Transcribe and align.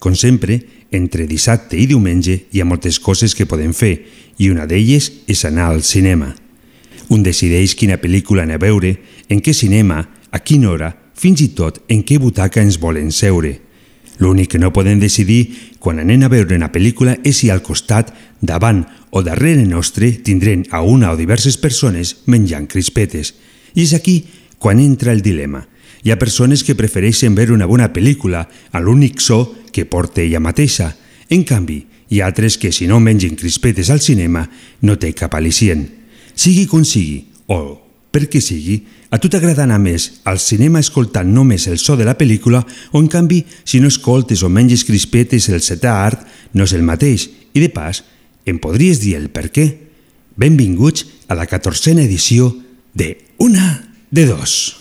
Com 0.00 0.16
sempre, 0.16 0.56
entre 0.90 1.26
dissabte 1.28 1.76
i 1.76 1.86
diumenge 1.86 2.46
hi 2.50 2.60
ha 2.60 2.66
moltes 2.66 2.98
coses 2.98 3.36
que 3.36 3.46
podem 3.46 3.74
fer 3.76 3.92
i 4.40 4.48
una 4.48 4.64
d'elles 4.66 5.10
és 5.28 5.44
anar 5.44 5.68
al 5.68 5.84
cinema. 5.84 6.32
Un 7.12 7.22
decideix 7.22 7.76
quina 7.76 8.00
pel·lícula 8.00 8.46
anar 8.46 8.56
a 8.56 8.64
veure, 8.64 8.94
en 9.28 9.42
què 9.44 9.52
cinema, 9.54 10.00
a 10.30 10.38
quina 10.40 10.70
hora, 10.72 10.94
fins 11.14 11.42
i 11.44 11.50
tot 11.52 11.82
en 11.92 12.00
què 12.06 12.16
butaca 12.18 12.62
ens 12.64 12.80
volen 12.80 13.12
seure. 13.12 13.58
L'únic 14.20 14.54
que 14.54 14.60
no 14.60 14.72
podem 14.72 15.00
decidir 15.00 15.76
quan 15.80 16.00
anem 16.00 16.24
a 16.24 16.30
veure 16.32 16.56
una 16.56 16.70
pel·lícula 16.72 17.18
és 17.24 17.40
si 17.40 17.50
al 17.50 17.60
costat, 17.64 18.12
davant 18.40 18.86
o 19.10 19.22
darrere 19.26 19.66
nostre 19.68 20.12
tindrem 20.24 20.64
a 20.70 20.80
una 20.80 21.12
o 21.12 21.16
diverses 21.16 21.56
persones 21.60 22.22
menjant 22.26 22.68
crispetes. 22.68 23.34
I 23.76 23.84
és 23.84 23.94
aquí 23.96 24.22
quan 24.58 24.80
entra 24.80 25.12
el 25.12 25.20
dilema. 25.20 25.66
Hi 26.02 26.12
ha 26.12 26.18
persones 26.18 26.64
que 26.64 26.76
prefereixen 26.76 27.34
veure 27.36 27.52
una 27.52 27.68
bona 27.68 27.90
pel·lícula 27.92 28.46
a 28.72 28.80
l'únic 28.80 29.20
so 29.20 29.42
que 29.72 29.84
porta 29.84 30.22
ella 30.22 30.40
mateixa. 30.40 30.94
En 31.28 31.44
canvi, 31.44 31.82
hi 32.08 32.20
ha 32.20 32.30
altres 32.30 32.56
que 32.58 32.72
si 32.72 32.88
no 32.88 33.00
mengen 33.00 33.36
crispetes 33.36 33.90
al 33.90 34.00
cinema 34.00 34.46
no 34.80 34.96
té 34.96 35.12
cap 35.14 35.36
al·licient. 35.36 35.84
Sigui 36.34 36.64
com 36.70 36.86
sigui, 36.88 37.26
o 37.52 37.76
perquè 38.10 38.40
sigui, 38.42 38.80
a 39.10 39.18
tu 39.18 39.28
t'agrada 39.28 39.66
anar 39.66 39.78
més 39.82 40.22
al 40.24 40.40
cinema 40.42 40.80
escoltant 40.80 41.28
només 41.34 41.66
el 41.68 41.78
so 41.78 41.96
de 41.98 42.06
la 42.08 42.16
pel·lícula 42.18 42.64
o 42.92 43.02
en 43.02 43.08
canvi, 43.10 43.44
si 43.64 43.80
no 43.80 43.90
escoltes 43.92 44.42
o 44.42 44.48
menges 44.48 44.86
crispetes 44.88 45.50
el 45.50 45.60
setà 45.60 46.00
art, 46.06 46.24
no 46.54 46.64
és 46.64 46.74
el 46.74 46.86
mateix. 46.86 47.28
I 47.52 47.60
de 47.60 47.68
pas, 47.74 48.02
em 48.46 48.58
podries 48.58 49.02
dir 49.02 49.16
el 49.18 49.28
per 49.34 49.50
què? 49.52 49.68
Benvinguts 50.40 51.06
a 51.28 51.36
la 51.36 51.46
14a 51.46 52.00
edició 52.00 52.54
de 52.94 53.18
Una 53.38 53.82
de 54.10 54.26
Dos. 54.26 54.79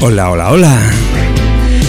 Hola, 0.00 0.30
hola, 0.30 0.52
hola. 0.52 0.76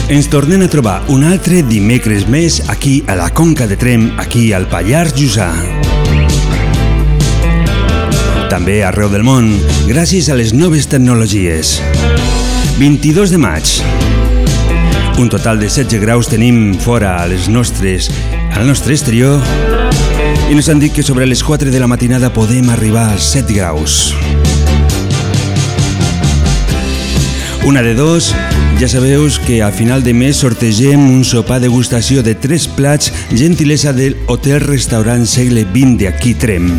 Ens 0.10 0.26
tornem 0.34 0.64
a 0.66 0.68
trobar 0.68 1.04
un 1.14 1.22
altre 1.30 1.60
dimecres 1.62 2.24
més 2.26 2.56
aquí 2.74 3.04
a 3.06 3.14
la 3.14 3.28
Conca 3.38 3.68
de 3.70 3.78
Trem, 3.78 4.08
aquí 4.18 4.48
al 4.50 4.66
Pallars 4.72 5.14
Jussà. 5.14 5.52
També 8.50 8.80
arreu 8.82 9.14
del 9.14 9.22
món, 9.22 9.52
gràcies 9.86 10.32
a 10.34 10.40
les 10.40 10.56
noves 10.58 10.90
tecnologies. 10.90 11.78
22 12.82 13.30
de 13.30 13.44
maig. 13.46 13.78
Un 15.22 15.30
total 15.30 15.62
de 15.62 15.70
16 15.70 16.02
graus 16.02 16.34
tenim 16.34 16.80
fora 16.82 17.20
a 17.22 17.28
les 17.30 17.46
nostres, 17.46 18.10
al 18.58 18.66
nostre 18.66 18.98
exterior 18.98 19.38
i 20.50 20.58
ens 20.58 20.66
han 20.74 20.82
dit 20.82 20.98
que 20.98 21.06
sobre 21.06 21.30
les 21.30 21.46
4 21.46 21.70
de 21.70 21.78
la 21.78 21.86
matinada 21.86 22.34
podem 22.34 22.74
arribar 22.74 23.12
als 23.14 23.36
7 23.38 23.54
graus. 23.54 24.16
Una 27.66 27.82
de 27.82 27.94
dos, 27.94 28.34
ja 28.80 28.88
sabeu 28.88 29.28
que 29.46 29.62
a 29.62 29.72
final 29.72 30.04
de 30.04 30.14
mes 30.14 30.40
sortegem 30.40 31.00
un 31.00 31.24
sopar 31.28 31.60
degustació 31.60 32.24
de 32.24 32.34
tres 32.34 32.68
plats 32.68 33.12
gentilesa 33.30 33.94
del 33.94 34.16
Hotel 34.28 34.62
Restaurant 34.62 35.26
Segle 35.28 35.68
XX 35.68 35.98
de 36.00 36.34
Trem. 36.40 36.72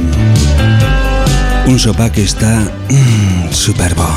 Un 1.68 1.78
sopar 1.78 2.10
que 2.10 2.24
està 2.24 2.64
mm, 2.88 3.52
superbo. 3.52 4.08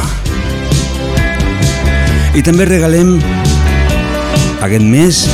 I 2.34 2.42
també 2.42 2.66
regalem 2.66 3.20
aquest 4.64 4.86
mes 4.88 5.28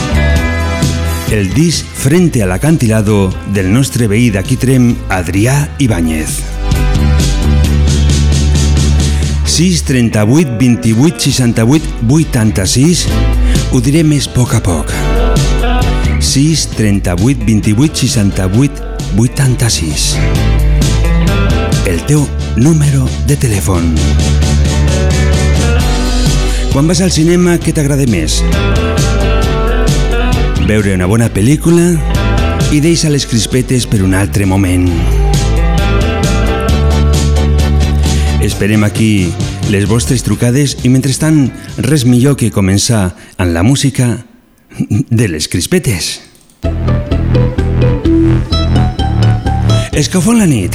el 1.32 1.54
disc 1.54 1.86
Frente 1.86 2.42
a 2.42 2.48
l'acantilado 2.48 3.30
del 3.54 3.72
nostre 3.72 4.08
veí 4.08 4.32
d'aquí 4.34 4.58
Trem, 4.58 4.96
Adrià 5.10 5.70
Ibáñez. 5.78 6.59
6 9.50 9.84
38 9.90 10.58
28 10.60 11.20
68 11.26 12.06
86 12.08 13.06
ho 13.74 13.82
diré 13.82 14.06
més 14.06 14.30
a 14.30 14.34
poc 14.38 14.54
a 14.56 14.62
poc. 14.64 14.94
6 16.22 16.68
38 16.78 17.46
28 17.50 18.06
68 18.06 18.88
86 19.18 20.10
el 21.90 22.04
teu 22.06 22.28
número 22.56 23.08
de 23.26 23.36
telèfon. 23.36 23.96
Quan 26.70 26.86
vas 26.86 27.02
al 27.02 27.10
cinema 27.10 27.58
què 27.58 27.74
t'agrada 27.74 28.06
més? 28.06 28.44
veure 30.70 30.92
una 30.94 31.08
bona 31.10 31.32
pel·lícula 31.34 31.96
i 32.70 32.78
deixa 32.84 33.10
les 33.10 33.26
crispetes 33.26 33.88
per 33.90 34.04
un 34.06 34.14
altre 34.14 34.46
moment 34.46 34.86
Esperem 38.50 38.84
aquí 38.84 39.30
les 39.70 39.86
vostres 39.86 40.24
trucades 40.26 40.74
i 40.82 40.90
mentrestant 40.90 41.52
res 41.86 42.02
millor 42.10 42.34
que 42.34 42.50
començar 42.50 43.12
amb 43.38 43.54
la 43.54 43.62
música 43.62 44.08
de 44.90 45.28
les 45.30 45.46
crispetes. 45.48 46.10
Escafó 49.94 50.34
la 50.34 50.50
nit. 50.50 50.74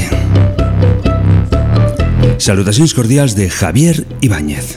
Salutacions 2.39 2.95
cordials 2.95 3.35
de 3.35 3.51
Javier 3.51 4.07
Ibáñez. 4.23 4.77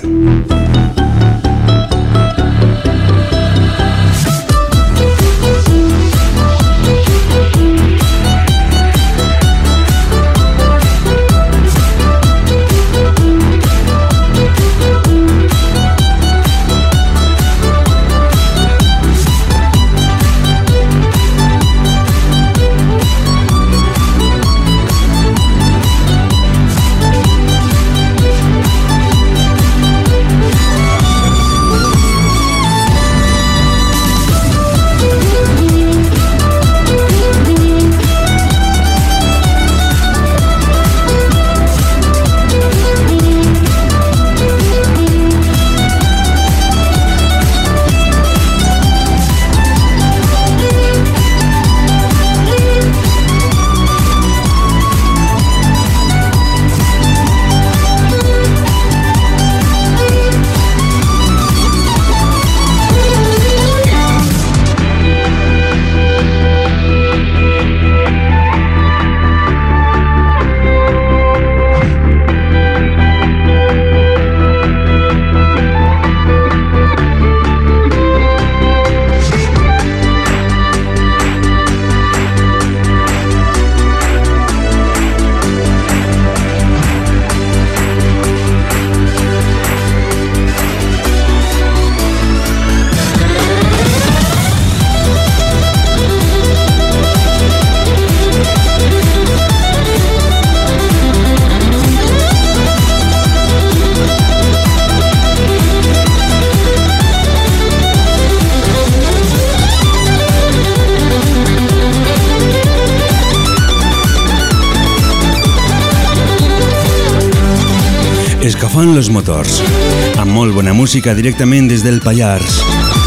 Música 121.07 121.15
directament 121.15 121.69
des 121.69 121.83
del 121.83 122.01
Pallars. 122.03 122.57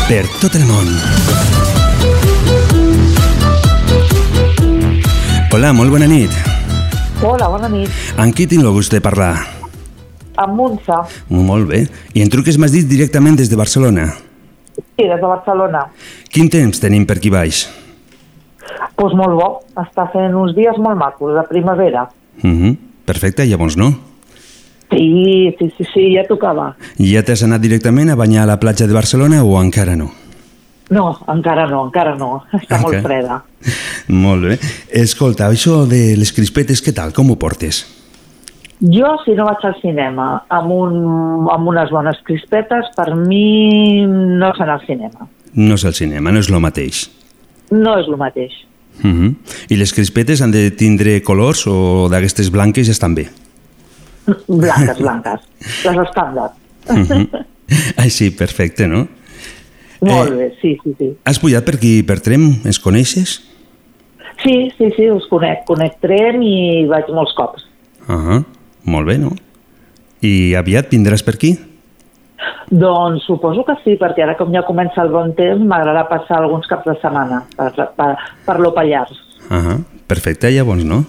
Per 0.08 0.24
tot 0.40 0.54
el 0.56 0.64
món. 0.64 0.88
Hola, 5.52 5.74
molt 5.76 5.92
bona 5.92 6.08
nit. 6.08 6.32
Hola, 7.20 7.50
bona 7.52 7.68
nit. 7.68 7.92
Amb 8.16 8.32
qui 8.32 8.46
tinc 8.48 8.64
el 8.64 8.72
gust 8.72 8.94
de 8.94 9.02
parlar? 9.04 9.34
Amb 10.40 10.56
Montse. 10.56 10.96
Molt 11.28 11.68
bé. 11.68 11.82
I 12.16 12.24
en 12.24 12.32
truques 12.32 12.56
m'has 12.56 12.72
dit 12.72 12.88
directament 12.88 13.36
des 13.36 13.52
de 13.52 13.58
Barcelona. 13.60 14.08
Sí, 14.78 15.04
des 15.04 15.20
de 15.20 15.26
Barcelona. 15.26 15.90
Quin 16.32 16.48
temps 16.48 16.80
tenim 16.80 17.04
per 17.04 17.18
aquí 17.20 17.28
baix? 17.28 17.66
Doncs 18.64 18.96
pues 18.96 19.18
molt 19.18 19.36
bo. 19.36 19.50
Està 19.76 20.08
fent 20.14 20.32
uns 20.40 20.56
dies 20.56 20.78
molt 20.80 20.96
macos, 20.96 21.34
de 21.36 21.44
primavera. 21.52 22.08
Uh 22.40 22.48
-huh. 22.48 22.76
Perfecte, 23.04 23.44
llavors 23.44 23.76
no? 23.76 24.09
Sí, 24.90 25.54
sí, 25.58 25.72
sí, 25.76 25.84
sí, 25.92 26.06
ja 26.16 26.24
tocava. 26.26 26.74
Ja 26.98 27.22
t'has 27.22 27.44
anat 27.46 27.62
directament 27.62 28.10
a 28.10 28.18
banyar 28.18 28.42
a 28.42 28.50
la 28.50 28.58
platja 28.58 28.88
de 28.90 28.96
Barcelona 28.96 29.44
o 29.44 29.54
encara 29.62 29.94
no? 29.96 30.10
No, 30.90 31.12
encara 31.30 31.68
no, 31.70 31.84
encara 31.86 32.16
no. 32.18 32.40
Està 32.50 32.80
Encara. 32.80 32.82
molt 32.82 33.06
freda. 33.06 33.38
Molt 34.24 34.48
bé. 34.48 34.56
Escolta, 35.00 35.46
això 35.46 35.84
de 35.86 36.16
les 36.18 36.32
crispetes, 36.34 36.82
què 36.82 36.92
tal? 36.96 37.14
Com 37.14 37.30
ho 37.30 37.36
portes? 37.38 37.84
Jo, 38.80 39.12
si 39.22 39.36
no 39.36 39.44
vaig 39.44 39.62
al 39.68 39.76
cinema 39.82 40.26
amb, 40.48 40.72
un, 40.72 40.96
amb 41.52 41.68
unes 41.68 41.92
bones 41.92 42.18
crispetes, 42.26 42.88
per 42.96 43.12
mi 43.14 44.02
no 44.08 44.50
és 44.50 44.62
anar 44.64 44.78
al 44.80 44.86
cinema. 44.86 45.28
No 45.54 45.76
és 45.76 45.84
el 45.84 45.94
cinema, 45.94 46.32
no 46.32 46.42
és 46.42 46.50
el 46.50 46.58
mateix. 46.64 47.04
No 47.70 47.94
és 48.00 48.08
el 48.08 48.16
mateix. 48.18 48.56
Uh 49.04 49.10
-huh. 49.10 49.34
I 49.68 49.76
les 49.76 49.92
crispetes 49.94 50.42
han 50.42 50.50
de 50.50 50.70
tindre 50.70 51.22
colors 51.22 51.66
o 51.66 52.08
d'aquestes 52.10 52.50
blanques 52.50 52.86
ja 52.86 52.92
estan 52.92 53.14
bé? 53.14 53.28
Blanques, 54.48 54.98
blanques. 54.98 55.40
Les 55.84 55.96
estàndard. 55.96 56.52
Uh 56.88 56.96
-huh. 56.96 57.44
Així, 57.96 58.30
perfecte, 58.30 58.86
no? 58.86 59.06
Molt 60.00 60.30
Eh. 60.30 60.34
bé, 60.34 60.56
sí, 60.60 60.78
sí, 60.82 60.94
sí. 60.98 61.16
Has 61.24 61.38
pujat 61.38 61.64
per 61.64 61.74
aquí, 61.74 62.02
per 62.02 62.20
Trem? 62.20 62.60
Es 62.64 62.78
coneixes? 62.78 63.42
Sí, 64.42 64.72
sí, 64.78 64.90
sí, 64.96 65.10
us 65.10 65.26
conec. 65.28 65.64
Conec 65.66 65.98
tren 66.00 66.42
i 66.42 66.86
vaig 66.88 67.08
molts 67.12 67.34
cops. 67.36 67.66
Uh 68.08 68.14
-huh. 68.16 68.44
Molt 68.84 69.06
bé, 69.06 69.18
no? 69.18 69.30
I 70.20 70.54
aviat 70.54 70.90
vindràs 70.90 71.22
per 71.22 71.34
aquí? 71.34 71.58
Doncs 72.70 73.24
suposo 73.24 73.64
que 73.64 73.74
sí, 73.84 73.98
perquè 74.00 74.22
ara 74.22 74.36
com 74.36 74.52
ja 74.52 74.62
comença 74.62 75.02
el 75.02 75.10
bon 75.10 75.34
temps 75.34 75.62
m'agrada 75.62 76.08
passar 76.08 76.38
alguns 76.38 76.66
caps 76.66 76.84
de 76.86 76.94
setmana 77.02 77.44
per, 77.56 77.72
per, 77.96 78.16
per 78.46 78.60
lo 78.60 78.72
Pallars. 78.72 79.12
Uh 79.50 79.56
-huh. 79.56 79.84
Perfecte, 80.06 80.50
llavors, 80.50 80.84
no? 80.84 81.04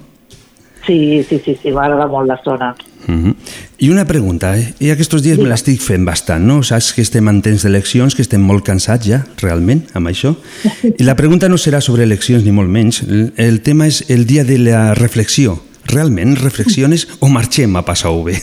Sí, 0.85 1.23
sí, 1.27 1.39
sí, 1.45 1.57
sí 1.61 1.71
m'agrada 1.71 2.07
molt 2.09 2.27
la 2.27 2.39
zona. 2.43 2.75
Uh 3.07 3.13
-huh. 3.13 3.35
I 3.77 3.89
una 3.89 4.05
pregunta, 4.05 4.57
eh? 4.57 4.73
I 4.79 4.91
aquests 4.91 5.21
dies 5.21 5.37
me 5.37 5.49
l'estic 5.49 5.81
fent 5.81 6.05
bastant, 6.05 6.45
no? 6.45 6.63
Saps 6.63 6.93
que 6.93 7.01
estem 7.01 7.27
en 7.27 7.41
temps 7.41 7.63
d'eleccions, 7.63 8.15
que 8.15 8.21
estem 8.21 8.41
molt 8.41 8.63
cansats 8.63 9.07
ja, 9.07 9.25
realment, 9.41 9.85
amb 9.93 10.07
això. 10.07 10.35
I 10.99 11.03
la 11.03 11.15
pregunta 11.15 11.49
no 11.49 11.57
serà 11.57 11.81
sobre 11.81 12.03
eleccions, 12.03 12.43
ni 12.43 12.51
molt 12.51 12.69
menys. 12.69 13.01
El, 13.01 13.33
el 13.37 13.61
tema 13.61 13.87
és 13.87 14.09
el 14.09 14.25
dia 14.25 14.43
de 14.43 14.57
la 14.57 14.93
reflexió. 14.93 15.61
Realment 15.85 16.35
reflexiones 16.35 17.07
o 17.19 17.27
marxem 17.27 17.75
a 17.75 17.81
passar-ho 17.81 18.23
bé? 18.23 18.37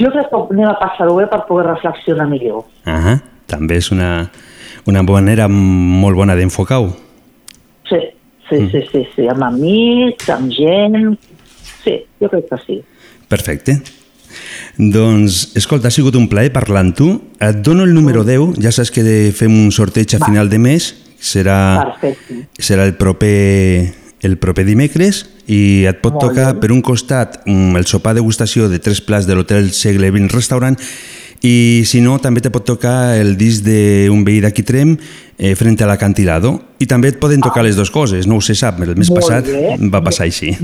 Jo 0.00 0.10
crec 0.10 0.26
que 0.30 0.36
anem 0.50 0.68
a 0.68 0.78
passar-ho 0.78 1.14
bé 1.16 1.26
per 1.26 1.44
poder 1.46 1.66
reflexionar 1.66 2.26
millor. 2.26 2.64
Ah, 2.84 3.20
també 3.46 3.76
és 3.76 3.92
una, 3.92 4.30
una 4.86 5.02
manera 5.02 5.48
molt 5.48 6.16
bona 6.16 6.34
d'enfocar-ho. 6.34 6.90
Sí, 7.88 8.00
sí, 8.48 8.56
Mm. 8.60 8.70
sí, 8.72 8.80
sí, 8.92 9.02
sí, 9.16 9.28
amb 9.28 9.42
amics, 9.42 10.28
amb 10.30 10.50
gent... 10.52 11.18
Sí, 11.84 11.98
jo 12.20 12.28
crec 12.32 12.48
que 12.48 12.56
sí. 12.66 12.82
Perfecte. 13.28 13.78
Doncs, 14.76 15.52
escolta, 15.56 15.88
ha 15.88 15.94
sigut 15.94 16.16
un 16.18 16.28
plaer 16.28 16.52
parlar 16.52 16.80
amb 16.84 16.96
tu. 16.96 17.08
Et 17.40 17.60
dono 17.62 17.84
el 17.84 17.92
número 17.94 18.24
10, 18.24 18.56
ja 18.62 18.72
saps 18.74 18.90
que 18.94 19.04
fem 19.36 19.52
un 19.66 19.70
sorteig 19.72 20.14
a 20.16 20.18
Va. 20.22 20.26
final 20.30 20.48
de 20.50 20.58
mes. 20.58 20.88
Serà, 21.24 21.58
Perfecte. 22.00 22.48
serà 22.58 22.84
el 22.84 22.94
proper, 23.00 23.94
el 24.20 24.36
proper 24.38 24.64
dimecres 24.66 25.22
i 25.46 25.84
et 25.88 26.00
pot 26.02 26.12
Molt 26.18 26.26
tocar 26.30 26.54
bé. 26.54 26.60
per 26.60 26.72
un 26.72 26.82
costat 26.82 27.38
mm, 27.46 27.76
el 27.76 27.86
sopar 27.86 28.14
degustació 28.14 28.68
de 28.68 28.78
tres 28.78 29.00
plats 29.00 29.26
de 29.26 29.34
l'hotel 29.34 29.70
Segle 29.72 30.10
XX 30.10 30.32
Restaurant 30.34 30.76
i 31.44 31.84
si 31.84 32.00
no 32.00 32.16
també 32.22 32.40
te 32.40 32.50
pot 32.52 32.64
tocar 32.64 33.14
el 33.20 33.34
disc 33.36 33.66
d'un 33.66 34.24
veí 34.24 34.40
d'aquí 34.40 34.64
Trem 34.64 34.94
eh, 34.96 35.54
frente 35.58 35.84
a 35.84 35.88
l'acantilado 35.90 36.54
i 36.80 36.88
també 36.88 37.12
et 37.12 37.20
poden 37.20 37.44
tocar 37.44 37.64
les 37.66 37.76
dues 37.76 37.92
coses, 37.92 38.26
no 38.26 38.40
ho 38.40 38.44
se 38.44 38.56
sap, 38.56 38.80
el 38.80 38.94
mes 38.96 39.10
Molt 39.12 39.20
passat 39.20 39.50
bé. 39.50 39.76
va 39.92 40.00
passar 40.04 40.24
així. 40.24 40.54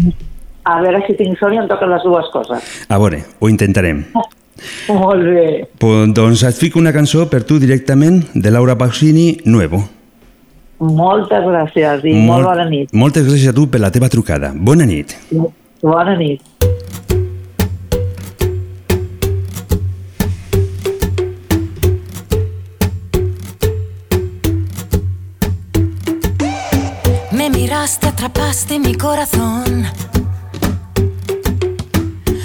A 0.65 0.81
veure 0.81 1.01
si 1.07 1.17
tinc 1.19 1.39
sort 1.41 1.57
i 1.57 1.61
em 1.61 1.69
toquen 1.69 1.91
les 1.93 2.03
dues 2.05 2.29
coses. 2.33 2.75
A 2.89 2.99
veure, 3.01 3.23
ho 3.41 3.49
intentarem. 3.53 4.05
Molt 4.89 5.25
bé. 5.25 5.47
Pues, 5.81 6.13
doncs 6.17 6.45
et 6.49 6.57
fico 6.57 6.81
una 6.81 6.93
cançó 6.93 7.27
per 7.33 7.43
tu 7.49 7.59
directament 7.61 8.23
de 8.35 8.53
Laura 8.53 8.77
Pausini, 8.77 9.39
Nuevo. 9.45 9.83
Moltes 10.81 11.45
gràcies 11.45 12.05
i 12.09 12.15
molt, 12.17 12.47
bona 12.49 12.65
nit. 12.69 12.93
Moltes 12.97 13.27
gràcies 13.27 13.53
a 13.53 13.57
tu 13.57 13.67
per 13.69 13.83
la 13.83 13.91
teva 13.93 14.09
trucada. 14.09 14.53
Bona 14.57 14.87
nit. 14.89 15.13
Bona 15.85 16.17
nit. 16.17 16.41
Miraste, 27.91 28.07
atrapaste 28.07 28.79
mi 28.79 28.95
corazón. 28.95 29.85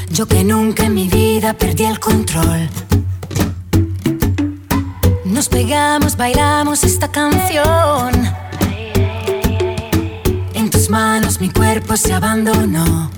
Yo 0.10 0.26
que 0.28 0.44
nunca 0.44 0.86
en 0.86 0.96
mi 0.96 1.08
vida 1.08 1.54
perdí 1.54 1.84
el 1.84 2.00
control. 2.00 2.68
Nos 5.24 5.48
pegamos, 5.48 6.18
bailamos 6.18 6.84
esta 6.84 7.12
canción. 7.12 8.12
En 10.56 10.72
tus 10.72 10.90
manos 10.90 11.40
mi 11.40 11.52
cuerpo 11.52 11.96
se 11.96 12.12
abandonó. 12.12 13.12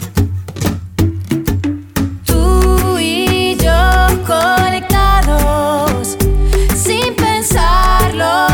Tú 2.26 2.98
y 3.00 3.56
yo 3.56 4.26
conectados, 4.28 6.18
sin 6.76 7.16
pensarlo, 7.16 8.47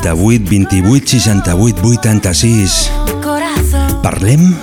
38 0.00 0.44
28 0.48 1.20
68 1.20 1.82
86. 1.82 2.90
Parlem? 4.02 4.56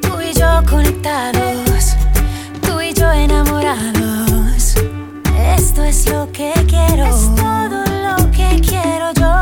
Tú 0.00 0.20
y 0.22 0.32
yo 0.32 0.62
conectados, 0.68 1.96
tú 2.62 2.80
y 2.80 2.94
yo 2.94 3.12
enamorados. 3.12 4.74
Esto 5.56 5.84
es 5.84 6.08
lo 6.08 6.32
que 6.32 6.52
quiero, 6.66 7.04
es 7.06 7.34
todo 7.34 7.84
lo 8.06 8.30
que 8.30 8.60
quiero 8.66 9.12
yo. 9.12 9.34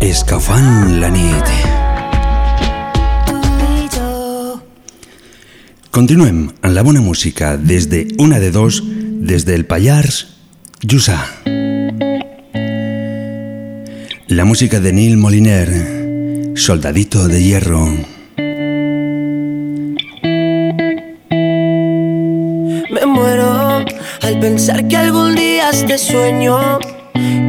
Escafant 0.00 1.00
la 1.00 1.10
nit. 1.10 1.57
Continuem 5.98 6.44
amb 6.62 6.76
la 6.76 6.84
bona 6.86 7.00
música 7.02 7.56
des 7.58 7.88
de 7.90 8.06
una 8.22 8.38
de 8.38 8.52
dos, 8.54 8.76
des 8.86 9.42
del 9.44 9.64
Pallars, 9.66 10.28
Jussà. 10.86 11.16
La 14.28 14.44
música 14.44 14.78
de 14.78 14.92
Neil 14.92 15.16
Moliner, 15.16 16.54
Soldadito 16.54 17.26
de 17.26 17.42
Hierro. 17.42 17.88
Me 22.94 23.04
muero 23.04 23.84
al 24.22 24.38
pensar 24.38 24.86
que 24.86 24.96
algún 24.96 25.34
día 25.34 25.70
este 25.70 25.98
sueño 25.98 26.78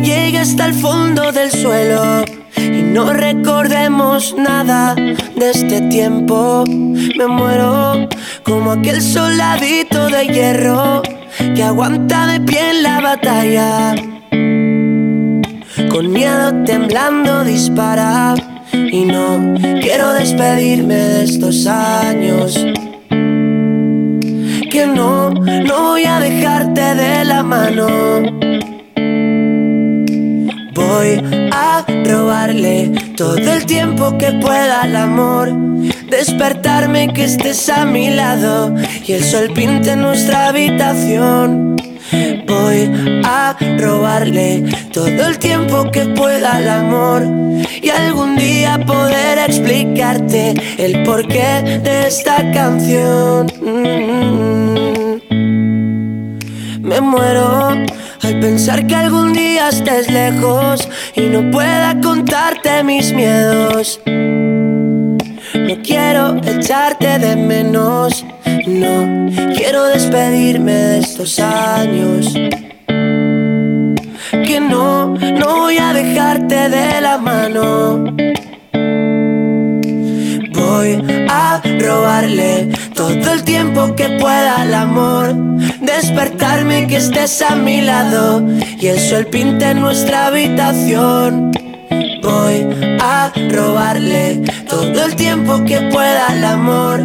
llegue 0.02 0.40
hasta 0.40 0.66
el 0.66 0.74
fondo 0.74 1.32
del 1.32 1.52
suelo 1.52 2.26
y 2.58 2.82
no 2.82 3.14
recordemos 3.14 4.34
nada 4.36 4.96
de 5.40 5.52
este 5.52 5.82
tiempo. 5.90 6.64
Me 6.68 7.28
muero 7.28 8.08
como 8.44 8.72
aquel 8.74 9.02
soldadito 9.02 10.10
de 10.10 10.28
hierro 10.28 11.02
que 11.56 11.64
aguanta 11.64 12.28
de 12.28 12.42
pie 12.42 12.72
en 12.72 12.84
la 12.84 13.00
batalla. 13.00 13.96
Con 15.90 16.12
miedo 16.12 16.54
temblando 16.66 17.44
dispara 17.46 18.36
y 18.74 19.06
no 19.06 19.56
quiero 19.82 20.14
despedirme 20.14 20.96
de 20.96 21.24
estos 21.24 21.66
años 21.68 22.56
que 24.70 24.86
no, 24.86 25.32
no 25.32 25.82
voy 25.90 26.04
a 26.04 26.20
dejarte 26.20 26.96
de 26.96 27.26
la 27.26 27.44
mano. 27.44 28.49
Voy 30.80 31.22
a 31.52 31.86
robarle 32.06 32.92
todo 33.18 33.38
el 33.38 33.66
tiempo 33.66 34.18
que 34.18 34.32
pueda 34.32 34.84
al 34.84 34.96
amor. 34.96 35.52
Despertarme 36.10 37.14
que 37.14 37.26
estés 37.26 37.68
a 37.68 37.84
mi 37.84 38.10
lado 38.10 38.74
y 39.06 39.12
el 39.12 39.24
sol 39.24 39.52
pinte 39.54 39.98
nuestra 39.98 40.48
habitación. 40.48 41.76
Voy 42.48 43.22
a 43.26 43.58
robarle 43.78 44.64
todo 44.94 45.28
el 45.28 45.38
tiempo 45.38 45.92
que 45.92 46.06
pueda 46.06 46.56
al 46.56 46.70
amor 46.70 47.24
y 47.82 47.90
algún 47.90 48.38
día 48.38 48.80
poder 48.86 49.38
explicarte 49.40 50.54
el 50.78 51.04
porqué 51.04 51.82
de 51.84 52.08
esta 52.08 52.38
canción. 52.54 53.48
Mm. 53.62 54.10
Me 56.88 57.02
muero 57.02 57.76
al 58.30 58.40
pensar 58.40 58.86
que 58.86 58.96
algún 58.96 59.34
día 59.34 59.70
estés 59.70 60.08
lejos 60.12 60.88
y 61.16 61.22
no 61.22 61.50
pueda 61.50 62.00
contarte 62.00 62.84
mis 62.84 63.12
miedos. 63.12 64.00
No 64.06 65.76
quiero 65.84 66.38
echarte 66.44 67.18
de 67.18 67.36
menos, 67.36 68.24
no 68.68 69.28
quiero 69.56 69.86
despedirme 69.86 70.74
de 70.74 71.00
estos 71.00 71.40
años. 71.40 72.32
Que 74.48 74.60
no, 74.60 75.16
no 75.16 75.56
voy 75.62 75.78
a 75.80 75.94
dejarte 75.94 76.70
de 76.70 77.02
la 77.02 77.18
mano. 77.18 78.14
Voy 80.54 81.26
a 81.30 81.62
robarle 81.80 82.70
todo 83.18 83.34
el 83.34 83.44
tiempo 83.44 83.96
que 83.96 84.10
pueda 84.20 84.62
al 84.62 84.74
amor. 84.74 85.36
Despertarme 85.82 86.88
que 86.88 86.98
estés 86.98 87.42
a 87.42 87.56
mi 87.56 87.82
lado 87.82 88.44
y 88.80 88.88
el 88.88 89.00
sol 89.00 89.26
pinte 89.28 89.74
nuestra 89.74 90.28
habitación. 90.28 91.52
Voy 92.22 92.68
a 93.02 93.32
robarle 93.52 94.42
todo 94.68 95.06
el 95.06 95.16
tiempo 95.16 95.64
que 95.66 95.80
pueda 95.92 96.28
al 96.28 96.44
amor 96.44 97.02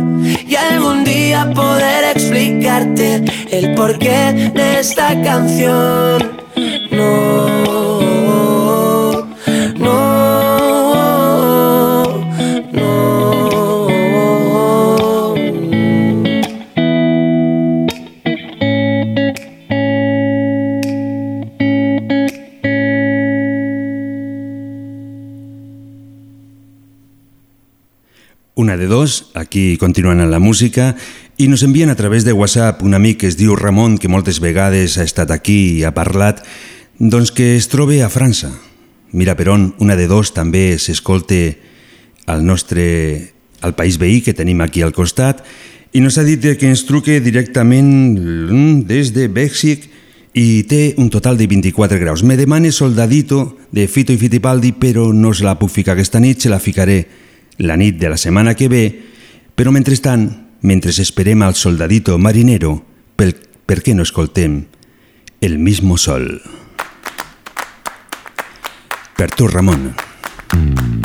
y 0.46 0.54
algún 0.56 1.04
día 1.04 1.50
poder 1.54 2.16
explicarte 2.16 3.25
el 3.50 3.75
porqué 3.75 4.50
de 4.54 4.80
esta 4.80 5.20
canción. 5.23 6.44
No, 6.90 7.53
Una 28.64 28.78
de 28.78 28.87
dos, 28.87 29.28
aquí 29.35 29.76
continuen 29.76 30.23
amb 30.25 30.33
la 30.33 30.38
música, 30.40 30.94
i 31.37 31.50
nos 31.52 31.61
envien 31.66 31.90
a 31.92 31.97
través 32.00 32.25
de 32.25 32.33
WhatsApp 32.33 32.80
un 32.80 32.94
amic 32.97 33.18
que 33.21 33.28
es 33.28 33.35
diu 33.37 33.59
Ramon, 33.61 33.99
que 34.00 34.09
moltes 34.09 34.38
vegades 34.40 34.94
ha 34.97 35.04
estat 35.04 35.28
aquí 35.35 35.56
i 35.75 35.83
ha 35.85 35.90
parlat, 35.92 36.40
doncs 36.97 37.28
que 37.28 37.59
es 37.59 37.68
trobe 37.68 37.99
a 38.00 38.09
França. 38.09 38.49
Mira 39.12 39.35
per 39.37 39.50
on, 39.52 39.66
una 39.85 39.99
de 40.00 40.06
dos 40.09 40.33
també 40.33 40.78
s'escolte 40.80 41.59
al 42.25 42.40
nostre 42.49 42.87
al 43.61 43.76
país 43.76 43.99
veí 44.00 44.23
que 44.25 44.33
tenim 44.33 44.64
aquí 44.64 44.80
al 44.80 44.97
costat 44.97 45.44
i 45.92 46.00
nos 46.00 46.16
ha 46.16 46.25
dit 46.25 46.40
que 46.56 46.71
ens 46.73 46.87
truque 46.88 47.18
directament 47.21 48.16
mm, 48.16 48.87
des 48.88 49.12
de 49.12 49.26
Bèxic 49.28 49.85
i 50.33 50.64
té 50.64 50.94
un 50.97 51.12
total 51.12 51.37
de 51.37 51.50
24 51.52 52.00
graus. 52.00 52.25
Me 52.25 52.40
demane 52.40 52.73
soldadito 52.73 53.59
de 53.76 53.85
Fito 53.92 54.16
i 54.16 54.16
Fitipaldi, 54.16 54.73
però 54.73 55.12
no 55.12 55.35
se 55.37 55.44
la 55.44 55.59
puc 55.61 55.68
ficar 55.68 55.99
aquesta 55.99 56.16
nit, 56.16 56.40
se 56.40 56.49
la 56.49 56.64
ficaré 56.64 57.24
la 57.58 57.76
nit 57.76 57.99
de 58.00 58.11
la 58.11 58.18
setmana 58.18 58.54
que 58.54 58.68
ve, 58.68 58.84
però 59.54 59.73
mentrestant, 59.75 60.26
mentre 60.62 60.92
esperem 61.04 61.42
al 61.42 61.54
soldadito 61.54 62.18
marinero, 62.18 62.76
pel, 63.16 63.37
per 63.66 63.80
què 63.84 63.94
no 63.94 64.02
escoltem 64.02 64.64
El 65.44 65.58
mismo 65.58 65.99
sol? 65.99 66.40
Per 69.14 69.30
tu, 69.30 69.46
Ramon. 69.46 69.92
Te 70.50 71.03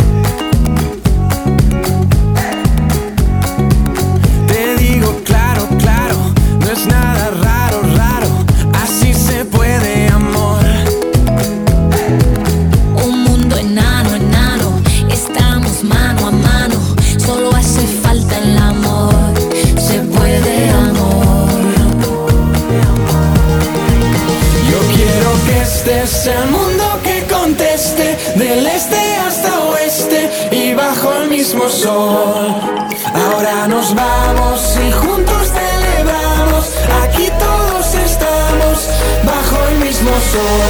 Ahora 33.15 33.67
nos 33.67 33.95
vamos 33.95 34.77
y 34.77 34.91
juntos 34.91 35.51
celebramos, 35.51 36.75
aquí 37.01 37.27
todos 37.39 37.95
estamos 37.95 38.87
bajo 39.25 39.57
el 39.69 39.79
mismo 39.79 40.11
sol. 40.11 40.68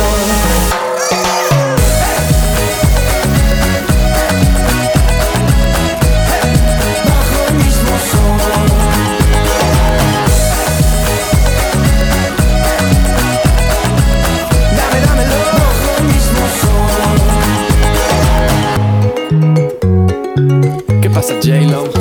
J-Lo? 21.41 21.98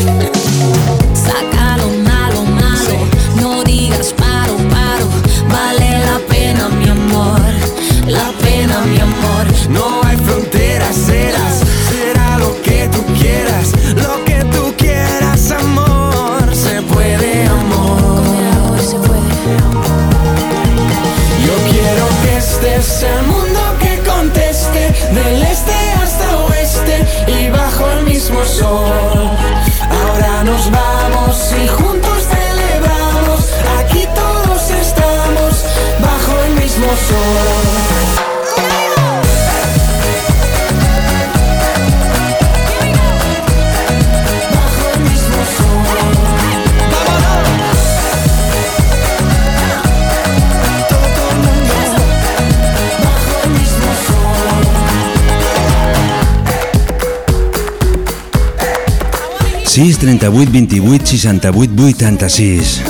96 59.79 59.99
38 59.99 60.51
28 60.51 61.07
68 61.07 61.71
86. 61.85 62.83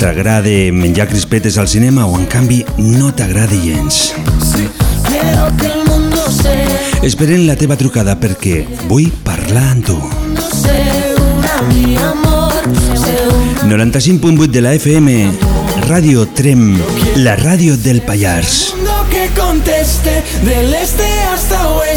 T'agrada 0.00 0.50
menjar 0.72 1.06
crispetes 1.06 1.56
al 1.56 1.68
cinema 1.68 2.06
o 2.06 2.18
en 2.18 2.26
canvi 2.26 2.64
no 2.78 3.12
t'agrada 3.14 3.54
gens? 3.54 4.10
Esperem 7.06 7.46
la 7.46 7.54
teva 7.54 7.78
trucada 7.78 8.18
perquè 8.18 8.64
vull 8.90 9.06
parlar 9.22 9.68
amb 9.76 9.86
tu. 9.86 9.98
95.8 13.70 14.50
de 14.50 14.66
la 14.66 14.74
FM, 14.74 15.30
Ràdio 15.86 16.26
Trem, 16.34 16.74
la 17.22 17.38
ràdio 17.38 17.78
del 17.78 18.02
Pallars. 18.02 18.74
que 19.12 19.28
conteste 19.38 20.22
del 20.42 20.72
este 20.72 21.04
hasta 21.32 21.68
oeste 21.68 21.91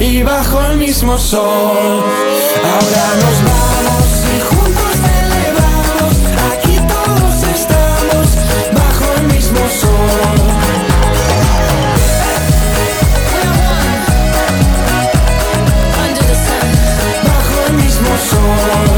y 0.00 0.22
bajo 0.22 0.60
el 0.66 0.76
mismo 0.78 1.18
sol. 1.18 2.02
Ahora 2.72 3.06
nos 3.22 3.36
vamos 3.48 4.08
y 4.34 4.40
juntos 4.40 4.92
celebramos. 5.06 6.14
Aquí 6.52 6.76
todos 6.94 7.36
estamos 7.58 8.26
bajo 8.72 9.04
el 9.18 9.22
mismo 9.34 9.58
sol. 9.80 10.38
Bajo 17.24 17.66
el 17.68 17.72
mismo 17.74 18.08
sol. 18.30 18.93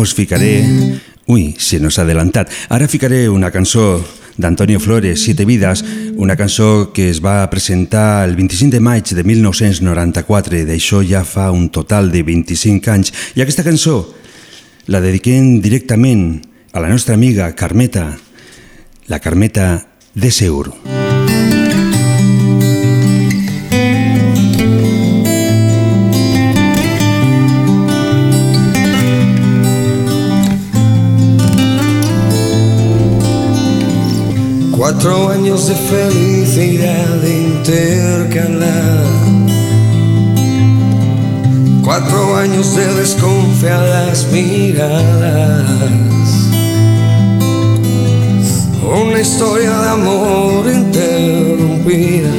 Us 0.00 0.14
ficaré... 0.14 0.64
Ui, 1.30 1.54
se 1.58 1.78
nos 1.78 1.98
ha 1.98 2.02
adelantat. 2.02 2.50
Ara 2.74 2.88
ficaré 2.90 3.28
una 3.30 3.52
cançó 3.54 4.00
d'Antonio 4.40 4.80
Flores, 4.80 5.22
Siete 5.22 5.44
Vidas, 5.44 5.84
una 6.16 6.34
cançó 6.34 6.92
que 6.92 7.10
es 7.10 7.20
va 7.22 7.48
presentar 7.50 8.26
el 8.28 8.34
25 8.34 8.72
de 8.72 8.80
maig 8.80 9.12
de 9.14 9.22
1994, 9.22 10.64
d'això 10.66 11.04
ja 11.06 11.22
fa 11.22 11.50
un 11.54 11.68
total 11.70 12.10
de 12.10 12.24
25 12.26 12.90
anys. 12.90 13.12
I 13.36 13.44
aquesta 13.44 13.62
cançó 13.62 14.00
la 14.90 15.02
dediquem 15.04 15.60
directament 15.62 16.40
a 16.72 16.80
la 16.80 16.88
nostra 16.88 17.14
amiga 17.14 17.52
Carmeta, 17.54 18.16
la 19.06 19.20
Carmeta 19.20 19.86
de 20.14 20.30
Seur. 20.30 20.99
Cuatro 34.80 35.28
años 35.28 35.68
de 35.68 35.74
felicidad 35.74 37.22
intercalar. 37.22 39.04
Cuatro 41.84 42.36
años 42.38 42.74
de 42.74 42.86
desconfiadas 42.94 44.26
miradas. 44.32 45.50
Una 48.82 49.20
historia 49.20 49.70
de 49.70 49.88
amor 49.90 50.64
interrumpida. 50.72 52.30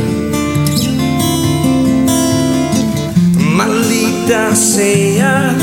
Maldita 3.38 4.56
sea, 4.56 5.56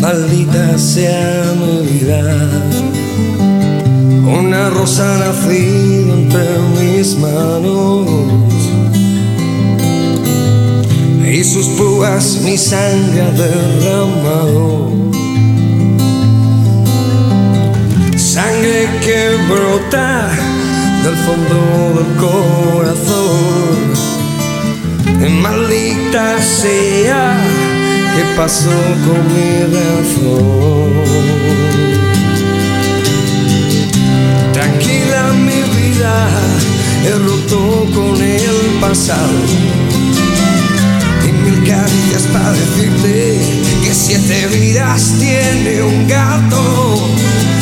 maldita 0.00 0.78
sea 0.78 1.54
mi 1.60 1.86
vida. 1.86 2.99
Una 4.38 4.70
rosa 4.70 5.18
nacida 5.18 6.14
entre 6.14 6.58
mis 6.78 7.16
manos 7.18 8.06
y 11.32 11.44
sus 11.44 11.66
púas 11.68 12.40
mi 12.44 12.56
sangre 12.56 13.30
derramado. 13.32 14.92
Sangre 18.16 18.88
que 19.04 19.36
brota 19.48 20.30
del 21.02 21.16
fondo 21.16 21.58
del 21.96 22.10
corazón. 22.16 23.50
Maldita 25.42 26.40
sea, 26.40 27.36
¿qué 28.14 28.24
pasó 28.36 28.70
con 29.04 29.20
mi 29.34 29.52
razón? 29.74 30.90
He 36.02 37.12
roto 37.18 37.86
con 37.94 38.22
el 38.22 38.78
pasado. 38.80 39.28
Y 41.26 41.32
mil 41.32 41.62
caricias 41.68 42.22
para 42.32 42.52
decirte 42.52 43.38
que 43.84 43.94
siete 43.94 44.46
vidas 44.46 45.14
tiene 45.18 45.82
un 45.82 46.08
gato. 46.08 46.96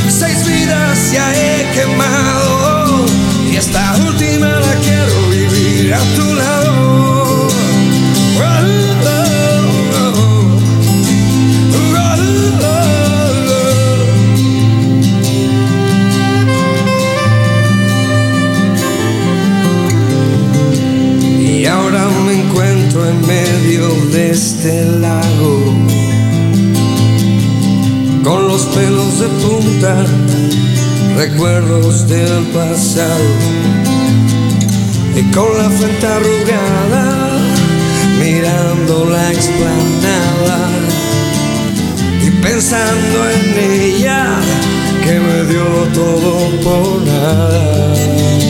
Seis 0.08 0.46
vidas 0.46 1.10
ya 1.12 1.34
he 1.34 1.66
quemado. 1.74 3.06
Y 3.50 3.56
esta 3.56 3.96
última 4.06 4.60
la 4.60 4.74
quiero 4.76 5.28
vivir 5.30 5.92
a 5.94 6.00
tu 6.14 6.34
lado. 6.34 7.48
Oh, 8.40 8.44
oh, 12.24 12.62
oh. 12.62 12.97
En 22.94 23.20
medio 23.26 23.88
de 24.12 24.30
este 24.30 24.84
lago. 24.84 25.74
Con 28.24 28.48
los 28.48 28.62
pelos 28.66 29.20
de 29.20 29.28
punta, 29.28 30.04
recuerdos 31.16 32.08
del 32.08 32.44
pasado. 32.54 33.30
Y 35.14 35.22
con 35.32 35.58
la 35.58 35.68
frente 35.70 36.06
arrugada, 36.06 37.38
mirando 38.20 39.04
la 39.04 39.32
explanada. 39.32 40.70
Y 42.26 42.30
pensando 42.42 43.30
en 43.30 43.70
ella, 43.70 44.40
que 45.04 45.20
me 45.20 45.44
dio 45.44 45.64
todo 45.92 46.50
por 46.62 47.02
nada 47.02 48.47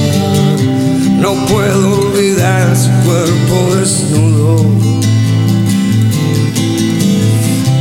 no 1.21 1.35
puedo 1.47 2.01
olvidar 2.01 2.77
su 2.77 2.91
cuerpo 3.05 3.77
desnudo. 3.77 4.65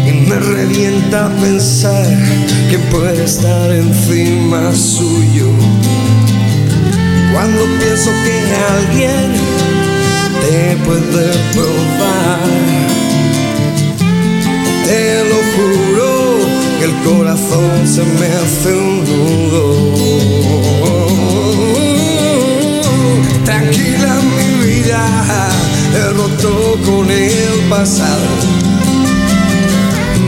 Y 0.07 0.11
me 0.27 0.35
revienta 0.35 1.29
pensar 1.41 2.07
que 2.69 2.79
puede 2.91 3.23
estar 3.23 3.71
encima 3.71 4.73
suyo. 4.73 5.49
Cuando 7.33 7.65
pienso 7.79 8.09
que 8.25 8.35
alguien 8.75 9.31
te 10.41 10.77
puede 10.85 11.29
probar, 11.53 12.39
te 14.85 15.23
lo 15.29 15.39
juro 15.55 16.37
que 16.79 16.85
el 16.85 16.95
corazón 17.03 17.87
se 17.87 18.03
me 18.03 18.27
hace 18.27 18.73
un 18.73 19.03
nudo. 19.05 20.26
He 25.97 26.09
roto 26.13 26.79
con 26.85 27.09
el 27.09 27.59
pasado. 27.69 28.27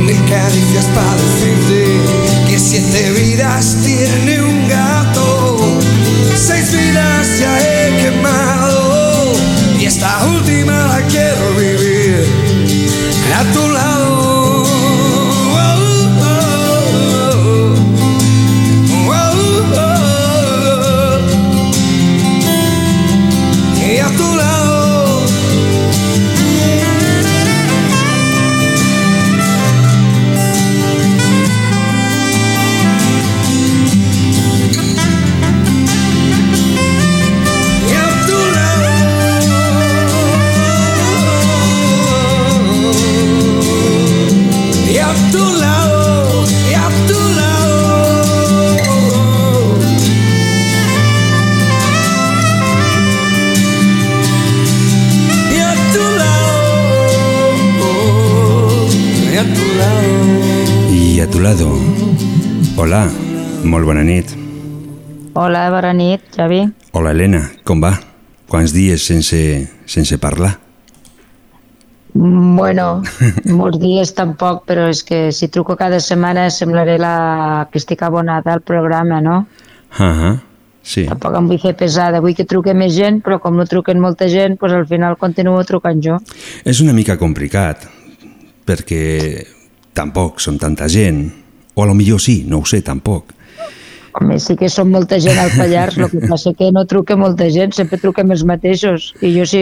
Mil 0.05 0.21
caricias 0.25 0.86
para 0.95 1.15
decirte 1.23 1.99
que 2.47 2.60
siete 2.60 3.12
vidas 3.12 3.77
tiene 3.84 4.41
un 4.41 4.67
gato. 4.67 5.79
Seis 6.36 6.71
vidas 6.71 7.39
ya 7.39 7.53
he 7.60 8.01
quemado 8.01 9.34
y 9.79 9.86
esta 9.86 10.25
última 10.25 10.88
la 10.88 11.01
quiero 11.08 11.45
vivir 11.55 12.25
a 13.39 13.43
tu 13.53 13.69
lado. 13.69 14.18
Molt 62.80 63.84
bona 63.84 64.06
nit. 64.08 64.30
Hola, 65.36 65.65
bona 65.68 65.89
nit, 65.92 66.22
Javi. 66.32 66.62
Hola, 66.96 67.12
Helena, 67.12 67.42
com 67.68 67.82
va? 67.84 67.89
Quants 68.48 68.72
dies 68.72 69.04
sense, 69.04 69.39
sense 69.84 70.15
parlar? 70.18 70.54
Bueno, 72.13 72.86
molts 73.60 73.82
dies 73.82 74.13
tampoc, 74.15 74.62
però 74.70 74.86
és 74.88 75.02
que 75.04 75.34
si 75.36 75.50
truco 75.52 75.76
cada 75.76 76.00
setmana 76.00 76.46
semblaré 76.56 76.96
la 77.04 77.68
que 77.68 77.82
estic 77.84 78.06
abonada 78.08 78.56
al 78.56 78.63
programa, 78.63 79.20
no? 79.20 79.42
Ah, 80.00 80.32
ah, 80.32 80.32
sí. 80.80 81.04
Tampoc 81.12 81.36
em 81.36 81.52
vull 81.52 81.60
fer 81.60 81.76
pesada, 81.76 82.24
vull 82.24 82.38
que 82.38 82.48
truque 82.48 82.72
més 82.72 82.96
gent, 82.96 83.20
però 83.26 83.42
com 83.44 83.60
no 83.60 83.68
truquen 83.68 84.00
molta 84.00 84.32
gent, 84.32 84.56
doncs 84.56 84.78
al 84.80 84.88
final 84.88 85.20
continuo 85.20 85.60
trucant 85.68 86.00
jo. 86.00 86.15
És 86.63 86.80
una 86.80 86.96
mica 86.96 87.20
complicat, 87.20 87.89
perquè 88.63 89.04
tampoc 89.92 90.39
són 90.39 90.56
tanta 90.63 90.88
gent. 90.88 91.26
O 91.80 91.84
a 91.84 91.88
lo 91.88 91.94
millor 91.96 92.20
sí, 92.20 92.44
no 92.46 92.58
ho 92.60 92.65
sé, 92.68 92.82
tampoc. 92.84 93.32
Home, 94.20 94.39
sí 94.42 94.56
que 94.58 94.68
som 94.74 94.89
molta 94.92 95.20
gent 95.22 95.38
al 95.39 95.52
Pallars, 95.56 95.96
el 96.02 96.10
que 96.12 96.20
passa 96.28 96.52
que 96.58 96.72
no 96.76 96.82
truca 96.89 97.15
molta 97.15 97.46
gent, 97.54 97.72
sempre 97.78 98.00
truquem 98.02 98.34
els 98.34 98.42
mateixos. 98.44 99.13
I 99.24 99.30
jo 99.38 99.46
sí, 99.48 99.62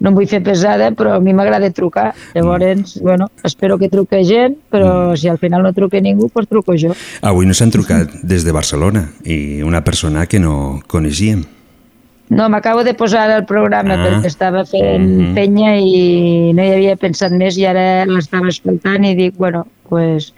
no 0.00 0.12
em 0.12 0.16
vull 0.16 0.28
fer 0.30 0.40
pesada, 0.46 0.88
però 0.96 1.16
a 1.18 1.20
mi 1.20 1.34
m'agrada 1.36 1.68
trucar. 1.74 2.14
Llavors, 2.36 2.94
bueno, 3.02 3.26
espero 3.44 3.76
que 3.76 3.90
truque 3.92 4.22
gent, 4.24 4.56
però 4.72 5.12
si 5.20 5.28
al 5.28 5.36
final 5.42 5.66
no 5.66 5.74
truque 5.76 6.00
ningú, 6.00 6.30
doncs 6.32 6.48
truco 6.48 6.78
jo. 6.80 6.94
Avui 7.20 7.44
nos 7.50 7.60
han 7.60 7.74
trucat 7.74 8.14
des 8.22 8.46
de 8.46 8.54
Barcelona 8.56 9.04
i 9.26 9.60
una 9.66 9.82
persona 9.84 10.24
que 10.30 10.40
no 10.40 10.80
coneixíem. 10.86 11.44
No, 12.30 12.48
m'acabo 12.48 12.86
de 12.86 12.94
posar 12.96 13.26
al 13.30 13.44
programa 13.44 13.98
Ah. 13.98 14.06
perquè 14.06 14.30
estava 14.30 14.64
fent 14.64 15.04
Mhm. 15.04 15.34
penya 15.34 15.76
i 15.76 16.54
no 16.56 16.62
hi 16.64 16.72
havia 16.78 16.96
pensat 16.96 17.32
més 17.36 17.58
i 17.58 17.66
ara 17.68 18.06
l'estava 18.06 18.48
escoltant 18.48 19.04
i 19.04 19.12
dic, 19.14 19.34
bueno, 19.36 19.66
pues, 19.90 20.32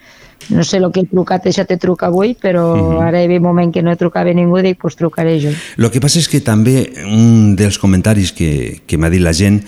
no 0.51 0.63
sé 0.65 0.79
el 0.79 0.91
que 0.93 1.01
he 1.01 1.07
trucat, 1.11 1.43
he 1.45 1.51
deixat 1.51 1.69
de 1.69 1.77
trucar 1.77 2.09
avui, 2.09 2.37
però 2.41 2.77
Mhm. 2.77 3.03
ara 3.03 3.21
hi 3.21 3.25
havia 3.27 3.39
un 3.39 3.45
moment 3.45 3.73
que 3.75 3.83
no 3.83 3.97
trucava 3.97 4.33
ningú, 4.33 4.61
dic, 4.63 4.79
pues 4.81 4.97
trucaré 4.97 5.41
jo. 5.41 5.51
Lo 5.77 5.91
que 5.91 6.01
passa 6.01 6.19
és 6.19 6.29
que 6.29 6.41
també 6.41 6.93
un 7.05 7.57
dels 7.57 7.79
comentaris 7.79 8.33
que, 8.33 8.83
que 8.87 8.99
m'ha 8.99 9.11
dit 9.11 9.21
la 9.23 9.33
gent 9.33 9.65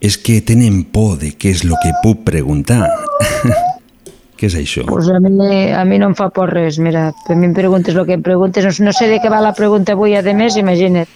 és 0.00 0.18
que 0.18 0.40
tenen 0.40 0.84
por 0.84 1.18
de 1.18 1.36
què 1.38 1.50
és 1.50 1.62
el 1.64 1.76
que 1.82 1.92
puc 2.02 2.24
preguntar. 2.24 2.88
què 4.42 4.48
és 4.50 4.56
això? 4.58 4.82
Pues 4.86 5.08
a 5.08 5.20
mi, 5.22 5.70
a 5.70 5.84
mi 5.84 5.98
no 6.02 6.08
em 6.10 6.14
fa 6.18 6.30
por 6.34 6.50
res, 6.50 6.80
mira, 6.82 7.12
a 7.12 7.34
mi 7.38 7.46
em 7.46 7.54
preguntes 7.54 7.94
el 7.94 8.06
que 8.06 8.14
em 8.18 8.22
preguntes, 8.22 8.80
no, 8.80 8.92
sé 8.92 9.06
de 9.06 9.20
què 9.22 9.30
va 9.30 9.40
la 9.40 9.54
pregunta 9.54 9.94
avui, 9.94 10.16
a 10.16 10.22
més, 10.34 10.56
imagina't. 10.58 11.06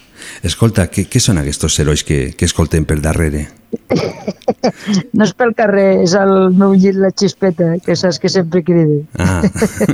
Escolta, 0.46 0.86
què, 0.86 1.08
què 1.10 1.20
són 1.20 1.38
aquests 1.42 1.80
herois 1.80 2.04
que, 2.06 2.34
que 2.38 2.46
escoltem 2.46 2.86
per 2.86 3.00
darrere? 3.02 3.48
No 5.16 5.24
és 5.24 5.32
pel 5.36 5.52
carrer, 5.56 6.02
és 6.04 6.12
el 6.18 6.50
meu 6.56 6.74
llit 6.76 6.96
la 6.98 7.10
xispeta, 7.14 7.76
que 7.84 7.94
saps 7.98 8.18
que 8.22 8.28
sempre 8.30 8.62
crida. 8.66 9.02
Ah, 9.18 9.42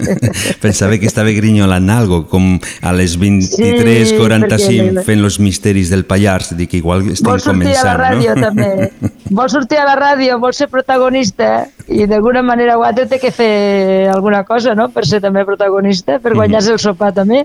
pensava 0.65 0.97
que 1.01 1.09
estava 1.09 1.33
grinyolant 1.35 1.91
algo, 1.93 2.23
com 2.31 2.57
a 2.83 2.93
les 2.97 3.19
23.45 3.21 4.19
perquè- 4.19 5.05
fent 5.07 5.23
los 5.23 5.39
misteris 5.41 5.91
del 5.93 6.05
Pallars. 6.09 6.53
Dic, 6.57 6.75
igual 6.81 7.05
estem 7.13 7.31
Vol 7.31 7.43
sortir 7.45 7.75
a 7.77 7.85
la 7.85 7.97
començant, 7.97 8.01
ràdio, 8.07 8.37
no? 8.37 8.47
també. 8.49 8.71
Vol 9.39 9.49
sortir 9.53 9.79
a 9.81 9.87
la 9.89 9.97
ràdio, 9.97 10.37
vol 10.43 10.53
ser 10.53 10.67
protagonista 10.69 11.67
i 11.89 12.05
d'alguna 12.07 12.43
manera 12.45 12.75
o 12.77 12.83
altra 12.85 13.07
té 13.09 13.17
que 13.23 13.31
fer 13.33 14.09
alguna 14.13 14.43
cosa, 14.45 14.75
no?, 14.77 14.91
per 14.93 15.07
ser 15.09 15.23
també 15.25 15.47
protagonista, 15.49 16.19
per 16.21 16.35
guanyar-se 16.37 16.75
el 16.77 16.81
sopar 16.83 17.15
també. 17.17 17.41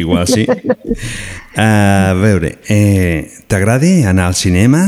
Igual 0.00 0.24
sí. 0.30 0.46
A 1.56 2.12
veure, 2.16 2.58
eh, 2.68 3.28
t'agrada 3.48 3.88
anar 4.08 4.30
al 4.30 4.34
cinema? 4.36 4.86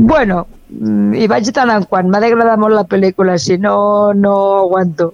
Bueno, 0.00 0.46
mm, 0.72 1.14
hi 1.20 1.26
vaig 1.28 1.44
de 1.44 1.52
tant 1.52 1.70
en 1.74 1.84
quant. 1.84 2.08
M'ha 2.08 2.20
d'agradar 2.22 2.56
molt 2.58 2.74
la 2.74 2.86
pel·lícula, 2.88 3.36
si 3.38 3.58
no, 3.60 4.12
no 4.16 4.34
aguanto. 4.62 5.12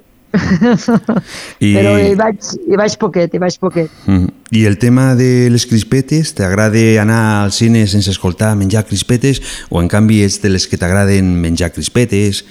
I- 1.65 1.73
Però 1.75 1.95
hi 1.99 2.13
vaig, 2.19 2.39
hi 2.69 2.77
vaig 2.79 2.95
poquet, 3.01 3.33
hi 3.35 3.41
vaig 3.43 3.57
poquet. 3.59 3.91
Mm. 4.07 4.29
I 4.53 4.65
el 4.69 4.77
tema 4.79 5.15
de 5.19 5.49
les 5.51 5.65
crispetes, 5.67 6.35
t'agrada 6.39 6.83
anar 7.03 7.21
al 7.43 7.53
cine 7.57 7.87
sense 7.91 8.11
escoltar 8.13 8.53
menjar 8.57 8.85
crispetes 8.87 9.41
o 9.71 9.81
en 9.83 9.89
canvi 9.89 10.21
ets 10.23 10.39
de 10.43 10.53
les 10.53 10.69
que 10.71 10.79
t'agraden 10.79 11.35
menjar 11.43 11.73
crispetes? 11.75 12.45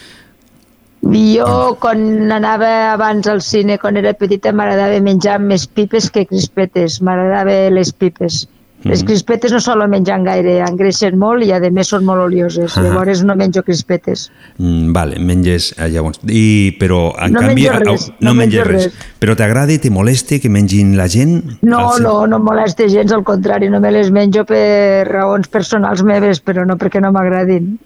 Jo, 1.05 1.77
quan 1.79 2.31
anava 2.33 2.91
abans 2.95 3.27
al 3.29 3.41
cine, 3.45 3.77
quan 3.77 3.95
era 4.01 4.15
petita, 4.17 4.51
m'agradava 4.51 4.97
menjar 5.05 5.37
més 5.39 5.67
pipes 5.67 6.09
que 6.09 6.25
crispetes. 6.25 6.97
M'agradava 7.05 7.69
les 7.69 7.93
pipes. 7.93 8.47
Les 8.85 9.01
Mhm. 9.01 9.07
crispetes 9.07 9.51
no 9.51 9.59
solen 9.59 9.89
menjar 9.89 10.19
gaire, 10.23 10.59
engreixen 10.61 11.17
molt 11.17 11.43
i 11.43 11.51
a 11.51 11.59
més 11.73 11.87
són 11.89 12.05
molt 12.05 12.21
olioses. 12.21 12.77
Ah. 12.77 12.83
Llavors 12.85 13.23
no 13.25 13.35
menjo 13.35 13.63
crispetes. 13.65 14.27
Mm, 14.59 14.91
vale, 14.93 15.17
menges 15.19 15.73
eh, 15.79 15.87
llavors. 15.89 16.19
I, 16.29 16.77
però 16.79 17.15
en 17.19 17.33
No 17.33 17.39
canvi... 17.41 17.63
menjo 17.65 17.79
res, 17.79 18.11
no 18.19 18.33
menjo 18.35 18.59
menges 18.61 18.67
res. 18.67 18.83
res. 18.85 18.93
Però 19.19 19.35
t'agrada 19.35 19.73
i 19.73 19.79
te 19.79 19.89
molesta 19.89 20.37
que 20.39 20.49
mengin 20.53 20.95
la 20.97 21.07
gent? 21.09 21.57
No, 21.63 21.93
cine? 21.95 22.03
no, 22.05 22.27
no 22.27 22.37
em 22.37 22.43
molesta 22.43 22.87
gens, 22.87 23.11
al 23.11 23.23
contrari, 23.23 23.69
no 23.73 23.79
me 23.81 23.89
les 23.91 24.11
menjo 24.11 24.45
per 24.45 25.07
raons 25.09 25.47
personals 25.47 26.03
meves, 26.03 26.39
però 26.45 26.63
no 26.65 26.77
perquè 26.77 27.01
no 27.01 27.11
m'agradin. 27.11 27.79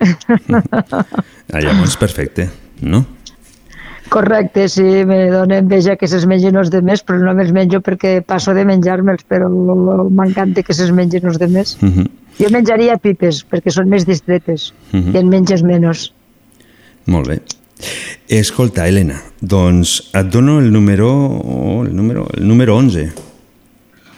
Ah, 1.52 1.62
llavors, 1.62 1.96
perfecte, 1.98 2.50
no? 2.82 3.06
Correcte, 4.10 4.68
sí, 4.70 4.84
me 5.06 5.30
dona 5.30 5.60
enveja 5.62 5.96
que 5.96 6.08
se'ls 6.10 6.26
mengin 6.26 6.58
els 6.58 6.72
demés, 6.74 7.04
però 7.06 7.20
no 7.22 7.34
me'ls 7.38 7.52
menjo 7.54 7.80
perquè 7.86 8.20
passo 8.26 8.56
de 8.58 8.66
menjar-me'ls, 8.66 9.24
però 9.30 9.50
m'encanta 10.10 10.64
que 10.66 10.74
se'ls 10.74 10.92
mengin 10.98 11.28
els 11.30 11.38
demés. 11.38 11.78
Uh 11.82 11.90
-huh. 11.90 12.08
Jo 12.40 12.50
menjaria 12.50 12.98
pipes, 12.98 13.46
perquè 13.46 13.70
són 13.70 13.90
més 13.90 14.06
distretes 14.06 14.74
Mhm. 14.94 15.16
i 15.16 15.18
en 15.18 15.30
menges 15.30 15.62
menys. 15.62 16.12
Molt 17.06 17.28
bé. 17.28 17.42
Escolta, 18.28 18.88
Helena, 18.88 19.22
doncs 19.42 20.10
et 20.14 20.28
dono 20.28 20.60
el 20.60 20.72
número, 20.72 21.10
el 21.86 21.96
número, 21.96 22.28
el 22.36 22.48
número 22.48 22.76
11 22.76 23.14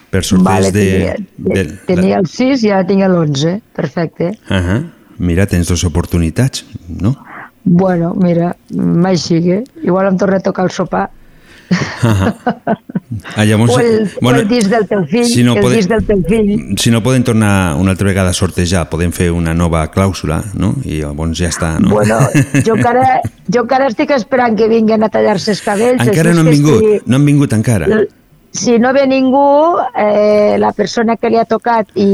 per 0.10 0.24
sorteig 0.24 0.46
Vale, 0.46 0.72
de... 0.72 0.86
tenia, 0.92 1.16
de, 1.38 1.78
tenia 1.88 2.18
el 2.20 2.28
6 2.28 2.64
i 2.64 2.72
ara 2.72 2.86
tinc 2.88 3.02
l'11, 3.04 3.62
perfecte. 3.74 4.32
Uh 4.50 4.56
-huh. 4.58 4.90
Mira, 5.20 5.46
tens 5.46 5.68
dues 5.68 5.84
oportunitats, 5.84 6.66
no? 6.88 7.16
Bueno, 7.63 8.13
mira, 8.15 8.56
mai 8.76 9.17
sigui. 9.17 9.63
Igual 9.84 10.08
em 10.08 10.17
torna 10.17 10.38
a 10.38 10.39
tocar 10.39 10.65
el 10.65 10.71
sopar. 10.71 11.10
Ah, 13.36 13.45
llavors, 13.45 13.71
O 13.76 13.80
el, 13.80 14.10
bueno, 14.21 14.39
o 14.39 14.41
el 14.41 14.47
disc 14.47 14.69
del 14.69 14.88
teu 14.88 15.06
fill, 15.06 15.26
si 15.26 15.43
no 15.43 15.54
el 15.56 15.62
poden- 15.63 15.88
del 15.88 16.04
teu 16.06 16.21
fill. 16.28 16.76
si 16.78 16.91
no 16.91 17.02
poden 17.04 17.24
tornar 17.24 17.76
una 17.76 17.91
altra 17.91 18.08
vegada 18.08 18.30
a 18.32 18.34
sortejar, 18.34 18.89
podem 18.89 19.12
fer 19.12 19.32
una 19.32 19.54
nova 19.54 19.86
clàusula, 19.91 20.43
no? 20.56 20.76
I 20.84 21.02
llavors 21.02 21.38
ja 21.38 21.50
està, 21.50 21.78
no? 21.80 21.89
Bueno, 21.91 22.17
jo 22.65 22.76
encara, 22.76 23.21
jo 23.47 23.62
encara 23.63 23.88
estic 23.88 24.12
esperant 24.15 24.58
que 24.58 24.67
vinguin 24.67 25.04
a 25.04 25.10
tallar-se 25.10 25.52
els 25.52 25.62
cabells. 25.62 26.02
encara 26.08 26.34
no 26.34 26.41
han 26.41 26.50
vingut, 26.50 26.80
si- 26.80 27.02
no 27.06 27.15
han 27.17 27.26
vingut 27.26 27.54
encara. 27.54 27.88
Si 28.52 28.78
no 28.80 28.92
ve 28.94 29.08
ningú, 29.08 29.78
eh, 29.96 30.58
la 30.60 30.74
persona 30.74 31.16
que 31.18 31.30
li 31.30 31.38
ha 31.38 31.46
tocat 31.46 31.88
i 31.96 32.06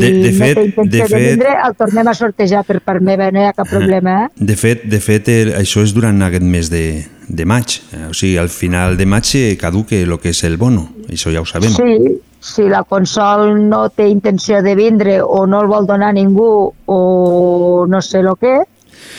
De- 0.00 0.10
de 0.10 0.32
no 0.32 0.38
fet- 0.44 0.54
té 0.58 0.64
intenció 0.64 0.90
de 0.90 0.98
de, 0.98 1.08
fet- 1.14 1.30
vindre, 1.30 1.48
el 1.66 1.74
tornem 1.76 2.08
a 2.08 2.14
sortejar 2.14 2.64
per 2.64 2.80
part 2.80 3.00
meva, 3.00 3.30
no 3.30 3.40
hi 3.40 3.44
ha 3.44 3.52
cap 3.52 3.68
problema. 3.70 4.24
Eh? 4.24 4.28
De 4.36 4.56
fet, 4.56 4.82
de 4.84 5.00
fet 5.00 5.28
eh, 5.28 5.54
això 5.58 5.82
és 5.86 5.94
durant 5.94 6.20
aquest 6.22 6.42
mes 6.44 6.68
de, 6.70 7.04
de 7.28 7.44
maig. 7.46 7.80
Eh, 7.92 8.06
O 8.10 8.14
sigui, 8.14 8.36
al 8.38 8.48
final 8.50 8.96
de 8.96 9.06
maig 9.06 9.30
caduque 9.60 10.02
el 10.02 10.18
que 10.18 10.30
és 10.30 10.44
el 10.44 10.56
bono. 10.56 10.88
Això 11.08 11.32
ja 11.32 11.40
ho 11.40 11.46
sabem. 11.46 11.70
Sí, 11.70 12.20
si 12.40 12.62
la 12.68 12.82
Consol 12.84 13.68
no 13.68 13.88
té 13.88 14.08
intenció 14.08 14.62
de 14.62 14.74
vindre 14.74 15.20
o 15.22 15.46
no 15.46 15.60
el 15.62 15.66
vol 15.68 15.86
donar 15.86 16.12
ningú 16.12 16.72
o 16.86 17.86
no 17.88 18.02
sé 18.02 18.18
el 18.20 18.28
què, 18.40 18.58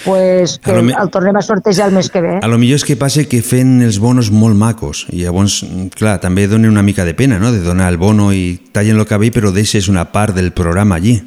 pues 0.05 0.59
que 0.59 0.71
lo 0.73 0.83
me- 0.83 0.93
el 0.93 1.09
tornem 1.09 1.35
a 1.35 1.41
sortejar 1.41 1.89
el 1.89 1.95
mes 1.95 2.09
que 2.09 2.21
ve. 2.21 2.39
A 2.41 2.47
lo 2.47 2.57
millor 2.57 2.75
és 2.77 2.85
que 2.85 2.95
passa 2.95 3.23
que 3.25 3.41
fent 3.41 3.81
els 3.81 3.99
bonos 3.99 4.31
molt 4.31 4.55
macos 4.55 5.05
i 5.11 5.23
llavors, 5.23 5.63
clar, 5.95 6.19
també 6.21 6.47
donen 6.47 6.69
una 6.71 6.83
mica 6.83 7.05
de 7.05 7.13
pena, 7.13 7.39
no?, 7.39 7.51
de 7.51 7.59
donar 7.61 7.89
el 7.91 7.97
bono 7.97 8.31
i 8.33 8.59
tallen 8.71 8.99
el 8.99 9.05
cabell 9.05 9.31
però 9.31 9.51
deixes 9.51 9.87
una 9.89 10.05
part 10.11 10.35
del 10.35 10.51
programa 10.51 10.95
allí. 10.95 11.21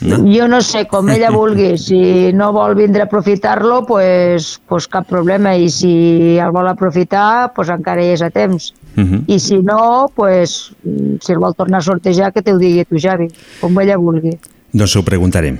No? 0.00 0.16
Jo 0.26 0.48
no 0.50 0.58
sé, 0.60 0.86
com 0.90 1.08
ella 1.08 1.30
vulgui. 1.40 1.78
Si 1.78 2.32
no 2.34 2.52
vol 2.52 2.74
vindre 2.74 3.02
a 3.02 3.04
aprofitar-lo, 3.06 3.84
pues, 3.86 4.60
pues 4.68 4.88
cap 4.88 5.06
problema. 5.08 5.54
I 5.56 5.70
si 5.70 6.36
el 6.36 6.50
vol 6.50 6.66
aprofitar, 6.68 7.52
pues 7.54 7.68
encara 7.70 8.02
hi 8.02 8.10
és 8.12 8.22
a 8.22 8.30
temps. 8.30 8.72
Uh 8.96 9.02
-huh. 9.02 9.22
I 9.28 9.38
si 9.38 9.58
no, 9.62 10.10
pues, 10.14 10.72
si 11.20 11.32
el 11.32 11.38
vol 11.38 11.54
tornar 11.54 11.78
a 11.78 11.82
sortejar, 11.82 12.32
que 12.32 12.42
te 12.42 12.52
ho 12.52 12.58
digui 12.58 12.84
tu, 12.84 12.96
Javi, 12.98 13.28
com 13.60 13.80
ella 13.80 13.96
vulgui. 13.96 14.36
Doncs 14.72 14.96
ho 14.96 15.02
preguntarem. 15.04 15.58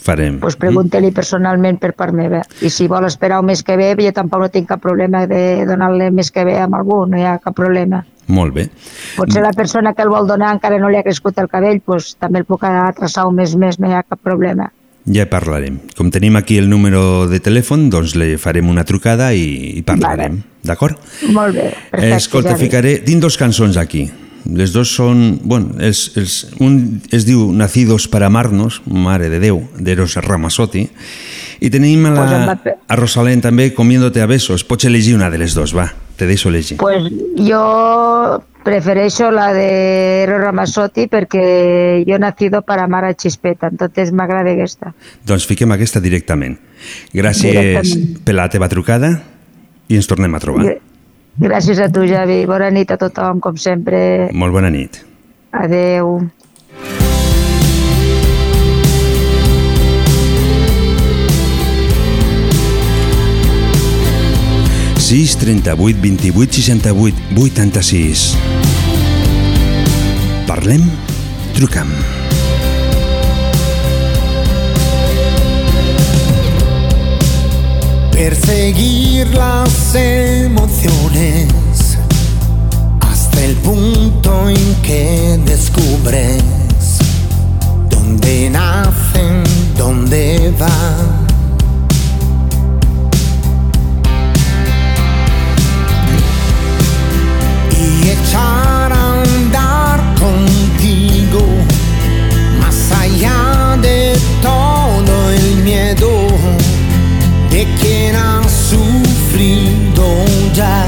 Farem. 0.00 0.40
Pues 0.42 0.56
pregunta-li 0.60 1.12
personalment 1.14 1.78
per 1.80 1.92
part 1.96 2.14
meva. 2.16 2.42
I 2.60 2.70
si 2.70 2.88
vol 2.90 3.06
esperar 3.08 3.40
el 3.40 3.46
mes 3.48 3.62
que 3.62 3.76
ve, 3.80 3.94
jo 4.00 4.12
tampoc 4.12 4.42
no 4.42 4.50
tinc 4.52 4.68
cap 4.68 4.82
problema 4.82 5.24
de 5.30 5.64
donar-li 5.68 6.10
mes 6.10 6.30
que 6.30 6.44
ve 6.44 6.58
a 6.60 6.66
algú, 6.66 7.04
no 7.06 7.18
hi 7.18 7.24
ha 7.24 7.38
cap 7.38 7.56
problema. 7.56 8.04
Molt 8.26 8.54
bé. 8.54 8.68
Potser 9.16 9.42
la 9.44 9.52
persona 9.52 9.92
que 9.92 10.02
el 10.02 10.08
vol 10.12 10.26
donar 10.26 10.54
encara 10.56 10.78
no 10.80 10.88
li 10.88 10.96
ha 10.96 11.04
crescut 11.04 11.38
el 11.38 11.50
cabell, 11.52 11.82
pues, 11.84 12.14
també 12.20 12.40
el 12.40 12.48
puc 12.48 12.64
atrasar 12.64 13.26
un 13.28 13.36
mes 13.36 13.54
més, 13.56 13.78
no 13.78 13.90
hi 13.90 13.96
ha 13.98 14.02
cap 14.02 14.20
problema. 14.24 14.70
Ja 15.04 15.26
parlarem. 15.28 15.76
Com 15.98 16.08
tenim 16.08 16.36
aquí 16.40 16.56
el 16.56 16.70
número 16.70 17.26
de 17.28 17.40
telèfon, 17.44 17.90
doncs 17.92 18.14
li 18.16 18.38
farem 18.40 18.70
una 18.72 18.86
trucada 18.88 19.34
i, 19.36 19.76
i 19.76 19.82
parlarem. 19.84 20.40
D'acord? 20.64 20.96
Molt 21.28 21.58
bé, 21.58 21.70
perfecte. 21.90 22.16
Escolta, 22.16 22.54
Javi. 22.54 22.64
ficaré... 22.64 22.94
Tinc 23.04 23.20
dos 23.20 23.36
cançons 23.36 23.76
aquí. 23.76 24.06
Les 24.44 24.72
dos 24.74 24.90
són... 24.92 25.40
Bueno, 25.42 25.72
els, 25.80 26.10
els, 26.20 26.34
un 26.60 27.00
es 27.16 27.24
diu 27.24 27.46
Nacidos 27.56 28.08
para 28.12 28.26
amarnos, 28.26 28.82
Mare 28.84 29.30
de 29.32 29.40
Déu, 29.40 29.62
d'Eros 29.80 30.16
Ramazzotti, 30.20 30.84
i 31.64 31.70
tenim 31.72 32.04
a, 32.10 32.12
la, 32.12 32.56
a 32.88 32.96
Rosalén 33.00 33.40
també 33.40 33.70
Comiéndote 33.72 34.20
a 34.20 34.26
besos. 34.28 34.64
Pots 34.68 34.84
elegir 34.84 35.14
una 35.16 35.30
de 35.32 35.40
les 35.40 35.54
dos, 35.56 35.72
va. 35.76 35.88
Te 36.18 36.26
deixo 36.28 36.50
elegir. 36.52 36.76
Pues 36.78 37.08
jo 37.40 37.62
prefereixo 38.64 39.30
la 39.34 39.48
de 39.56 40.22
Eros 40.24 40.40
Ramazzotti 40.44 41.08
perquè 41.10 42.04
jo 42.06 42.14
he 42.16 42.20
nacido 42.22 42.62
per 42.62 42.78
amar 42.84 43.04
a 43.08 43.14
Chispeta, 43.16 43.68
entonces 43.72 44.12
m'agrada 44.12 44.52
aquesta. 44.52 44.92
Doncs 45.26 45.48
fiquem 45.48 45.72
aquesta 45.74 46.00
directament. 46.04 46.58
Gràcies 47.16 47.52
Directament. 47.56 48.18
per 48.24 48.34
la 48.36 48.48
teva 48.52 48.68
trucada 48.72 49.10
i 49.88 49.96
ens 49.98 50.06
tornem 50.08 50.36
a 50.36 50.40
trobar. 50.40 50.68
Gr- 50.68 50.80
Gràcies 51.40 51.80
a 51.82 51.90
tu, 51.90 52.06
Javi. 52.06 52.44
Bona 52.46 52.70
nit 52.70 52.94
a 52.94 52.98
tothom, 53.00 53.42
com 53.42 53.58
sempre. 53.58 54.30
Molt 54.32 54.54
bona 54.54 54.70
nit. 54.70 55.02
Adeu. 55.54 56.20
6 65.04 65.36
38 65.36 66.00
28 66.00 66.52
68 66.54 67.14
86. 67.36 68.36
Parlem, 70.46 70.80
trucam. 71.54 72.23
Perseguir 78.14 79.26
las 79.34 79.92
emociones 79.96 81.48
hasta 83.00 83.44
el 83.44 83.56
punto 83.56 84.48
en 84.48 84.74
que 84.82 85.36
descubres 85.44 86.40
dónde 87.90 88.50
nacen, 88.50 89.42
dónde 89.76 90.54
van. 90.60 91.26
Y 97.72 98.10
echar 98.10 98.92
a 98.92 99.22
andar 99.22 100.00
contigo 100.20 101.44
más 102.60 102.92
allá 102.92 103.76
de 103.82 104.16
todo 104.40 105.32
el 105.32 105.56
miedo 105.64 106.63
sufrido 109.34 110.24
ya. 110.54 110.86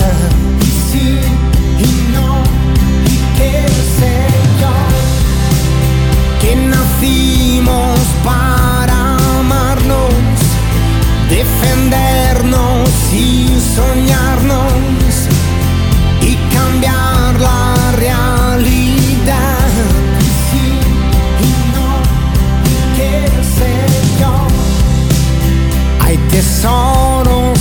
Y 0.61 0.65
sí, 0.91 1.21
y 1.79 2.13
no, 2.13 2.43
y 3.05 3.17
qué 3.37 3.67
sé 3.99 4.15
yo, 4.61 4.75
que 6.41 6.55
nacimos 6.57 7.99
para 8.25 9.17
amarnos, 9.41 10.15
defendernos 11.29 12.89
y 13.13 13.59
soñarnos 13.75 15.13
y 16.23 16.37
cambiar 16.55 17.41
la 17.41 17.93
realidad. 17.97 19.69
Y 20.21 20.29
sí, 20.47 20.67
y 21.41 21.51
no, 21.75 21.91
y 22.71 22.97
qué 22.97 23.15
sé 23.57 23.73
yo. 24.21 24.35
Hay 26.05 26.17
tesoros 26.31 27.56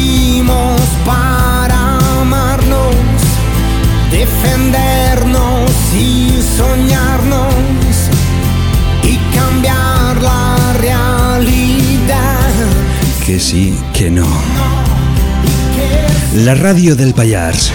nacimos 0.00 0.80
para 1.04 1.98
amarnos, 2.20 2.94
defendernos 4.10 5.70
y 5.94 6.40
soñarnos 6.56 7.54
y 9.02 9.16
cambiar 9.34 10.22
la 10.22 10.72
realidad. 10.80 12.50
Que 13.24 13.38
sí, 13.38 13.74
que 13.92 14.10
no. 14.10 14.26
La 16.34 16.54
ràdio 16.54 16.94
del 16.94 17.12
Pallars, 17.12 17.72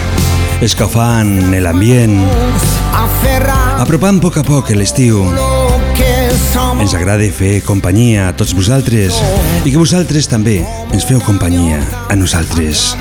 escalfant 0.64 1.52
l'ambient, 1.60 2.16
apropant 3.76 4.16
a 4.16 4.24
poc 4.24 4.40
a 4.40 4.44
poc 4.46 4.72
l'estiu. 4.72 5.65
Ens 6.56 6.94
agrada 6.96 7.26
fer 7.36 7.58
companyia 7.66 8.28
a 8.30 8.34
tots 8.36 8.54
vosaltres 8.56 9.16
i 9.66 9.70
que 9.72 9.76
vosaltres 9.76 10.28
també 10.30 10.58
ens 10.94 11.04
feu 11.08 11.20
companyia 11.24 11.80
a 12.08 12.16
nosaltres. 12.16 12.94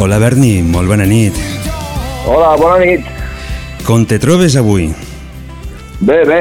Hola 0.00 0.18
Berni, 0.22 0.60
molt 0.62 0.88
bona 0.88 1.04
nit. 1.08 1.36
Hola, 2.28 2.54
bona 2.60 2.78
nit. 2.84 3.04
Com 3.86 4.04
te 4.08 4.18
trobes 4.22 4.56
avui? 4.58 4.88
Bé, 6.00 6.18
bé, 6.28 6.40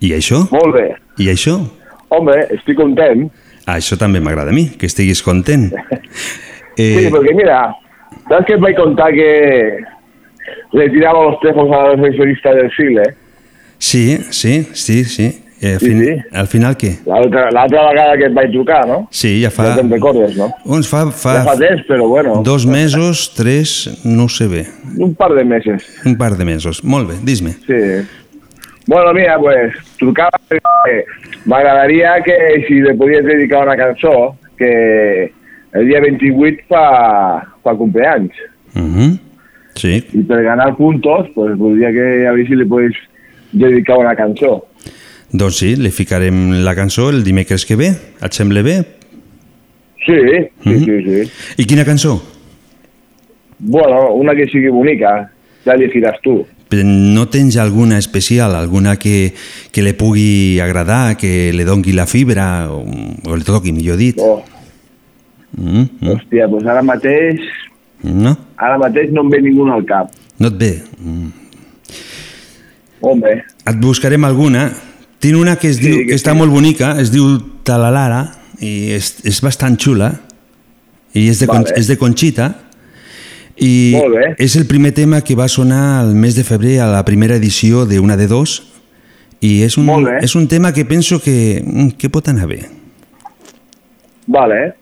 I 0.00 0.12
això? 0.16 0.42
molt 0.52 0.74
bé. 0.74 0.86
I 1.18 1.28
això? 1.32 1.58
Home, 2.10 2.36
estic 2.56 2.78
content. 2.78 3.26
Això 3.70 3.98
també 3.98 4.20
m'agrada 4.22 4.50
a 4.50 4.56
mi, 4.56 4.68
que 4.78 4.86
estiguis 4.90 5.22
content. 5.22 5.70
Sí, 6.80 6.84
Eh, 6.86 7.10
perquè 7.12 7.32
mira, 7.36 7.56
saps 8.30 8.46
que 8.46 8.54
et 8.54 8.60
vaig 8.62 8.76
contar 8.78 9.10
que 9.12 9.26
retirava 10.72 11.22
los 11.30 11.40
tejos 11.40 11.70
a 11.72 11.82
la 11.82 11.90
reflexionista 11.94 12.54
del 12.54 12.70
siglo? 12.76 13.02
sí, 13.78 14.18
sí, 14.30 14.68
sí, 14.72 15.04
sí. 15.04 15.44
Eh, 15.62 15.74
al, 15.74 15.78
Sí, 15.80 15.86
fin, 15.88 16.00
sí. 16.04 16.12
al 16.32 16.46
final 16.48 16.74
què? 16.80 16.90
L'altra 17.04 17.50
vegada 17.90 18.16
que 18.16 18.24
et 18.30 18.32
vaig 18.32 18.48
trucar, 18.50 18.86
no? 18.88 19.02
Sí, 19.12 19.42
ja 19.42 19.50
fa... 19.52 19.66
Ja 19.68 19.74
te'n 19.76 19.90
recordes, 19.92 20.32
no? 20.38 20.46
Uns 20.64 20.88
fa, 20.88 21.02
fa, 21.12 21.34
Ja 21.36 21.42
fa 21.44 21.56
temps, 21.60 21.82
però 21.84 22.06
bueno. 22.08 22.38
dos 22.42 22.64
mesos, 22.64 23.34
tres, 23.36 24.00
no 24.04 24.24
ho 24.24 24.28
sé 24.32 24.46
bé. 24.48 24.62
Un 24.96 25.12
par 25.14 25.34
de 25.36 25.44
meses. 25.44 25.84
Un 26.06 26.16
par 26.16 26.38
de 26.38 26.46
mesos. 26.48 26.80
Molt 26.82 27.10
bé, 27.10 27.18
dis-me. 27.22 27.52
Sí. 27.66 27.80
Bueno, 28.86 29.12
mira, 29.12 29.36
pues, 29.38 29.76
trucava 30.00 30.40
perquè 30.48 31.04
m'agradaria 31.44 32.16
que 32.24 32.64
si 32.66 32.80
le 32.80 32.94
podies 32.96 33.24
dedicar 33.28 33.60
una 33.66 33.76
cançó 33.76 34.38
que 34.56 35.30
el 35.74 35.86
dia 35.86 36.00
28 36.00 36.64
fa, 36.72 37.44
fa 37.62 37.74
cumpleaños. 37.76 38.32
Uh 38.74 38.80
-huh. 38.80 39.18
Sí, 39.76 40.04
Y 40.12 40.22
per 40.24 40.42
ganar 40.42 40.76
puntos, 40.76 41.28
pues 41.34 41.56
voldria 41.56 41.90
que 41.92 42.26
a 42.26 42.32
ver 42.32 42.46
si 42.46 42.54
le 42.54 42.66
puedes 42.66 42.92
dedicar 43.52 43.98
una 43.98 44.14
cançó. 44.16 44.66
doncs 45.32 45.56
sí, 45.58 45.76
li 45.76 45.90
ficarem 45.90 46.64
la 46.64 46.74
cançó 46.74 47.08
el 47.10 47.22
dimecres 47.22 47.64
que 47.64 47.76
ve. 47.76 47.92
Et 48.20 48.32
sembla 48.32 48.62
bé? 48.62 48.84
Sí, 50.04 50.12
sí, 50.14 50.70
Mhm. 50.70 50.84
sí, 50.84 51.02
sí. 51.04 51.30
I 51.58 51.64
quina 51.66 51.84
cançó? 51.84 52.20
Bueno, 53.58 54.14
una 54.14 54.34
que 54.34 54.46
sigui 54.48 54.68
bonica, 54.72 55.30
ja 55.64 55.74
elegiràs 55.74 56.20
tu. 56.22 56.46
Però 56.70 56.84
No 56.84 57.28
tens 57.28 57.56
alguna 57.56 57.98
especial, 57.98 58.54
alguna 58.54 58.96
que, 58.96 59.32
que 59.72 59.82
li 59.82 59.92
pugui 59.92 60.60
agradar, 60.60 61.16
que 61.16 61.52
li 61.52 61.64
dongui 61.64 61.92
la 61.92 62.06
fibra, 62.06 62.70
o, 62.72 62.84
o 63.26 63.36
li 63.36 63.44
toqui, 63.44 63.72
millor 63.72 63.96
dit? 63.98 64.16
Oh, 64.18 64.42
Mm, 65.50 65.80
mm, 66.00 66.06
hòstia, 66.12 66.46
doncs 66.46 66.64
ara 66.70 66.80
mateix, 66.80 67.40
no? 68.02 68.36
ara 68.56 68.78
mateix 68.78 69.10
no 69.12 69.22
em 69.22 69.30
ve 69.30 69.40
ningú 69.42 69.66
al 69.72 69.84
cap. 69.84 70.10
No 70.38 70.48
et 70.48 70.56
ve? 70.58 70.82
Mm. 71.04 71.28
Home, 73.00 73.42
Et 73.66 73.76
buscarem 73.80 74.24
alguna. 74.24 74.70
Tinc 75.20 75.36
una 75.36 75.56
que, 75.56 75.68
es 75.68 75.76
Sí, 75.76 75.82
diu, 75.86 75.96
que 76.00 76.06
que 76.08 76.14
està 76.16 76.32
sí. 76.32 76.38
molt 76.38 76.52
bonica, 76.52 76.94
es 77.00 77.10
diu 77.12 77.38
Talalara, 77.64 78.22
i 78.60 78.90
és, 78.96 79.14
és 79.24 79.40
bastant 79.44 79.76
xula, 79.80 80.14
i 81.14 81.28
és 81.28 81.40
de, 81.40 81.46
Vale. 81.46 81.72
és 81.76 81.86
de 81.88 81.96
Conxita, 82.00 82.54
i 83.60 83.94
és 84.38 84.56
el 84.56 84.66
primer 84.66 84.92
tema 84.96 85.20
que 85.20 85.34
va 85.36 85.48
sonar 85.48 86.02
el 86.04 86.14
mes 86.14 86.34
de 86.36 86.44
febrer 86.44 86.78
a 86.80 86.86
la 86.88 87.04
primera 87.04 87.36
edició 87.36 87.84
de 87.86 88.00
Una 88.00 88.16
de 88.16 88.26
Dos, 88.28 88.62
i 89.40 89.62
és 89.64 89.76
un, 89.76 89.88
és 90.20 90.34
un 90.36 90.48
tema 90.48 90.72
que 90.72 90.84
penso 90.84 91.20
que, 91.20 91.62
mm, 91.64 91.96
que 92.00 92.08
pot 92.10 92.28
anar 92.28 92.46
bé. 92.48 92.68
vale, 94.26 94.74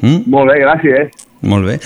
Mm? 0.00 0.22
molt 0.30 0.46
bé, 0.50 0.60
gràcies. 0.62 1.08
Molt 1.42 1.66
bé. 1.66 1.80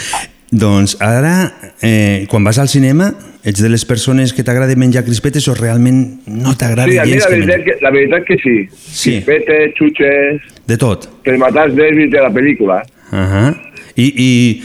Doncs 0.52 0.98
ara, 1.00 1.34
eh, 1.80 2.26
quan 2.28 2.44
vas 2.44 2.58
al 2.60 2.68
cinema, 2.68 3.08
ets 3.42 3.62
de 3.64 3.70
les 3.72 3.86
persones 3.88 4.34
que 4.36 4.44
t'agrada 4.44 4.76
menjar 4.76 5.02
crispetes 5.06 5.48
o 5.48 5.54
realment 5.56 6.20
no 6.28 6.52
t'agrada 6.60 6.92
Sí, 6.92 6.98
gens 7.00 7.24
la 7.24 7.30
que 7.30 7.36
veritat, 7.38 7.64
que, 7.64 7.76
la 7.80 7.90
veritat 7.90 8.24
que 8.28 8.36
sí. 8.36 8.56
Sí. 8.70 9.14
Crispetes, 9.24 9.72
xuches, 9.78 10.42
De 10.68 10.76
tot. 10.76 11.08
per 11.24 11.38
matar 11.40 11.66
els 11.70 11.74
nervis 11.74 12.10
de 12.12 12.20
la 12.20 12.30
pel·lícula. 12.30 12.82
Uh 13.10 13.18
-huh. 13.18 13.56
I, 13.96 14.06
i 14.16 14.62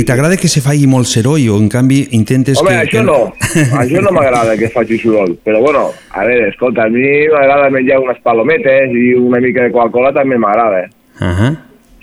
I 0.00 0.04
t'agrada 0.04 0.36
que 0.36 0.48
se 0.48 0.60
faci 0.60 0.86
molt 0.86 1.06
soroll 1.06 1.48
o 1.48 1.56
en 1.56 1.68
canvi 1.68 2.08
intentes 2.12 2.58
Home, 2.58 2.70
que... 2.70 2.76
això 2.76 2.98
que... 2.98 3.02
no. 3.04 3.32
Això 3.80 4.02
no 4.02 4.10
m'agrada 4.10 4.56
que 4.56 4.68
faci 4.68 4.98
soroll. 4.98 5.38
Però 5.44 5.60
bueno, 5.60 5.92
a 6.10 6.24
veure, 6.24 6.48
escolta, 6.48 6.84
a 6.84 6.88
mi 6.88 7.28
m'agrada 7.28 7.70
menjar 7.70 8.00
unes 8.00 8.18
palometes 8.22 8.90
i 8.92 9.14
una 9.14 9.40
mica 9.40 9.62
de 9.62 9.70
Coca-Cola 9.70 10.12
també 10.12 10.36
m'agrada. 10.36 10.80
eh? 10.80 10.88
Ahà. 11.20 11.56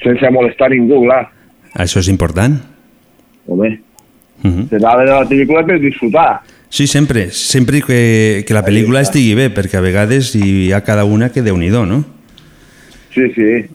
Sense 0.04 0.30
molestar 0.32 0.70
ningú, 0.72 1.04
clar. 1.06 1.30
Això 1.76 2.00
és 2.00 2.08
important. 2.08 2.73
Home, 3.48 3.82
Mhm. 4.44 4.70
se 4.70 4.78
va 4.80 4.92
a 4.92 4.98
veure 4.98 5.12
la 5.12 5.30
pel·lícula 5.30 5.66
per 5.66 5.80
disfrutar. 5.80 6.42
Sí, 6.70 6.88
sempre, 6.88 7.30
sempre 7.32 7.82
que, 7.82 8.44
que 8.48 8.54
la 8.54 8.64
pel·lícula 8.66 9.02
estigui 9.02 9.36
bé, 9.36 9.54
perquè 9.54 9.78
a 9.78 9.82
vegades 9.82 10.34
hi 10.36 10.72
ha 10.74 10.82
cada 10.84 11.06
una 11.06 11.30
que 11.30 11.42
déu 11.42 11.56
nhi 11.58 11.70
no? 11.70 12.04
Sí, 13.14 13.22
sí. 13.36 13.66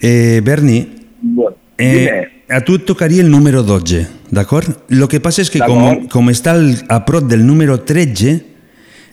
Eh, 0.00 0.40
Berni, 0.44 0.88
Bueno, 1.22 1.56
eh, 1.78 2.42
a 2.50 2.60
tu 2.60 2.74
et 2.74 2.84
tocaria 2.84 3.22
el 3.22 3.30
número 3.30 3.62
12, 3.62 4.06
d'acord? 4.30 4.66
Lo 4.88 5.08
que 5.08 5.20
passa 5.20 5.40
és 5.42 5.48
que 5.50 5.60
com, 5.60 6.06
com 6.08 6.28
està 6.28 6.50
al, 6.52 6.84
a 6.88 7.04
prop 7.06 7.24
del 7.30 7.46
número 7.46 7.80
13, 7.80 8.34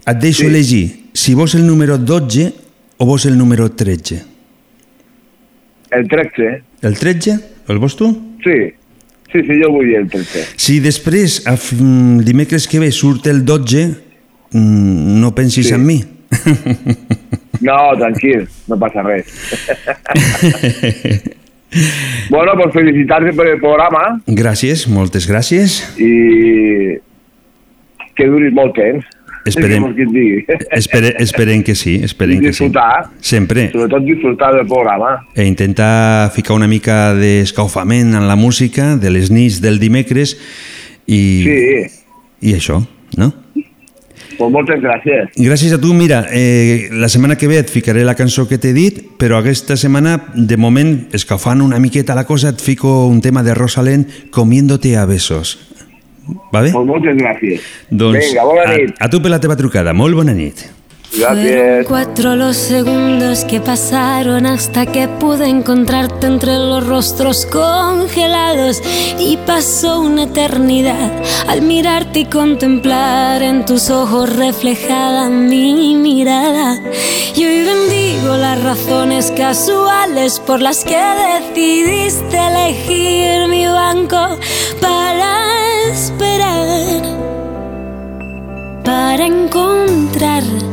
et 0.07 0.17
deixo 0.19 0.41
Sí. 0.43 0.47
elegir 0.47 1.03
si 1.13 1.33
vols 1.35 1.55
el 1.55 1.65
número 1.67 1.97
12 1.97 2.53
o 2.97 3.05
vols 3.05 3.25
el 3.25 3.37
número 3.37 3.69
13. 3.71 4.23
El 5.91 6.07
13, 6.07 6.63
El 6.81 6.97
13? 6.97 7.39
El 7.67 7.77
vols 7.77 7.95
tu? 7.95 8.35
sí. 8.43 8.73
Sí, 9.31 9.39
sí, 9.47 9.61
jo 9.63 9.69
vull 9.71 9.93
el 9.95 10.09
13. 10.11 10.41
Si 10.59 10.81
després, 10.83 11.37
a 11.47 11.53
mm, 11.55 12.19
dimecres 12.27 12.67
que 12.67 12.79
ve, 12.83 12.91
surt 12.91 13.27
el 13.31 13.45
12, 13.45 13.85
mm, 14.51 15.19
no 15.21 15.33
pensis 15.35 15.67
Sí. 15.69 15.73
en 15.73 15.85
mi. 15.85 16.03
No, 17.61 17.75
tranquil, 17.97 18.47
no 18.67 18.77
passa 18.79 19.03
res. 19.03 19.25
bueno, 22.29 22.51
pues 22.57 22.73
felicitarte 22.73 23.31
per 23.37 23.47
el 23.53 23.59
programa 23.61 24.01
gràcies, 24.27 24.87
moltes 24.91 25.27
gràcies. 25.29 25.77
i 26.01 26.97
que 28.17 28.27
duris 28.27 28.51
molt 28.53 28.73
temps. 28.75 29.05
Esperem. 29.45 29.87
Que? 29.95 30.57
Espere, 30.77 31.15
esperem 31.19 31.63
que 31.63 31.75
sí, 31.75 31.95
esperem 32.03 32.39
que 32.41 32.53
sí. 32.53 32.69
Sempre. 33.21 33.71
sobretot 33.71 34.05
disfrutar 34.05 34.53
del 34.55 34.67
programa. 34.67 35.27
E 35.35 35.45
intentar 35.45 36.31
ficar 36.35 36.53
una 36.55 36.67
mica 36.67 37.13
d'escaufament 37.17 38.13
en 38.13 38.27
la 38.27 38.35
música 38.35 38.95
de 38.97 39.09
les 39.09 39.31
nits 39.31 39.61
del 39.61 39.79
dimecres 39.79 40.37
i, 41.07 41.21
Sí, 41.45 41.61
i 42.41 42.53
això, 42.53 42.81
no? 43.17 43.33
pues 44.41 44.51
moltes 44.51 44.79
gràcies. 44.81 45.29
Gràcies 45.37 45.73
a 45.75 45.77
tu, 45.77 45.93
mira, 45.93 46.25
eh, 46.31 46.89
la 46.91 47.09
setmana 47.09 47.37
que 47.37 47.47
ve 47.47 47.59
et 47.61 47.69
ficaré 47.69 48.01
la 48.07 48.15
cançó 48.17 48.47
que 48.49 48.57
t'he 48.57 48.73
dit, 48.73 49.01
però 49.21 49.37
aquesta 49.37 49.77
setmana, 49.77 50.15
de 50.33 50.57
moment, 50.57 50.95
escalfant 51.13 51.61
una 51.61 51.77
miqueta 51.79 52.15
la 52.17 52.25
cosa, 52.25 52.49
et 52.49 52.61
fico 52.61 53.05
un 53.05 53.21
tema 53.21 53.43
de 53.43 53.53
Rosalén, 53.53 54.07
Comiéndote 54.31 54.97
a 54.97 55.05
besos. 55.05 55.70
Va 56.51 56.61
bé? 56.61 56.71
Pues 56.73 56.85
moltes 56.87 57.17
gràcies. 57.17 57.65
Doncs 57.89 58.19
Vinga, 58.25 58.45
bona 58.47 58.65
nit. 58.75 58.93
a, 58.99 59.05
a 59.05 59.09
tu 59.09 59.21
per 59.23 59.31
la 59.33 59.39
teva 59.43 59.57
trucada. 59.59 59.93
Molt 59.93 60.15
bona 60.15 60.33
nit. 60.37 60.65
Gràcies. 61.13 61.85
cuatro 61.87 62.37
los 62.37 62.55
segundos 62.55 63.43
que 63.43 63.59
pasaron 63.59 64.45
hasta 64.45 64.85
que 64.85 65.09
pude 65.09 65.45
encontrarte 65.45 66.25
entre 66.25 66.57
los 66.57 66.87
rostros 66.87 67.45
congelados 67.47 68.81
y 69.19 69.35
pasó 69.45 69.99
una 69.99 70.23
eternidad 70.23 71.11
al 71.49 71.63
mirarte 71.63 72.21
y 72.21 72.25
contemplar 72.25 73.43
en 73.43 73.65
tus 73.65 73.89
ojos 73.89 74.33
reflejada 74.37 75.29
mi 75.29 75.95
mirada. 75.95 76.79
Y 77.35 77.43
hoy 77.43 77.65
bendigo 77.65 78.37
las 78.37 78.63
razones 78.63 79.31
casuales 79.35 80.39
por 80.39 80.61
las 80.61 80.85
que 80.85 80.95
decidiste 80.95 82.37
elegir 82.37 83.49
mi 83.49 83.65
banco 83.65 84.39
para 84.79 85.91
esperar, 85.91 87.03
para 88.85 89.25
encontrar. 89.25 90.70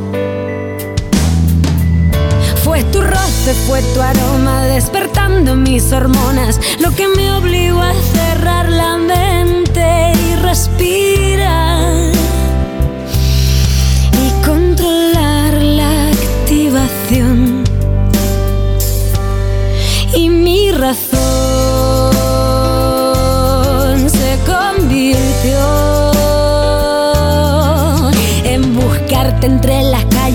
Fue 2.65 2.83
tu 2.93 3.01
roce, 3.01 3.55
fue 3.67 3.81
tu 3.95 4.01
aroma 4.01 4.65
despertando 4.65 5.55
mis 5.55 5.93
hormonas, 5.93 6.61
lo 6.81 6.91
que 6.95 7.09
me 7.09 7.33
obligó 7.33 7.81
a 7.81 7.95
cerrar 7.95 8.69
la 8.69 8.97
mente 8.99 10.13
y 10.15 10.37
respirar 10.37 12.13
y 14.13 14.31
controlar 14.45 15.55
la 15.55 16.09
activación. 16.09 17.65
Y 20.15 20.29
mi 20.29 20.71
razón 20.73 21.19
se 24.09 24.39
convirtió 24.47 25.59
en 28.45 28.75
buscarte 28.75 29.47
entre 29.47 29.78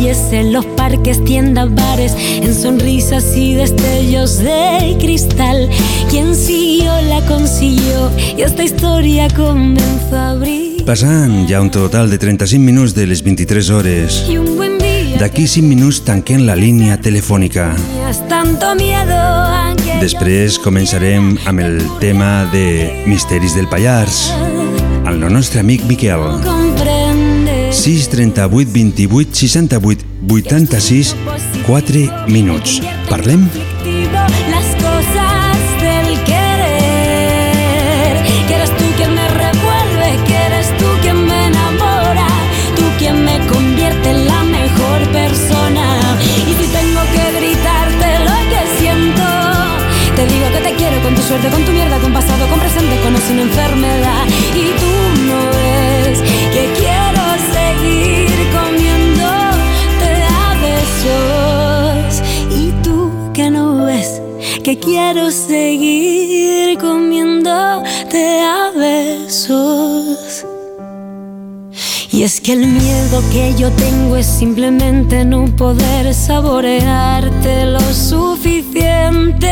calles, 0.03 0.17
en 0.31 0.53
los 0.53 0.65
parques, 0.65 1.23
tiendas, 1.23 1.73
bares, 1.73 2.13
en 2.17 2.53
sonrisas 2.53 3.35
y 3.35 3.53
destellos 3.53 4.37
de 4.39 4.97
cristal. 4.99 5.69
Quien 6.09 6.35
siguió 6.35 6.91
la 7.03 7.21
consiguió 7.25 8.11
y 8.37 8.41
esta 8.41 8.63
historia 8.63 9.27
comenzó 9.29 10.15
a 10.15 10.31
abrir. 10.31 10.83
Passant 10.85 11.47
ja 11.47 11.61
un 11.61 11.71
total 11.71 12.09
de 12.09 12.17
35 12.17 12.61
minuts 12.61 12.93
de 12.93 13.07
les 13.07 13.23
23 13.23 13.69
hores. 13.69 14.25
Y 14.29 14.37
un 14.37 14.55
buen 14.57 14.77
día 14.77 15.17
D'aquí 15.19 15.47
5 15.47 15.67
minuts 15.67 16.01
tanquem 16.03 16.45
la 16.45 16.55
línia 16.55 16.99
telefònica. 16.99 17.75
tanto 18.27 18.75
miedo 18.75 19.15
Després 20.01 20.59
començarem 20.59 21.37
amb 21.45 21.59
el 21.59 21.79
tema 22.01 22.49
de 22.51 23.05
Misteris 23.05 23.55
del 23.55 23.69
Pallars, 23.69 24.33
amb 25.05 25.23
el 25.23 25.31
nostre 25.31 25.61
amic 25.61 25.85
Miquel. 25.85 26.41
comprende 26.43 26.92
6 27.73 28.09
38 28.09 28.71
28 28.71 29.33
68 29.33 30.05
86 30.29 31.15
4 31.65 32.27
minuts. 32.27 32.81
Parlem? 33.09 33.49
las 34.49 34.65
cosas 34.75 35.57
del 35.81 36.23
querer. 36.23 38.13
Que 38.47 38.53
eres 38.55 38.69
tú 38.77 38.85
quien 38.95 39.15
me 39.15 39.27
revuelve, 39.27 40.23
que 40.27 40.35
eres 40.35 40.67
tú 40.77 40.85
quien 41.01 41.25
me 41.25 41.47
enamora, 41.47 42.27
tú 42.75 42.83
quien 42.99 43.25
me 43.25 43.39
convierte 43.47 44.11
en 44.11 44.27
la 44.27 44.43
mejor 44.43 45.01
persona. 45.11 46.17
Y 46.47 46.53
si 46.53 46.67
tengo 46.71 47.01
que 47.11 47.31
gritarte 47.39 48.19
lo 48.29 48.37
que 48.51 48.61
siento, 48.79 49.25
te 50.15 50.23
digo 50.27 50.47
que 50.53 50.61
te 50.69 50.75
quiero 50.75 51.01
con 51.01 51.15
tu 51.15 51.21
suerte, 51.23 51.49
con 51.49 51.65
tu 51.65 51.71
mierda, 51.71 51.82
quiero 64.83 65.31
seguir 65.31 66.77
comiéndote 66.77 68.41
a 68.41 68.71
besos. 68.75 70.45
Y 72.11 72.23
es 72.23 72.39
que 72.39 72.53
el 72.53 72.67
miedo 72.67 73.23
que 73.31 73.55
yo 73.55 73.71
tengo 73.71 74.17
es 74.17 74.27
simplemente 74.27 75.25
no 75.25 75.45
poder 75.55 76.13
saborearte 76.13 77.65
lo 77.65 77.81
suficiente. 77.93 79.51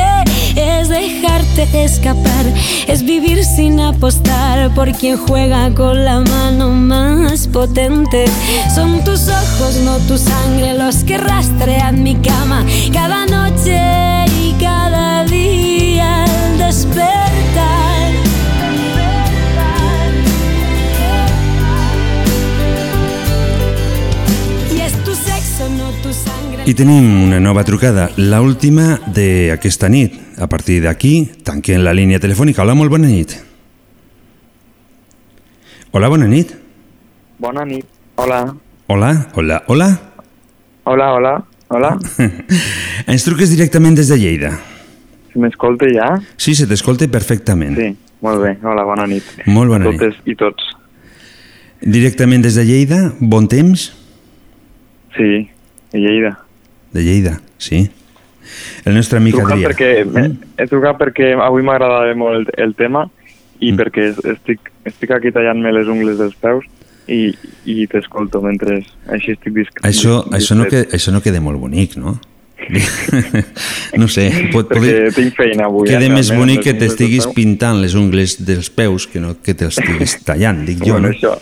Es 0.56 0.90
dejarte 0.90 1.84
escapar, 1.84 2.46
es 2.88 3.04
vivir 3.04 3.44
sin 3.44 3.80
apostar 3.80 4.74
por 4.76 4.92
quien 4.92 5.18
juega 5.18 5.74
con 5.74 6.04
la 6.04 6.20
mano 6.20 6.70
más 6.70 7.48
potente. 7.48 8.26
Son 8.76 9.04
tus 9.04 9.28
ojos, 9.28 9.78
no 9.84 9.98
tu 10.00 10.18
sangre, 10.18 10.74
los 10.78 11.04
que 11.04 11.18
rastrean 11.18 12.04
mi 12.04 12.16
cama 12.16 12.66
cada 12.92 13.26
noche 13.26 14.21
I 26.62 26.74
tenim 26.78 27.24
una 27.26 27.40
nova 27.40 27.64
trucada, 27.66 28.10
la 28.18 28.40
última 28.42 29.00
d'aquesta 29.10 29.90
nit. 29.90 30.14
A 30.38 30.48
partir 30.48 30.80
d'aquí, 30.84 31.26
tanquem 31.44 31.82
la 31.82 31.94
línia 31.94 32.20
telefònica. 32.22 32.62
Hola, 32.62 32.76
molt 32.78 32.94
bona 32.94 33.10
nit. 33.10 33.34
Hola, 35.92 36.10
bona 36.14 36.28
nit. 36.30 36.54
Bona 37.42 37.66
nit. 37.66 37.86
Hola. 38.22 38.44
Hola, 38.88 39.10
hola, 39.34 39.58
hola. 39.68 39.88
Hola, 40.86 41.08
hola. 41.16 41.34
Hola. 41.72 41.92
Ens 43.12 43.26
truques 43.26 43.50
directament 43.50 43.98
des 43.98 44.12
de 44.12 44.20
Lleida. 44.22 44.52
Si 45.32 45.42
m'escolta 45.42 45.90
ja? 45.90 46.12
Sí, 46.38 46.54
se 46.56 46.68
t'escolta 46.70 47.08
perfectament. 47.10 47.74
Sí. 47.80 47.90
Molt 48.22 48.44
bé. 48.44 48.54
Hola, 48.62 48.86
bona 48.86 49.08
nit. 49.10 49.26
Molt 49.50 49.74
bona 49.74 49.88
a 49.88 49.90
nit. 49.90 49.98
totes 49.98 50.22
i 50.30 50.38
tots. 50.38 50.70
Directament 51.82 52.46
des 52.46 52.54
de 52.60 52.68
Lleida, 52.70 53.02
bon 53.20 53.50
temps? 53.50 53.90
Sí, 55.18 55.34
a 55.90 55.98
Lleida. 55.98 56.36
De 56.94 57.04
Lleida, 57.04 57.42
sí. 57.58 57.90
El 58.86 58.96
nostre 58.96 59.18
amic 59.20 59.36
trucat 59.36 59.58
Adrià. 59.58 59.70
perquè, 59.70 60.06
Mm? 60.06 60.38
he 60.58 60.68
trucat 60.68 60.98
perquè 61.00 61.32
avui 61.40 61.64
m'agradava 61.64 62.14
molt 62.16 62.50
el, 62.58 62.64
el 62.66 62.76
tema 62.76 63.06
i 63.60 63.72
Mm. 63.72 63.78
perquè 63.80 64.10
es- 64.10 64.26
estic, 64.26 64.60
estic 64.86 65.12
aquí 65.12 65.32
tallant-me 65.32 65.72
les 65.72 65.88
ungles 65.88 66.18
dels 66.18 66.36
peus 66.36 66.66
i, 67.08 67.34
i 67.66 67.88
t'escolto 67.88 68.42
mentre 68.42 68.84
així 69.08 69.32
estic 69.32 69.54
disc, 69.54 69.80
Això, 69.84 70.24
això, 70.32 70.56
no 70.56 70.66
que, 70.66 70.88
això 70.92 71.12
no 71.14 71.22
queda 71.22 71.40
molt 71.42 71.60
bonic, 71.60 71.96
no? 71.98 72.20
no 74.02 74.08
sé, 74.12 74.28
pot, 74.54 74.70
Perquè 74.72 75.12
tinc 75.16 75.36
feina 75.38 75.68
avui. 75.68 75.90
Queda 75.90 76.08
eh, 76.08 76.14
més 76.14 76.32
bonic 76.36 76.64
que 76.66 76.76
t'estiguis 76.78 77.28
pintant 77.36 77.82
les 77.82 77.96
ungles 78.00 78.38
dels 78.46 78.72
peus 78.74 79.08
que 79.12 79.22
no 79.24 79.36
que 79.44 79.56
te'ls 79.58 79.80
estiguis 79.80 80.18
tallant, 80.28 80.64
dic 80.68 80.84
jo, 80.86 80.98
bueno, 80.98 81.10
no? 81.10 81.16
això, 81.16 81.36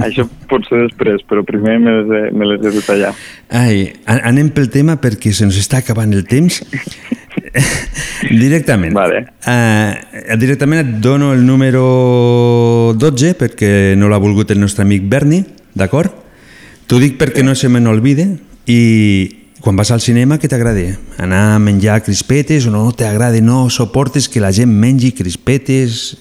això 0.00 0.26
pot 0.50 0.66
ser 0.68 0.84
després, 0.86 1.24
però 1.28 1.44
primer 1.46 1.78
me 1.82 1.96
les 2.00 2.12
he, 2.16 2.22
me 2.36 2.50
les 2.52 2.64
he 2.64 2.74
de 2.76 2.84
tallar. 2.86 3.14
Ai, 3.60 3.88
anem 4.06 4.52
pel 4.54 4.70
tema 4.72 4.98
perquè 5.02 5.34
se 5.34 5.48
nos 5.48 5.58
està 5.60 5.82
acabant 5.84 6.14
el 6.16 6.26
temps. 6.30 6.62
directament. 8.30 8.94
Vale. 8.94 9.24
Uh, 9.46 10.36
directament 10.38 10.82
et 10.82 10.92
dono 11.02 11.32
el 11.34 11.44
número 11.46 12.94
12 12.98 13.34
perquè 13.38 13.72
no 13.98 14.10
l'ha 14.10 14.20
volgut 14.20 14.50
el 14.52 14.60
nostre 14.60 14.84
amic 14.86 15.06
Berni, 15.10 15.42
d'acord? 15.74 16.14
T'ho 16.90 16.98
dic 16.98 17.18
perquè 17.20 17.44
no 17.46 17.54
se 17.54 17.70
me 17.70 17.82
n'olvide 17.82 18.26
i 18.70 18.80
quan 19.60 19.76
vas 19.76 19.90
al 19.92 20.00
cinema, 20.00 20.38
què 20.40 20.48
t'agrada? 20.48 20.96
Anar 21.20 21.42
a 21.54 21.60
menjar 21.62 22.00
crispetes 22.04 22.66
o 22.66 22.72
no 22.72 22.86
t'agrada, 22.96 23.40
no 23.44 23.68
soportes 23.70 24.28
que 24.28 24.40
la 24.40 24.52
gent 24.56 24.72
mengi 24.72 25.12
crispetes 25.12 26.16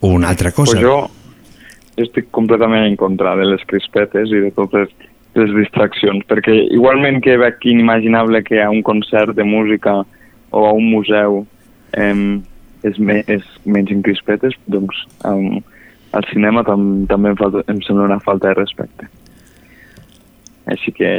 o 0.00 0.12
una 0.14 0.30
altra 0.30 0.52
cosa? 0.54 0.78
Pues 0.78 0.86
jo 0.86 2.04
estic 2.04 2.30
completament 2.34 2.86
en 2.86 2.96
contra 2.98 3.34
de 3.38 3.46
les 3.46 3.62
crispetes 3.70 4.32
i 4.34 4.42
de 4.46 4.50
totes 4.54 4.90
les 5.34 5.50
distraccions, 5.54 6.22
perquè 6.30 6.54
igualment 6.74 7.20
que 7.22 7.36
veig 7.38 7.62
inimaginable 7.66 8.42
que 8.46 8.62
a 8.62 8.70
un 8.70 8.82
concert 8.86 9.34
de 9.34 9.46
música 9.46 10.00
o 10.50 10.66
a 10.66 10.72
un 10.72 10.90
museu 10.90 11.42
eh, 11.98 12.40
es, 12.84 12.98
me, 12.98 13.24
es 13.26 13.42
mengin 13.64 14.02
crispetes, 14.02 14.54
doncs 14.70 15.00
um, 15.26 15.58
al 16.14 16.26
cinema 16.30 16.62
tam, 16.62 17.06
també 17.10 17.32
em, 17.32 17.38
falta, 17.38 17.64
em 17.70 17.82
sembla 17.82 18.06
una 18.06 18.20
falta 18.22 18.52
de 18.52 18.58
respecte. 18.60 19.10
Així 20.70 20.94
que 20.94 21.10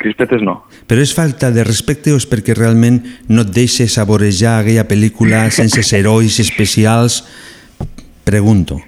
crispetes 0.00 0.42
no. 0.42 0.56
Però 0.88 1.02
és 1.04 1.12
falta 1.16 1.50
de 1.54 1.64
respecte 1.66 2.12
o 2.14 2.18
és 2.20 2.26
perquè 2.28 2.56
realment 2.56 3.00
no 3.28 3.44
et 3.46 3.52
deixa 3.54 3.86
saborejar 3.88 4.58
aquella 4.60 4.86
pel·lícula 4.88 5.46
sense 5.60 5.84
herois 5.96 6.40
especials? 6.42 7.22
Pregunto. 8.24 8.80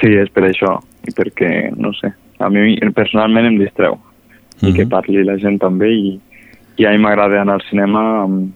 Sí, 0.00 0.10
és 0.18 0.30
per 0.34 0.48
això, 0.48 0.78
i 1.06 1.14
perquè, 1.14 1.70
no 1.76 1.92
sé, 1.96 2.10
a 2.42 2.48
mi 2.50 2.74
personalment 2.94 3.46
em 3.46 3.58
distreu. 3.60 3.98
I 4.60 4.72
que 4.72 4.84
Mhm. 4.84 4.90
parli 4.90 5.22
la 5.24 5.36
gent 5.38 5.60
també, 5.62 5.92
i, 5.94 6.18
i 6.78 6.84
a 6.86 6.90
mi 6.90 6.98
m'agrada 6.98 7.40
anar 7.42 7.54
al 7.54 7.66
cinema 7.70 8.24
amb, 8.24 8.52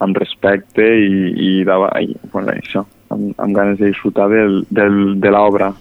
amb 0.00 0.16
respecte 0.18 0.82
i, 0.82 1.30
i, 1.30 1.50
i 1.62 2.16
bueno, 2.32 2.50
això, 2.50 2.84
amb, 3.10 3.34
amb 3.38 3.54
ganes 3.54 3.78
de 3.78 3.86
disfrutar 3.92 4.28
del, 4.28 4.64
del, 4.70 5.20
de 5.20 5.30
l'obra, 5.30 5.72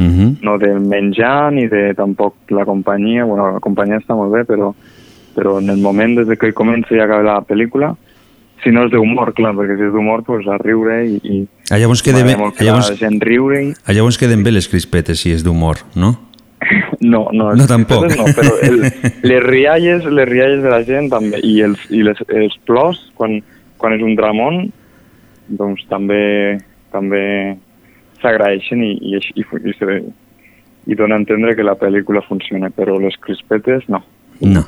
Uh 0.00 0.12
-huh. 0.16 0.36
no 0.42 0.56
del 0.58 0.80
menjar 0.80 1.52
ni 1.52 1.66
de 1.68 1.94
tampoc 1.94 2.34
la 2.48 2.64
companyia, 2.64 3.24
bueno, 3.24 3.52
la 3.52 3.60
companyia 3.60 3.98
està 3.98 4.14
molt 4.16 4.32
bé, 4.32 4.44
però, 4.44 4.72
però 5.34 5.58
en 5.58 5.68
el 5.68 5.78
moment 5.78 6.16
des 6.16 6.26
de 6.26 6.36
que 6.36 6.52
comença 6.52 6.94
i 6.94 7.00
acaba 7.00 7.22
la 7.22 7.40
pel·lícula, 7.42 7.96
si 8.62 8.70
no 8.70 8.84
és 8.84 8.90
d'humor, 8.90 9.34
clar, 9.34 9.54
perquè 9.54 9.76
si 9.76 9.84
és 9.84 9.92
d'humor, 9.92 10.22
doncs 10.24 10.46
a 10.48 10.56
riure 10.58 11.04
i, 11.06 11.20
i 11.22 11.48
Ah, 11.70 11.78
llavors 11.78 12.02
queda 12.02 12.24
bé, 12.24 12.34
que 12.56 12.64
llavors, 12.64 12.90
la 12.90 12.96
gent 12.96 13.20
riure 13.20 13.62
i, 13.62 13.74
ah, 13.86 13.92
llavors 13.92 14.18
queden 14.18 14.42
bé 14.42 14.50
les 14.50 14.66
crispetes 14.68 15.20
si 15.20 15.30
és 15.30 15.44
d'humor, 15.44 15.76
no? 15.94 16.18
No, 17.00 17.30
no, 17.32 17.54
No, 17.54 17.66
tampoc. 17.66 18.04
No, 18.16 18.24
però 18.36 18.58
el, 18.60 18.82
les 19.30 19.42
rialles, 19.42 20.04
les 20.04 20.28
rialles 20.28 20.62
de 20.62 20.68
la 20.68 20.82
gent 20.84 21.08
també, 21.08 21.40
i 21.42 21.62
els, 21.62 21.78
i 21.88 22.02
les, 22.02 22.18
els 22.28 22.58
plors, 22.66 22.98
quan, 23.14 23.42
quan 23.78 23.94
és 23.94 24.02
un 24.02 24.14
dramón, 24.16 24.66
doncs 25.48 25.86
també 25.88 26.60
també 26.92 27.56
s'agraeixen 28.22 28.82
i, 28.82 28.92
i, 29.12 29.20
i, 29.34 29.44
i, 29.44 29.74
se- 29.78 30.02
i 30.86 30.94
dona 30.94 31.16
a 31.16 31.22
entendre 31.22 31.54
que 31.56 31.66
la 31.66 31.76
pel·lícula 31.78 32.22
funciona, 32.26 32.70
però 32.70 32.98
les 33.00 33.16
crispetes 33.20 33.86
no. 33.88 34.02
No. 34.40 34.64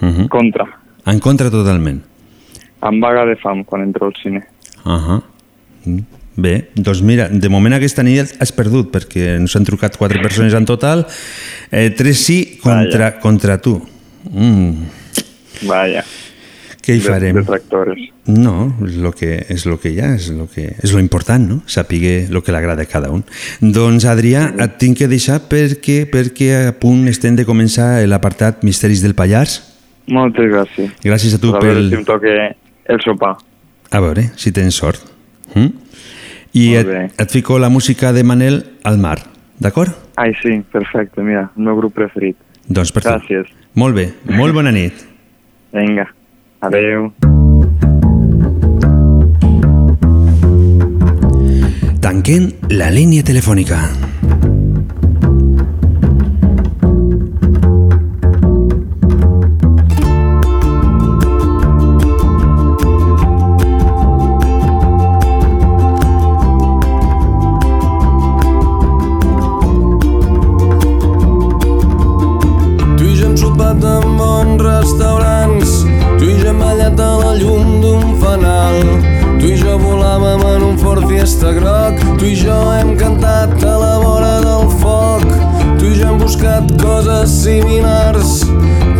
Uh 0.00 0.08
-huh. 0.08 0.28
Contra. 0.28 0.66
En 1.06 1.20
contra 1.20 1.50
totalment. 1.50 2.02
Amb 2.80 3.02
vaga 3.02 3.24
de 3.26 3.36
fam 3.36 3.64
quan 3.64 3.82
entro 3.82 4.06
al 4.06 4.14
cine. 4.22 4.46
Uh 4.84 4.92
-huh. 4.92 5.22
Mm. 5.84 6.04
Bé, 6.36 6.70
doncs 6.74 7.00
mira, 7.00 7.28
de 7.30 7.48
moment 7.48 7.74
aquesta 7.74 8.02
nit 8.02 8.32
has 8.40 8.50
perdut 8.52 8.90
perquè 8.90 9.36
ens 9.36 9.54
han 9.54 9.64
trucat 9.64 9.96
quatre 9.96 10.20
persones 10.20 10.54
en 10.54 10.64
total, 10.64 11.06
eh, 11.70 11.90
tres 11.90 12.24
sí 12.26 12.58
contra, 12.62 13.20
contra 13.20 13.58
tu. 13.58 13.80
Mm. 14.32 14.88
Vaja. 15.68 16.02
Què 16.84 16.98
hi 16.98 17.00
farem? 17.00 17.38
Detractores. 17.38 18.00
No, 18.28 18.74
lo 18.78 19.12
que, 19.16 19.38
és 19.48 19.64
lo 19.64 19.78
que 19.80 19.94
hi 19.94 20.00
ha, 20.04 20.10
és 20.18 20.28
lo, 20.36 20.44
que, 20.52 20.66
és 20.84 20.92
lo 20.92 21.00
important, 21.00 21.40
no? 21.48 21.60
Saber 21.64 22.26
el 22.28 22.42
que 22.44 22.52
l'agrada 22.52 22.84
a 22.84 22.88
cada 22.90 23.08
un. 23.12 23.22
Doncs, 23.60 24.04
Adrià, 24.04 24.50
et 24.60 24.74
tinc 24.80 24.98
que 25.00 25.08
deixar 25.08 25.38
perquè, 25.48 26.02
perquè 26.12 26.50
a 26.58 26.74
punt 26.76 27.06
estem 27.08 27.38
de 27.38 27.46
començar 27.48 28.04
l'apartat 28.04 28.66
Misteris 28.68 29.00
del 29.04 29.16
Pallars. 29.16 29.62
Moltes 30.12 30.50
gràcies. 30.52 30.90
Gràcies 31.04 31.36
a 31.36 31.40
tu 31.40 31.54
a 31.54 31.62
veure 31.62 31.78
pel... 31.80 31.88
si 31.88 31.98
em 32.02 32.04
toca 32.04 32.34
el 32.92 33.00
sopar. 33.04 33.32
A 33.88 34.02
veure, 34.04 34.26
si 34.36 34.52
tens 34.52 34.76
sort. 34.76 35.00
Mm? 35.54 35.70
I 36.54 36.66
et, 36.78 36.90
et 37.16 37.32
fico 37.32 37.56
la 37.58 37.70
música 37.72 38.12
de 38.12 38.26
Manel 38.28 38.60
al 38.84 39.00
mar, 39.00 39.16
d'acord? 39.58 39.96
Ai, 40.20 40.34
sí, 40.42 40.58
perfecte, 40.70 41.24
mira, 41.24 41.48
el 41.56 41.64
meu 41.64 41.80
grup 41.80 41.96
preferit. 41.96 42.36
Doncs 42.68 42.92
per 42.92 43.06
tu. 43.06 43.08
Gràcies. 43.08 43.48
Molt 43.80 43.96
bé, 43.96 44.10
molt 44.36 44.54
bona 44.54 44.70
nit. 44.74 45.00
Vinga, 45.74 46.06
Tanquen 52.00 52.54
la 52.70 52.88
línia 52.88 53.22
telefònica. 53.22 53.82
Volàvem 80.14 80.42
en 80.46 80.62
un 80.62 80.76
Ford 80.78 81.06
Fiesta 81.08 81.50
groc, 81.56 81.98
tu 82.20 82.28
i 82.28 82.34
jo 82.38 82.54
hem 82.70 82.92
cantat 82.98 83.62
a 83.66 83.72
la 83.80 83.94
vora 83.98 84.34
del 84.44 84.68
foc, 84.78 85.24
tu 85.80 85.90
i 85.90 85.96
jo 85.98 86.12
hem 86.12 86.20
buscat 86.20 86.70
coses 86.78 87.32
similars, 87.42 88.44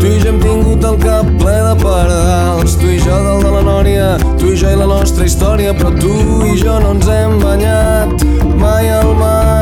tu 0.00 0.10
i 0.10 0.18
jo 0.18 0.32
hem 0.32 0.40
tingut 0.42 0.86
el 0.88 0.98
cap 1.04 1.30
ple 1.38 1.54
de 1.68 1.74
pardals, 1.84 2.74
tu 2.80 2.90
i 2.90 2.98
jo 2.98 3.20
dalt 3.28 3.46
de 3.46 3.52
la 3.54 3.62
nòria, 3.68 4.08
tu 4.40 4.50
i 4.50 4.58
jo 4.58 4.74
i 4.74 4.80
la 4.80 4.90
nostra 4.90 5.28
història, 5.28 5.76
però 5.78 5.94
tu 6.00 6.14
i 6.50 6.58
jo 6.58 6.80
no 6.82 6.96
ens 6.96 7.06
hem 7.06 7.38
banyat 7.42 8.26
mai. 8.58 8.90
Al 8.94 9.14
mar, 9.18 9.53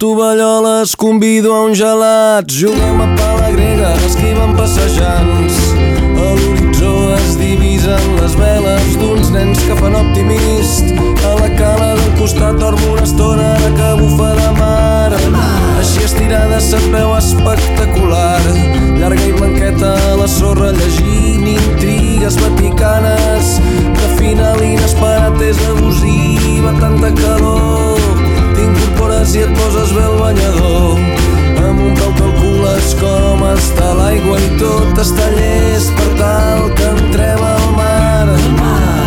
tovalloles, 0.00 0.96
convido 0.96 1.52
a 1.52 1.64
un 1.66 1.74
gelat, 1.74 2.50
juguem 2.50 3.02
a 3.02 3.06
pala 3.18 3.50
grega, 3.52 3.92
esquivem 4.08 4.54
passejants. 4.56 5.58
A 6.16 6.30
l'horitzó 6.38 6.92
es 7.18 7.36
divisen 7.36 8.06
les 8.16 8.32
veles 8.40 8.96
d'uns 8.96 9.28
nens 9.34 9.60
que 9.60 9.76
fan 9.76 9.98
optimist. 10.00 10.88
A 11.28 11.34
la 11.36 11.50
cala 11.58 11.90
del 12.00 12.16
costat 12.16 12.56
dormo 12.56 12.94
una 12.94 13.04
estona 13.04 13.52
de 13.60 13.70
que 13.76 13.90
bufa 14.00 14.30
de 14.40 14.48
mar. 14.56 15.12
Així 15.76 16.08
estirada 16.08 16.62
se't 16.64 16.88
veu 16.96 17.12
espectacular. 17.18 18.40
Llarga 18.96 19.28
i 19.28 19.36
blanqueta 19.36 19.92
a 20.08 20.16
la 20.22 20.28
sorra 20.40 20.72
llegint 20.80 21.44
intrigues 21.58 22.40
vaticanes. 22.40 23.58
De 24.00 24.12
final 24.16 24.64
inesperat 24.64 25.44
és 25.44 25.60
abusiva, 25.74 26.72
tanta 26.80 27.12
calor. 27.20 27.99
T'incorpores 28.60 29.30
i 29.38 29.40
et 29.40 29.52
poses 29.56 29.92
bé 29.96 30.02
el 30.04 30.16
banyador. 30.20 30.98
Amb 31.64 31.80
un 31.86 31.94
peu 31.96 32.12
calcules 32.18 32.92
com 33.00 33.46
està 33.54 33.88
l'aigua 33.96 34.36
i 34.36 34.52
tot 34.60 35.00
està 35.00 35.32
llest 35.38 35.96
per 35.96 36.10
tal 36.20 36.66
que 36.76 36.90
entrem. 36.92 37.44
Al 37.54 37.68
mar, 37.78 38.26
al 38.36 38.50
mar. 38.60 38.99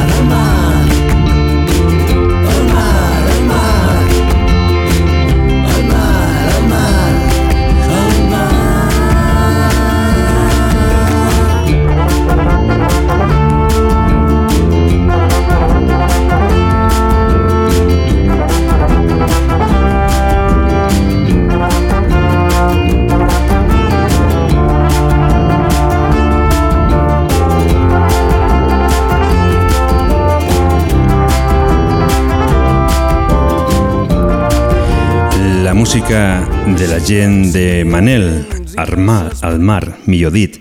La 35.73 35.79
música 35.79 36.47
de 36.77 36.87
la 36.87 36.99
gent 36.99 37.51
de 37.51 37.83
Manel, 37.83 38.45
al 38.77 38.95
mar, 38.95 39.33
al 39.41 39.57
mar, 39.59 39.97
millor 40.05 40.31
dit. 40.31 40.59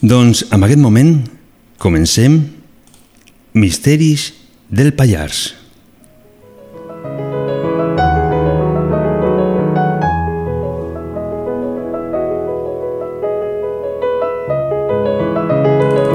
Doncs 0.00 0.46
en 0.48 0.64
aquest 0.64 0.80
moment 0.80 1.10
comencem 1.76 2.38
Misteris 3.52 4.32
del 4.70 4.94
Pallars. 4.96 5.42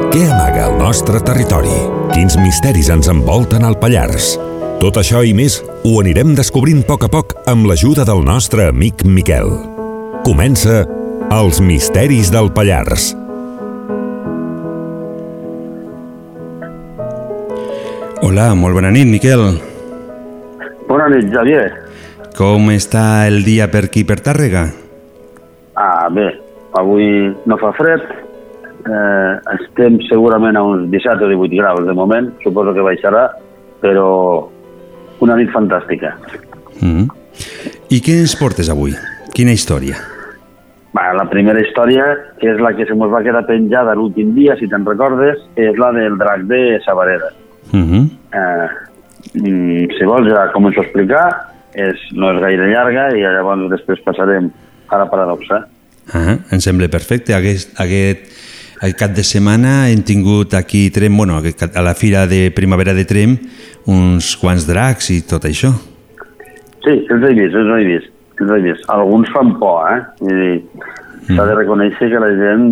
Què 0.10 0.24
amaga 0.26 0.66
el 0.72 0.80
nostre 0.82 1.22
territori? 1.22 1.78
Quins 2.16 2.42
misteris 2.42 2.90
ens 2.90 3.14
envolten 3.14 3.70
al 3.70 3.78
Pallars? 3.78 4.34
Tot 4.82 4.98
això 4.98 5.22
i 5.22 5.38
més 5.38 5.60
ho 5.86 6.00
anirem 6.02 6.34
descobrint 6.34 6.82
a 6.82 6.90
poc 6.90 7.06
a 7.06 7.14
poc 7.14 7.41
amb 7.52 7.68
l'ajuda 7.68 8.06
del 8.08 8.22
nostre 8.24 8.70
amic 8.72 9.02
Miquel. 9.04 9.50
Comença 10.24 10.86
Els 11.36 11.58
misteris 11.60 12.30
del 12.32 12.48
Pallars. 12.56 13.10
Hola, 18.24 18.48
molt 18.56 18.78
bona 18.78 18.94
nit, 18.96 19.10
Miquel. 19.12 19.44
Bona 20.88 21.10
nit, 21.12 21.28
Xavier. 21.34 21.68
Com 22.38 22.72
està 22.72 23.28
el 23.28 23.44
dia 23.44 23.68
per 23.74 23.86
aquí, 23.90 24.06
per 24.08 24.22
Tàrrega? 24.24 24.66
Ah, 25.76 26.08
bé, 26.14 26.30
avui 26.80 27.08
no 27.52 27.60
fa 27.60 27.74
fred, 27.76 28.06
eh, 28.88 29.32
estem 29.60 30.00
segurament 30.08 30.56
a 30.56 30.64
uns 30.64 30.88
17 30.94 31.28
o 31.28 31.34
18 31.36 31.60
graus 31.60 31.84
de 31.88 31.98
moment, 32.00 32.32
suposo 32.46 32.72
que 32.76 32.92
baixarà, 32.94 33.28
però 33.84 34.12
una 35.20 35.36
nit 35.36 35.52
fantàstica. 35.52 36.16
Mm 36.80 36.94
-hmm. 36.96 37.21
I 37.92 37.98
què 38.00 38.14
ens 38.22 38.38
portes 38.40 38.70
avui? 38.72 38.94
Quina 39.36 39.52
història? 39.52 39.98
Va, 40.96 41.10
la 41.16 41.26
primera 41.28 41.60
història, 41.60 42.06
que 42.40 42.48
és 42.54 42.62
la 42.64 42.72
que 42.78 42.86
se 42.88 42.96
mos 42.96 43.12
va 43.12 43.20
quedar 43.26 43.42
penjada 43.50 43.96
l'últim 44.00 44.30
dia, 44.36 44.56
si 44.60 44.70
te'n 44.72 44.86
recordes, 44.88 45.42
és 45.60 45.76
la 45.80 45.90
del 45.98 46.16
drac 46.20 46.46
de 46.48 46.80
Sabareda. 46.86 47.34
Mm 47.72 47.84
-hmm. 47.84 48.04
eh, 48.40 48.70
mm, 49.34 49.92
si 49.98 50.06
vols 50.08 50.32
ja 50.32 50.48
començo 50.54 50.80
a 50.80 50.84
explicar, 50.84 51.28
és, 51.74 52.00
no 52.14 52.32
és 52.32 52.40
gaire 52.40 52.72
llarga 52.72 53.10
i 53.12 53.22
llavors 53.22 53.70
després 53.70 54.00
passarem 54.00 54.52
a 54.88 54.98
la 54.98 55.10
paradoxa. 55.10 55.68
Ah, 56.14 56.38
em 56.52 56.60
sembla 56.60 56.88
perfecte. 56.88 57.34
Aquest, 57.34 57.80
aquest, 57.80 58.20
aquest 58.80 58.98
cap 58.98 59.12
de 59.12 59.24
setmana 59.24 59.90
hem 59.90 60.02
tingut 60.04 60.54
aquí 60.54 60.90
Trem, 60.92 61.18
bueno, 61.18 61.42
a 61.76 61.82
la 61.82 61.94
fira 61.94 62.26
de 62.26 62.52
primavera 62.52 62.94
de 62.94 63.04
Trem, 63.04 63.38
uns 63.86 64.38
quants 64.38 64.66
dracs 64.66 65.10
i 65.10 65.22
tot 65.28 65.44
això. 65.44 65.91
Sí, 66.86 66.98
els 67.14 67.24
he 67.28 67.32
vist, 67.38 67.56
els 67.56 67.72
he 67.76 67.86
vist. 67.88 68.12
Els 68.42 68.52
he 68.56 68.60
vist. 68.66 68.86
Alguns 68.94 69.30
fan 69.36 69.54
por, 69.62 69.86
eh? 69.92 70.02
Dir, 70.26 70.54
s'ha 71.30 71.46
de 71.46 71.56
reconèixer 71.60 72.10
que 72.12 72.22
la 72.24 72.32
gent 72.40 72.68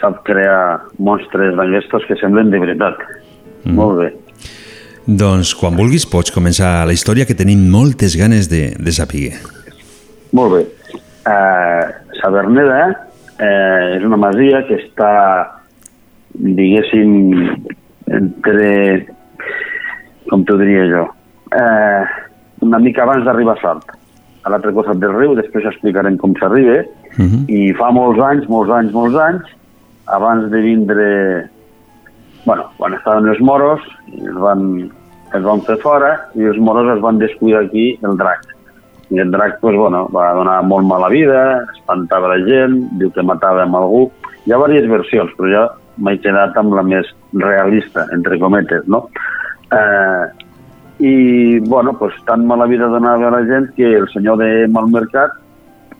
sap 0.00 0.22
crear 0.26 0.80
monstres 0.98 1.54
d'aquestos 1.58 2.08
que 2.08 2.18
semblen 2.20 2.50
de 2.52 2.60
veritat. 2.62 3.00
Mm. 3.64 3.76
Molt 3.78 4.00
bé. 4.00 4.10
Doncs 5.06 5.52
quan 5.58 5.76
vulguis 5.76 6.06
pots 6.06 6.32
començar 6.34 6.86
la 6.86 6.94
història 6.94 7.26
que 7.28 7.36
tenim 7.38 7.66
moltes 7.70 8.16
ganes 8.18 8.48
de, 8.50 8.70
de 8.78 8.94
saber. 8.94 9.32
Molt 10.32 10.56
bé. 10.56 10.62
Uh, 11.22 11.90
Saverneda 12.18 12.80
eh, 13.38 13.96
és 13.96 14.04
una 14.06 14.18
masia 14.20 14.62
que 14.68 14.78
està, 14.80 15.12
diguéssim, 16.34 17.12
entre... 18.14 18.70
com 20.30 20.44
t'ho 20.48 20.56
diria 20.60 20.86
jo? 20.88 21.02
Eh, 21.52 22.04
una 22.62 22.78
mica 22.78 23.02
abans 23.04 23.24
d'arribar 23.26 23.56
a 23.58 23.60
Salt, 23.60 23.92
a 24.42 24.50
l'altre 24.50 24.72
costat 24.74 24.98
del 25.02 25.14
riu, 25.14 25.34
després 25.38 25.66
explicarem 25.68 26.16
com 26.18 26.34
s'arriba, 26.38 26.82
Uh 27.12 27.24
-huh. 27.28 27.44
i 27.48 27.74
fa 27.74 27.90
molts 27.90 28.18
anys, 28.18 28.48
molts 28.48 28.70
anys, 28.72 28.92
molts 28.92 29.16
anys, 29.16 29.42
abans 30.06 30.50
de 30.50 30.60
vindre... 30.60 31.50
bueno, 32.44 32.64
quan 32.76 32.94
estaven 32.94 33.28
els 33.28 33.40
moros, 33.40 33.80
es 34.08 34.34
van, 34.34 34.90
es 35.32 35.42
van 35.42 35.60
fer 35.60 35.76
fora, 35.76 36.18
i 36.34 36.42
els 36.42 36.58
moros 36.58 36.96
es 36.96 37.00
van 37.00 37.18
descuidar 37.18 37.62
aquí 37.64 37.98
el 38.02 38.16
drac. 38.16 38.40
I 39.10 39.18
el 39.20 39.30
drac, 39.30 39.60
pues, 39.60 39.76
bueno, 39.76 40.08
va 40.08 40.32
donar 40.34 40.62
molt 40.64 40.86
mala 40.86 41.08
vida, 41.08 41.66
espantava 41.76 42.34
la 42.34 42.44
gent, 42.44 42.88
diu 42.98 43.12
que 43.12 43.22
matava 43.22 43.62
amb 43.62 43.76
algú. 43.76 44.10
Hi 44.46 44.52
ha 44.52 44.56
diverses 44.56 44.90
versions, 44.90 45.30
però 45.36 45.48
jo 45.52 45.68
m'he 45.98 46.18
quedat 46.18 46.56
amb 46.56 46.74
la 46.74 46.82
més 46.82 47.06
realista, 47.32 48.06
entre 48.12 48.38
cometes, 48.38 48.88
no? 48.88 49.08
Eh, 49.70 50.24
I, 51.02 51.58
bueno, 51.66 51.96
pues, 51.98 52.14
tan 52.26 52.46
mala 52.46 52.66
vida 52.70 52.86
donava 52.86 53.30
la 53.34 53.42
gent 53.44 53.72
que 53.74 53.88
el 53.96 54.06
senyor 54.12 54.38
de 54.38 54.68
Malmercat 54.68 55.32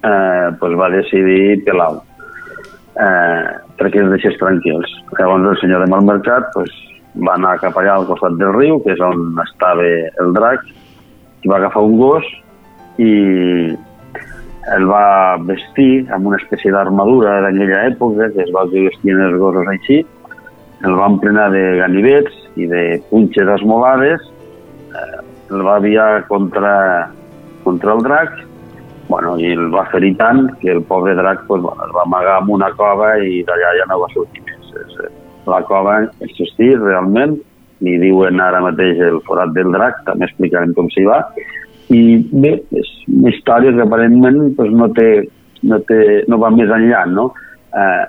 eh, 0.03 0.49
pues, 0.61 0.79
va 0.79 0.91
decidir 0.95 1.65
pelar-ho 1.67 2.05
eh, 2.95 3.45
perquè 3.79 4.03
els 4.03 4.13
deixés 4.15 4.39
tranquils. 4.41 4.91
Llavors 5.19 5.53
el 5.53 5.61
senyor 5.63 5.85
de 5.85 5.91
Malmercat 5.91 6.51
pues, 6.55 6.73
va 7.17 7.37
anar 7.37 7.59
cap 7.61 7.77
allà 7.79 7.97
al 7.99 8.07
costat 8.09 8.39
del 8.41 8.55
riu, 8.57 8.81
que 8.85 8.95
és 8.95 9.03
on 9.05 9.33
estava 9.45 9.89
el 10.23 10.35
drac, 10.37 10.65
i 11.43 11.51
va 11.51 11.59
agafar 11.59 11.83
un 11.83 11.97
gos 11.99 12.29
i 13.03 13.13
el 14.73 14.85
va 14.87 15.37
vestir 15.43 16.07
amb 16.15 16.29
una 16.31 16.39
espècie 16.39 16.71
d'armadura 16.71 17.41
d'aquella 17.43 17.87
època, 17.91 18.31
que 18.35 18.45
es 18.45 18.53
va 18.55 18.69
que 18.71 18.87
vestien 18.87 19.23
els 19.27 19.39
gossos 19.41 19.69
així, 19.73 20.03
el 20.87 20.95
va 20.99 21.09
emplenar 21.11 21.49
de 21.55 21.63
ganivets 21.81 22.39
i 22.57 22.69
de 22.71 22.85
punxes 23.11 23.51
esmolades, 23.57 24.23
el 25.53 25.67
va 25.67 25.77
aviar 25.77 26.27
contra, 26.29 27.11
contra 27.65 27.95
el 27.95 28.03
drac, 28.03 28.33
bueno, 29.09 29.35
i 29.39 29.53
el 29.53 29.69
va 29.75 29.85
ferir 29.93 30.15
tant 30.17 30.47
que 30.61 30.71
el 30.73 30.83
pobre 30.89 31.15
drac 31.19 31.45
pues, 31.47 31.61
bueno, 31.63 31.85
es 31.85 31.95
va 31.95 32.05
amagar 32.07 32.39
en 32.43 32.53
una 32.55 32.71
cova 32.79 33.17
i 33.21 33.43
d'allà 33.49 33.75
ja 33.79 33.89
no 33.91 34.01
va 34.03 34.11
sortir 34.15 34.45
més. 34.47 34.71
És, 34.85 34.95
eh, 35.05 35.11
la 35.51 35.61
cova 35.69 35.99
existís 36.25 36.79
realment, 36.81 37.37
li 37.83 37.99
diuen 37.99 38.41
ara 38.41 38.63
mateix 38.63 39.01
el 39.03 39.21
forat 39.27 39.53
del 39.57 39.73
drac, 39.75 40.01
també 40.07 40.29
explicarem 40.29 40.73
com 40.77 40.89
s'hi 40.95 41.05
va, 41.09 41.19
i 41.93 42.03
bé, 42.31 42.55
és 42.79 42.91
una 43.11 43.33
història 43.35 43.75
que 43.75 43.85
aparentment 43.85 44.55
pues, 44.57 44.71
no, 44.73 44.89
té, 44.97 45.09
no, 45.67 45.81
té, 45.89 46.01
no 46.31 46.39
va 46.41 46.53
més 46.55 46.71
enllà, 46.73 47.05
no? 47.11 47.33
Eh, 47.75 48.05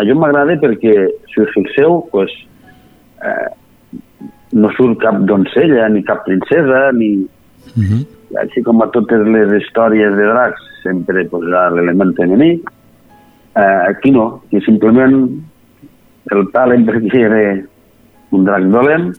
allò 0.00 0.16
m'agrada 0.18 0.56
perquè, 0.62 0.94
si 1.30 1.44
us 1.44 1.52
fixeu, 1.54 2.00
pues, 2.10 2.32
eh, 3.22 3.50
no 4.52 4.70
surt 4.76 5.00
cap 5.00 5.20
doncella, 5.28 5.88
ni 5.88 6.02
cap 6.04 6.24
princesa, 6.24 6.90
ni... 6.92 7.14
Uh 7.76 7.82
-huh. 7.82 8.02
Així 8.40 8.62
com 8.62 8.80
a 8.82 8.86
totes 8.88 9.26
les 9.28 9.50
històries 9.60 10.16
de 10.16 10.24
dracs, 10.24 10.60
sempre 10.82 11.28
ha 11.28 11.70
l'element 11.70 12.14
femení. 12.16 12.62
Eh, 13.54 13.80
aquí 13.88 14.10
no, 14.10 14.42
aquí 14.46 14.60
simplement 14.64 15.28
el 16.30 16.50
talent 16.52 16.86
perquè 16.86 17.20
era 17.26 17.42
un 18.30 18.44
drac 18.44 18.64
dolent 18.72 19.12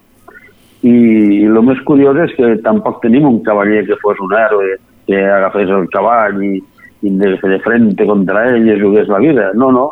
i, 0.81 1.45
el 1.45 1.59
més 1.61 1.79
curiós 1.87 2.17
és 2.25 2.33
que 2.35 2.55
tampoc 2.65 3.01
tenim 3.03 3.27
un 3.29 3.41
cavaller 3.45 3.85
que 3.85 3.99
fos 4.01 4.19
un 4.19 4.33
héroe 4.33 4.77
que 5.07 5.19
agafés 5.21 5.69
el 5.69 5.87
cavall 5.93 6.41
i, 6.43 6.57
i 7.03 7.11
de 7.19 7.35
de 7.37 7.59
frente 7.59 8.07
contra 8.09 8.47
ell 8.49 8.67
i 8.67 8.79
jugués 8.81 9.07
la 9.07 9.19
vida. 9.19 9.51
No, 9.53 9.71
no. 9.71 9.85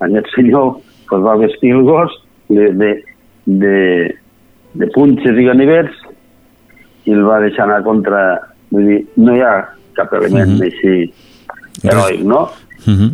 Aquest 0.00 0.30
senyor 0.34 0.78
pues, 1.08 1.22
va 1.22 1.36
vestir 1.36 1.74
el 1.74 1.82
gos 1.82 2.12
de, 2.48 2.72
de, 2.72 2.90
de, 3.46 3.76
de 4.74 4.86
punxes 4.94 5.38
i 5.38 5.44
ganivets 5.46 5.94
i 7.06 7.12
el 7.12 7.22
va 7.26 7.40
deixar 7.40 7.64
anar 7.68 7.82
contra... 7.84 8.40
Vull 8.74 8.86
dir, 8.88 9.00
no 9.16 9.34
hi 9.36 9.40
ha 9.44 9.52
cap 9.94 10.12
element 10.12 10.50
mm 10.50 10.58
-hmm. 10.58 10.64
així 10.64 11.12
heroic, 11.84 12.22
no? 12.24 12.48
Uh 12.86 12.94
-huh. 12.94 13.10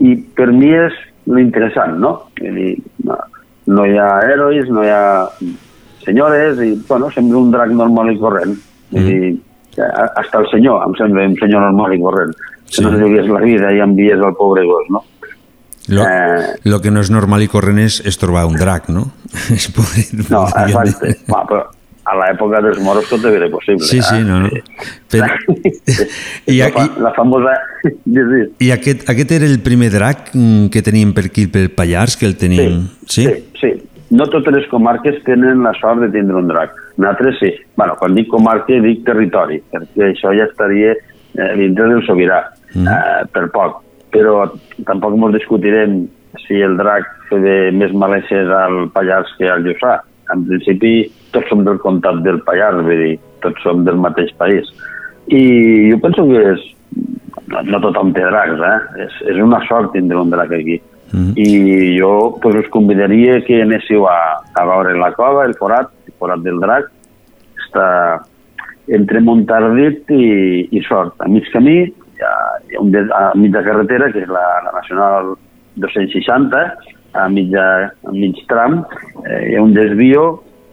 I 0.00 0.16
per 0.36 0.52
mi 0.52 0.72
és 0.74 0.92
l'interessant, 1.26 1.98
no? 1.98 2.22
Vull 2.40 2.54
dir, 2.54 2.76
no, 3.04 3.16
no 3.66 3.86
hi 3.86 3.96
ha 3.98 4.20
herois, 4.30 4.68
no 4.68 4.82
hi 4.84 4.88
ha 4.90 5.28
senyores, 6.04 6.58
i, 6.62 6.74
bueno, 6.88 7.10
sembla 7.10 7.38
un 7.38 7.50
drac 7.50 7.70
normal 7.70 8.12
i 8.12 8.18
corrent. 8.18 8.54
Vull 8.90 9.02
Mm. 9.02 9.06
dir, 9.06 9.38
a- 9.82 10.12
hasta 10.16 10.38
el 10.38 10.46
senyor, 10.50 10.82
em 10.86 10.94
sembla 10.94 11.26
un 11.26 11.36
senyor 11.36 11.60
normal 11.60 11.94
i 11.94 12.00
corrent. 12.00 12.34
Que 12.70 12.82
no 12.82 12.90
jugués 12.90 13.28
la 13.28 13.40
vida 13.40 13.72
i 13.72 13.80
enviés 13.80 14.20
al 14.20 14.34
pobre 14.34 14.64
gos, 14.64 14.84
no? 14.90 15.02
Lo, 15.88 16.02
Eh. 16.02 16.56
lo 16.64 16.80
que 16.80 16.90
no 16.90 17.00
és 17.00 17.10
normal 17.14 17.42
i 17.44 17.48
corrent 17.48 17.78
és, 17.78 18.00
és 18.04 18.16
trobar 18.18 18.46
un 18.50 18.56
drac, 18.58 18.88
no? 18.88 19.10
Es 19.54 19.68
podria- 19.70 20.24
No, 20.30 20.46
exacte. 20.64 21.16
Va, 21.30 21.44
però 21.46 21.64
a 22.06 22.14
l'època 22.20 22.60
dels 22.62 22.78
moros 22.78 23.08
tot 23.10 23.24
era 23.26 23.48
possible. 23.50 23.82
Sí, 23.86 24.00
sí, 24.02 24.16
eh? 24.20 24.22
no, 24.22 24.40
no. 24.44 24.50
Però, 25.10 25.26
I, 26.46 26.58
la, 26.60 26.68
i, 26.68 26.72
fa, 26.74 26.84
la 27.02 27.12
famosa... 27.16 27.54
Sí, 27.82 27.92
sí. 28.04 28.42
i 28.66 28.70
aquest, 28.74 29.08
aquest 29.10 29.32
era 29.38 29.46
el 29.46 29.58
primer 29.60 29.90
drac 29.94 30.30
mm, 30.34 30.68
que 30.74 30.82
teníem 30.86 31.12
per 31.16 31.24
aquí, 31.30 31.46
pel 31.50 31.70
Pallars, 31.74 32.16
que 32.16 32.26
el 32.30 32.36
teníem... 32.38 32.84
Sí? 33.10 33.26
sí, 33.26 33.44
sí. 33.60 33.72
No 34.14 34.28
totes 34.30 34.54
les 34.54 34.68
comarques 34.70 35.16
tenen 35.26 35.64
la 35.66 35.72
sort 35.80 35.98
de 36.04 36.08
tindre 36.14 36.36
un 36.38 36.46
drac. 36.46 36.70
Nosaltres 36.96 37.40
sí. 37.40 37.48
bueno, 37.74 37.96
quan 37.98 38.14
dic 38.14 38.28
comarca 38.30 38.78
dic 38.84 39.02
territori, 39.04 39.58
perquè 39.72 40.12
això 40.12 40.30
ja 40.38 40.46
estaria 40.46 40.92
eh, 40.94 41.52
dintre 41.58 41.88
del 41.94 42.04
sobirà, 42.06 42.42
Mm. 42.76 42.86
eh, 42.92 43.26
per 43.32 43.46
poc. 43.54 43.78
Però 44.16 44.46
tampoc 44.88 45.16
ens 45.18 45.36
discutirem 45.36 45.96
si 46.46 46.60
el 46.64 46.76
drac 46.80 47.08
feia 47.28 47.72
més 47.72 47.92
maleixes 47.92 48.48
al 48.52 48.86
Pallars 48.94 49.32
que 49.38 49.50
al 49.52 49.64
Lluçà. 49.66 49.98
En 50.32 50.42
principi, 50.48 50.94
tots 51.34 51.48
som 51.52 51.62
del 51.66 51.78
comtat 51.82 52.22
del 52.24 52.40
Pallars, 52.46 52.82
vull 52.86 53.02
dir, 53.02 53.14
tots 53.44 53.62
som 53.62 53.84
del 53.86 54.00
mateix 54.00 54.32
país. 54.40 54.68
I 55.28 55.42
jo 55.90 56.00
penso 56.02 56.26
que 56.30 56.42
és, 56.54 56.64
no, 57.52 57.62
no 57.70 57.80
tothom 57.82 58.12
té 58.16 58.24
dracs, 58.26 58.62
eh? 58.62 59.04
És, 59.06 59.18
és 59.34 59.42
una 59.42 59.60
sort 59.68 59.92
tindre 59.94 60.18
un 60.22 60.32
drac 60.34 60.54
aquí. 60.54 60.80
Mm. 61.12 61.34
I 61.38 61.98
jo 62.00 62.12
pues, 62.42 62.56
us 62.64 62.70
convidaria 62.74 63.40
que 63.46 63.60
anéssiu 63.62 64.08
a, 64.10 64.18
a 64.54 64.64
veure 64.66 64.96
la 64.98 65.12
cova, 65.18 65.44
el 65.46 65.54
forat, 65.58 65.92
el 66.06 66.16
forat 66.18 66.42
del 66.46 66.58
drac. 66.62 66.90
Està 67.66 67.86
entre 68.96 69.22
Montardit 69.22 70.10
i, 70.14 70.26
i 70.70 70.82
Sort. 70.86 71.18
A 71.22 71.30
mig 71.30 71.46
camí, 71.52 71.78
hi 72.16 72.24
ha, 72.24 72.34
hi 72.68 72.76
ha 72.76 72.82
un 72.82 72.92
de, 72.94 73.04
a 73.12 73.30
mitja 73.36 73.62
carretera, 73.66 74.10
que 74.12 74.24
és 74.24 74.32
la, 74.32 74.44
la 74.64 74.74
Nacional 74.78 75.34
260, 75.84 76.62
a, 77.16 77.28
mitja, 77.32 77.66
a 77.92 78.14
mig 78.16 78.40
tram, 78.50 78.80
eh, 79.24 79.42
hi 79.50 79.56
ha 79.56 79.64
un 79.64 79.74
desvio 79.76 80.26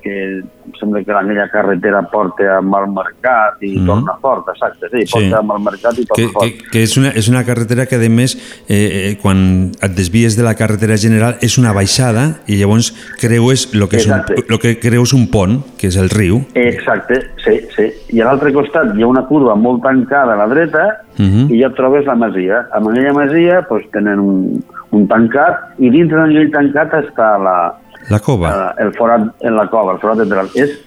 que 0.03 0.15
em 0.43 0.73
sembla 0.79 1.01
que 1.03 1.11
aquella 1.15 1.47
carretera 1.49 2.01
porta 2.11 2.57
a 2.57 2.61
Malmercat 2.61 3.61
i 3.63 3.77
mm. 3.79 3.85
torna 3.87 4.15
fort, 4.21 4.49
exacte, 4.53 4.89
sí, 4.91 5.05
Sí. 5.07 5.11
porta 5.13 5.39
a 5.39 5.41
Malmercat 5.41 5.97
i 5.99 6.03
Que, 6.03 6.07
torna 6.11 6.25
que, 6.25 6.31
fort. 6.33 6.69
que 6.71 6.83
és, 6.83 6.97
una, 6.97 7.09
és 7.15 7.29
una 7.31 7.43
carretera 7.47 7.85
que, 7.87 7.95
a 7.95 8.09
més, 8.09 8.35
eh, 8.67 8.75
eh, 8.75 9.17
quan 9.21 9.71
et 9.81 9.95
desvies 9.95 10.35
de 10.37 10.43
la 10.43 10.55
carretera 10.59 10.97
general, 10.97 11.37
és 11.41 11.57
una 11.57 11.73
baixada 11.73 12.41
i 12.47 12.59
llavors 12.59 12.91
creues 13.19 13.69
el 13.73 13.87
que, 13.89 13.97
és 13.97 14.07
un, 14.07 14.21
lo 14.49 14.59
que 14.59 14.77
creus 14.79 15.13
un 15.13 15.29
pont, 15.31 15.61
que 15.79 15.87
és 15.87 15.97
el 15.97 16.09
riu. 16.09 16.43
Exacte, 16.53 17.21
sí, 17.43 17.59
sí. 17.75 17.87
I 18.13 18.21
a 18.21 18.25
l'altre 18.29 18.51
costat 18.53 18.93
hi 18.97 19.03
ha 19.03 19.07
una 19.07 19.25
curva 19.25 19.55
molt 19.55 19.81
tancada 19.83 20.33
a 20.33 20.41
la 20.43 20.47
dreta 20.51 20.99
Mhm. 21.17 21.51
i 21.53 21.61
ja 21.61 21.69
trobes 21.77 22.05
la 22.05 22.15
masia. 22.15 22.67
Amb 22.73 22.89
aquella 22.89 23.13
masia 23.13 23.61
doncs, 23.69 23.85
tenen 23.93 24.19
un, 24.19 24.63
un 24.91 25.07
tancat 25.07 25.75
i 25.79 25.89
dintre 25.93 26.23
d'aquell 26.25 26.49
tancat 26.51 26.93
està 27.03 27.37
la, 27.37 27.57
La 28.09 28.19
cova. 28.19 28.73
eh, 28.77 28.83
el 28.83 28.93
forat 28.97 29.29
en 29.41 29.55
la 29.55 29.67
cova, 29.69 29.93
el 29.93 29.99
forat 29.99 30.17
de 30.17 30.25
dalt. 30.25 30.55
És 30.55 30.79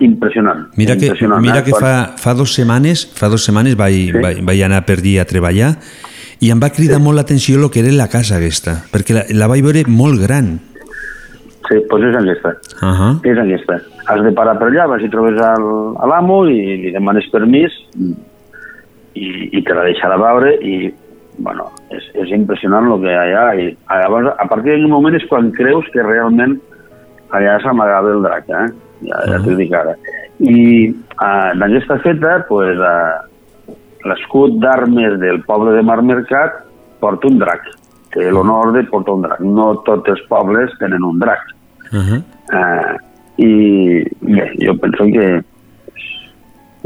impressionant. 0.00 0.66
Mira 0.76 0.96
que, 0.96 1.06
impressionant, 1.06 1.42
mira 1.42 1.58
eh? 1.60 1.64
que 1.64 1.72
fa, 1.72 2.14
fa 2.16 2.34
dos 2.34 2.54
setmanes, 2.54 3.06
fa 3.14 3.28
dos 3.28 3.44
setmanes 3.44 3.76
vaig, 3.76 4.12
Sí. 4.12 4.22
vaig, 4.22 4.40
vaig 4.42 4.62
anar 4.62 4.84
per 4.86 4.98
allí 4.98 5.18
a 5.18 5.24
treballar 5.26 5.76
i 6.40 6.50
em 6.50 6.60
va 6.60 6.70
cridar 6.70 6.98
molt 7.00 7.16
l'atenció 7.16 7.58
el 7.58 7.70
que 7.70 7.80
era 7.80 7.92
la 7.92 8.08
casa 8.08 8.36
aquesta, 8.36 8.84
perquè 8.92 9.14
la, 9.14 9.24
la 9.32 9.46
vaig 9.48 9.62
veure 9.64 9.84
molt 9.88 10.20
gran. 10.20 10.58
Sí, 11.66 11.80
doncs 11.90 12.04
és 12.06 12.16
aquesta. 12.16 12.54
Uh 12.80 12.94
-huh. 12.94 13.12
És 13.24 13.38
aquesta. 13.38 13.80
Has 14.06 14.22
de 14.22 14.32
parar 14.32 14.58
per 14.58 14.68
allà, 14.68 14.86
vas 14.88 15.02
i 15.02 15.08
trobes 15.10 15.34
l'amo 15.34 16.46
i 16.46 16.76
li 16.82 16.92
demanes 16.92 17.24
permís 17.32 17.72
i, 19.14 19.48
i 19.52 19.62
te 19.62 19.74
la 19.74 19.84
deixarà 19.84 20.16
veure 20.16 20.54
i, 20.62 20.94
bueno, 21.38 21.68
és, 21.90 22.04
és 22.14 22.32
impressionant 22.36 22.88
el 22.90 23.02
que 23.04 23.12
hi 23.12 23.36
ha. 23.36 23.46
I 23.54 23.68
llavors, 24.02 24.32
a 24.36 24.46
partir 24.50 24.72
d'aquell 24.72 24.90
moment 24.92 25.16
és 25.18 25.26
quan 25.30 25.52
creus 25.56 25.88
que 25.94 26.04
realment 26.04 26.58
allà 27.36 27.58
s'amagava 27.62 28.12
el 28.14 28.22
drac, 28.26 28.50
eh? 28.50 28.66
Ja, 29.06 29.22
ja 29.28 29.40
t'ho 29.44 29.56
dic 29.58 29.74
ara. 29.76 29.96
I 30.40 30.60
uh, 30.88 31.50
d'aquesta 31.60 31.98
feta, 32.04 32.38
pues, 32.48 32.78
uh, 32.80 33.76
l'escut 34.06 34.60
d'armes 34.62 35.18
del 35.20 35.42
poble 35.48 35.74
de 35.76 35.82
Marmercat 35.84 36.62
porta 37.02 37.28
un 37.28 37.40
drac. 37.42 37.66
Té 38.14 38.30
l'honor 38.30 38.72
de 38.76 38.84
portar 38.90 39.16
un 39.18 39.26
drac. 39.26 39.42
No 39.44 39.74
tots 39.88 40.14
els 40.14 40.22
pobles 40.30 40.72
tenen 40.80 41.04
un 41.04 41.18
drac. 41.20 41.42
Uh 41.92 41.98
-huh. 41.98 42.22
Eh, 42.52 42.96
I 43.36 43.50
bé, 44.20 44.52
jo 44.64 44.72
penso 44.80 45.04
que 45.04 45.44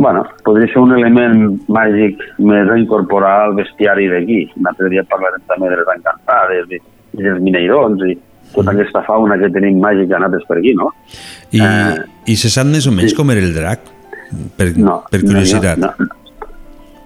bueno, 0.00 0.24
podria 0.44 0.66
ser 0.72 0.80
un 0.80 0.94
element 0.96 1.58
màgic 1.68 2.22
més 2.40 2.70
a 2.72 2.76
incorporar 2.80 3.34
al 3.44 3.54
bestiari 3.58 4.06
d'aquí. 4.08 4.38
Un 4.56 4.70
altre 4.70 4.88
dia 4.88 5.04
parlarem 5.10 5.42
també 5.50 5.68
de 5.68 5.76
les 5.82 5.90
encantades 5.94 6.72
i, 6.72 6.80
i 7.18 7.26
dels 7.26 7.42
mineirons 7.44 8.06
i 8.08 8.16
tota 8.54 8.72
aquesta 8.72 9.02
fauna 9.04 9.36
que 9.42 9.50
tenim 9.52 9.76
màgica 9.82 10.16
nosaltres 10.16 10.48
per 10.48 10.56
aquí, 10.56 10.72
no? 10.78 10.88
I, 11.52 11.60
I 12.32 12.38
se 12.40 12.48
sap 12.48 12.70
més 12.70 12.88
o 12.88 12.94
menys 12.96 13.12
com 13.18 13.34
era 13.34 13.44
el 13.44 13.52
drac? 13.52 13.84
Per, 14.56 14.70
No, 14.78 15.02
per 15.12 15.20
curiositat. 15.26 15.84
No, 15.84 15.92
no, 15.98 16.08
no. 16.08 16.48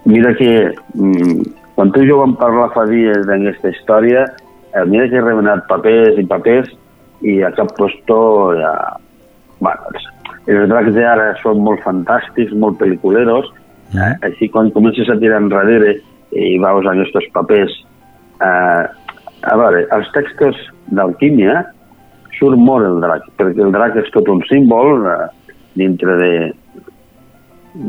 Mira 0.05 0.31
que 0.39 0.49
mm, 0.71 1.37
quan 1.75 1.91
tu 1.91 1.99
i 2.05 2.07
jo 2.07 2.21
vam 2.21 2.37
parlar 2.39 2.69
fa 2.77 2.87
dies 2.87 3.27
d'aquesta 3.27 3.75
història, 3.75 4.23
eh, 4.71 4.85
mira 4.87 5.09
que 5.11 5.19
he 5.19 5.25
remenat 5.25 5.67
papers 5.67 6.21
i 6.21 6.27
papers 6.31 6.71
i 7.27 7.41
a 7.43 7.51
cap 7.59 7.75
postó 7.75 8.21
ja... 8.55 8.75
Bueno, 9.59 9.91
els, 10.47 10.57
els 10.61 10.69
dracs 10.69 10.93
d'ara 10.95 11.31
són 11.41 11.61
molt 11.65 11.81
fantàstics, 11.83 12.53
molt 12.53 12.77
pel·liculeros, 12.81 13.51
eh, 13.95 14.13
així 14.29 14.49
quan 14.49 14.71
comences 14.71 15.09
a 15.09 15.17
tirar 15.21 15.41
enrere 15.41 15.97
i 16.31 16.57
veus 16.59 16.85
aquests 16.85 17.31
papers... 17.33 17.73
Eh, 18.41 18.83
a 19.45 19.53
veure, 19.59 19.83
als 19.93 20.07
textos 20.15 20.57
d'alquímia 20.89 21.59
surt 22.39 22.57
molt 22.57 22.83
el 22.87 22.97
drac, 23.03 23.21
perquè 23.37 23.61
el 23.61 23.71
drac 23.71 23.95
és 24.01 24.09
tot 24.11 24.27
un 24.27 24.41
símbol 24.49 25.05
eh, 25.05 25.27
dintre 25.77 26.15
de, 26.17 26.31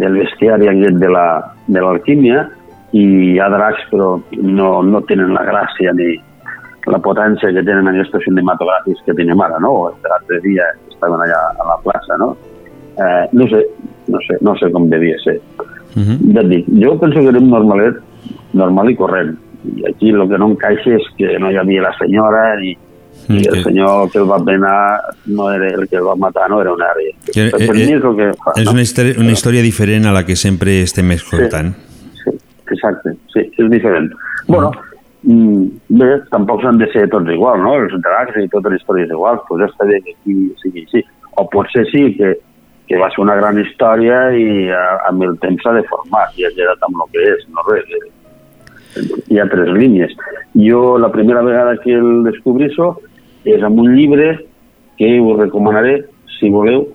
del 0.02 0.18
bestiari 0.20 0.68
aquest 0.68 0.98
de 1.00 1.08
la- 1.08 1.54
de 1.66 1.80
l'alquímia 1.80 2.42
i 2.92 3.02
hi 3.32 3.38
ha 3.40 3.48
dracs 3.50 3.86
però 3.90 4.20
no, 4.42 4.82
no 4.82 5.00
tenen 5.08 5.32
la 5.34 5.42
gràcia 5.48 5.92
ni 5.96 6.12
la 6.86 7.00
potència 7.02 7.50
que 7.56 7.64
tenen 7.66 7.88
aquests 7.90 8.20
cinematogràfics 8.26 9.00
que 9.06 9.14
tenim 9.18 9.40
ara, 9.42 9.56
no? 9.58 9.72
L'altre 10.04 10.38
dia 10.44 10.66
estaven 10.92 11.18
allà 11.24 11.40
a 11.56 11.66
la 11.72 11.78
plaça, 11.82 12.18
no? 12.20 12.34
Eh, 12.96 13.28
no 13.32 13.46
sé, 13.48 13.62
no 14.08 14.18
sé, 14.26 14.38
no 14.40 14.56
sé 14.56 14.70
com 14.72 14.88
devia 14.88 15.18
ser. 15.24 15.40
Uh 15.96 16.02
-huh. 16.02 16.34
Ja 16.34 16.40
et 16.40 16.48
dic, 16.48 16.66
jo 16.82 16.98
penso 16.98 17.20
que 17.20 17.28
era 17.28 17.38
un 17.38 17.50
normalet 17.50 17.96
normal 18.52 18.90
i 18.90 18.96
corrent. 18.96 19.38
I 19.76 19.84
aquí 19.90 20.10
el 20.10 20.28
que 20.28 20.38
no 20.38 20.50
encaixa 20.50 20.94
és 20.94 21.02
que 21.18 21.38
no 21.38 21.50
hi 21.50 21.56
havia 21.56 21.82
la 21.82 21.92
senyora 21.98 22.56
ni, 22.60 22.76
i 23.28 23.46
el 23.46 23.54
que- 23.54 23.62
senyor 23.62 24.10
que 24.10 24.18
el 24.18 24.30
va 24.30 24.38
penar 24.44 25.00
no 25.26 25.50
era 25.50 25.66
el 25.74 25.88
que 25.88 25.96
el 25.96 26.06
va 26.06 26.14
matar, 26.14 26.48
no 26.48 26.60
era 26.60 26.72
una 26.72 26.86
àrea. 26.86 27.12
Que, 27.32 27.50
per, 27.50 27.66
per 27.66 27.74
mi 27.74 27.82
és 27.82 28.04
el 28.04 28.16
que 28.16 28.32
fa, 28.44 28.52
és 28.56 28.64
no? 28.66 28.72
una, 28.72 28.82
història, 28.82 29.14
una 29.18 29.32
història 29.32 29.62
diferent 29.62 30.06
a 30.06 30.12
la 30.12 30.24
que 30.24 30.36
sempre 30.36 30.82
estem 30.82 31.10
escoltant. 31.10 31.74
Exacte, 32.70 33.14
sí, 33.32 33.40
és 33.58 33.70
diferent. 33.70 34.10
Bueno, 34.48 34.70
mm, 35.22 35.66
bé, 35.88 36.10
tampoc 36.30 36.62
s'han 36.62 36.78
de 36.78 36.88
ser 36.92 37.08
tots 37.08 37.30
iguals, 37.30 37.62
no? 37.62 37.76
Els 37.82 37.94
dracs 38.02 38.36
i 38.42 38.48
totes 38.48 38.72
les 38.72 38.80
històries 38.82 39.10
iguals, 39.10 39.40
doncs 39.48 39.62
ja 39.62 39.70
està 39.72 39.86
bé 39.86 40.00
que 40.02 40.14
aquí 40.16 40.52
sigui 40.62 40.84
així. 40.86 41.04
O 41.36 41.48
potser 41.50 41.86
sí 41.92 42.16
que, 42.16 42.36
que 42.86 42.98
va 42.98 43.08
ser 43.10 43.22
una 43.24 43.34
gran 43.36 43.58
història 43.58 44.30
i 44.38 44.68
a, 44.70 44.82
amb 45.08 45.22
el 45.26 45.38
temps 45.42 45.62
s'ha 45.64 45.72
deformat 45.74 46.36
i 46.38 46.44
ha 46.46 46.52
quedat 46.54 46.82
amb 46.86 47.02
el 47.02 47.10
que 47.12 47.24
és, 47.32 47.46
no 47.50 47.64
res. 47.70 47.84
eh, 47.90 48.12
Hi 49.28 49.38
ha 49.42 49.48
tres 49.50 49.68
línies. 49.76 50.14
Jo 50.56 50.96
la 50.98 51.10
primera 51.12 51.42
vegada 51.42 51.76
que 51.82 51.92
el 51.92 52.22
descobrisso 52.24 52.94
és 53.44 53.62
amb 53.62 53.78
un 53.82 53.94
llibre 53.94 54.46
que 54.96 55.20
us 55.20 55.38
recomanaré, 55.38 56.04
si 56.38 56.48
voleu, 56.50 56.86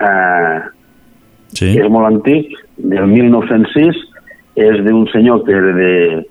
eh, 0.00 0.60
Sí. 1.52 1.76
és 1.78 1.88
molt 1.90 2.06
antic, 2.06 2.52
del 2.78 3.06
1906, 3.06 3.96
és 4.56 4.84
d'un 4.84 5.06
senyor 5.12 5.44
que 5.44 5.52
era 5.52 5.72
de 5.74 6.26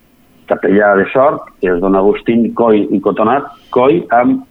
capellà 0.47 0.95
de 0.97 1.05
sort, 1.13 1.41
que 1.61 1.67
és 1.69 1.79
don 1.79 1.95
Agustín 1.95 2.53
Coll 2.53 2.87
i 2.89 2.99
Cotonat, 3.01 3.43
Coll 3.69 4.03
amb 4.09 4.43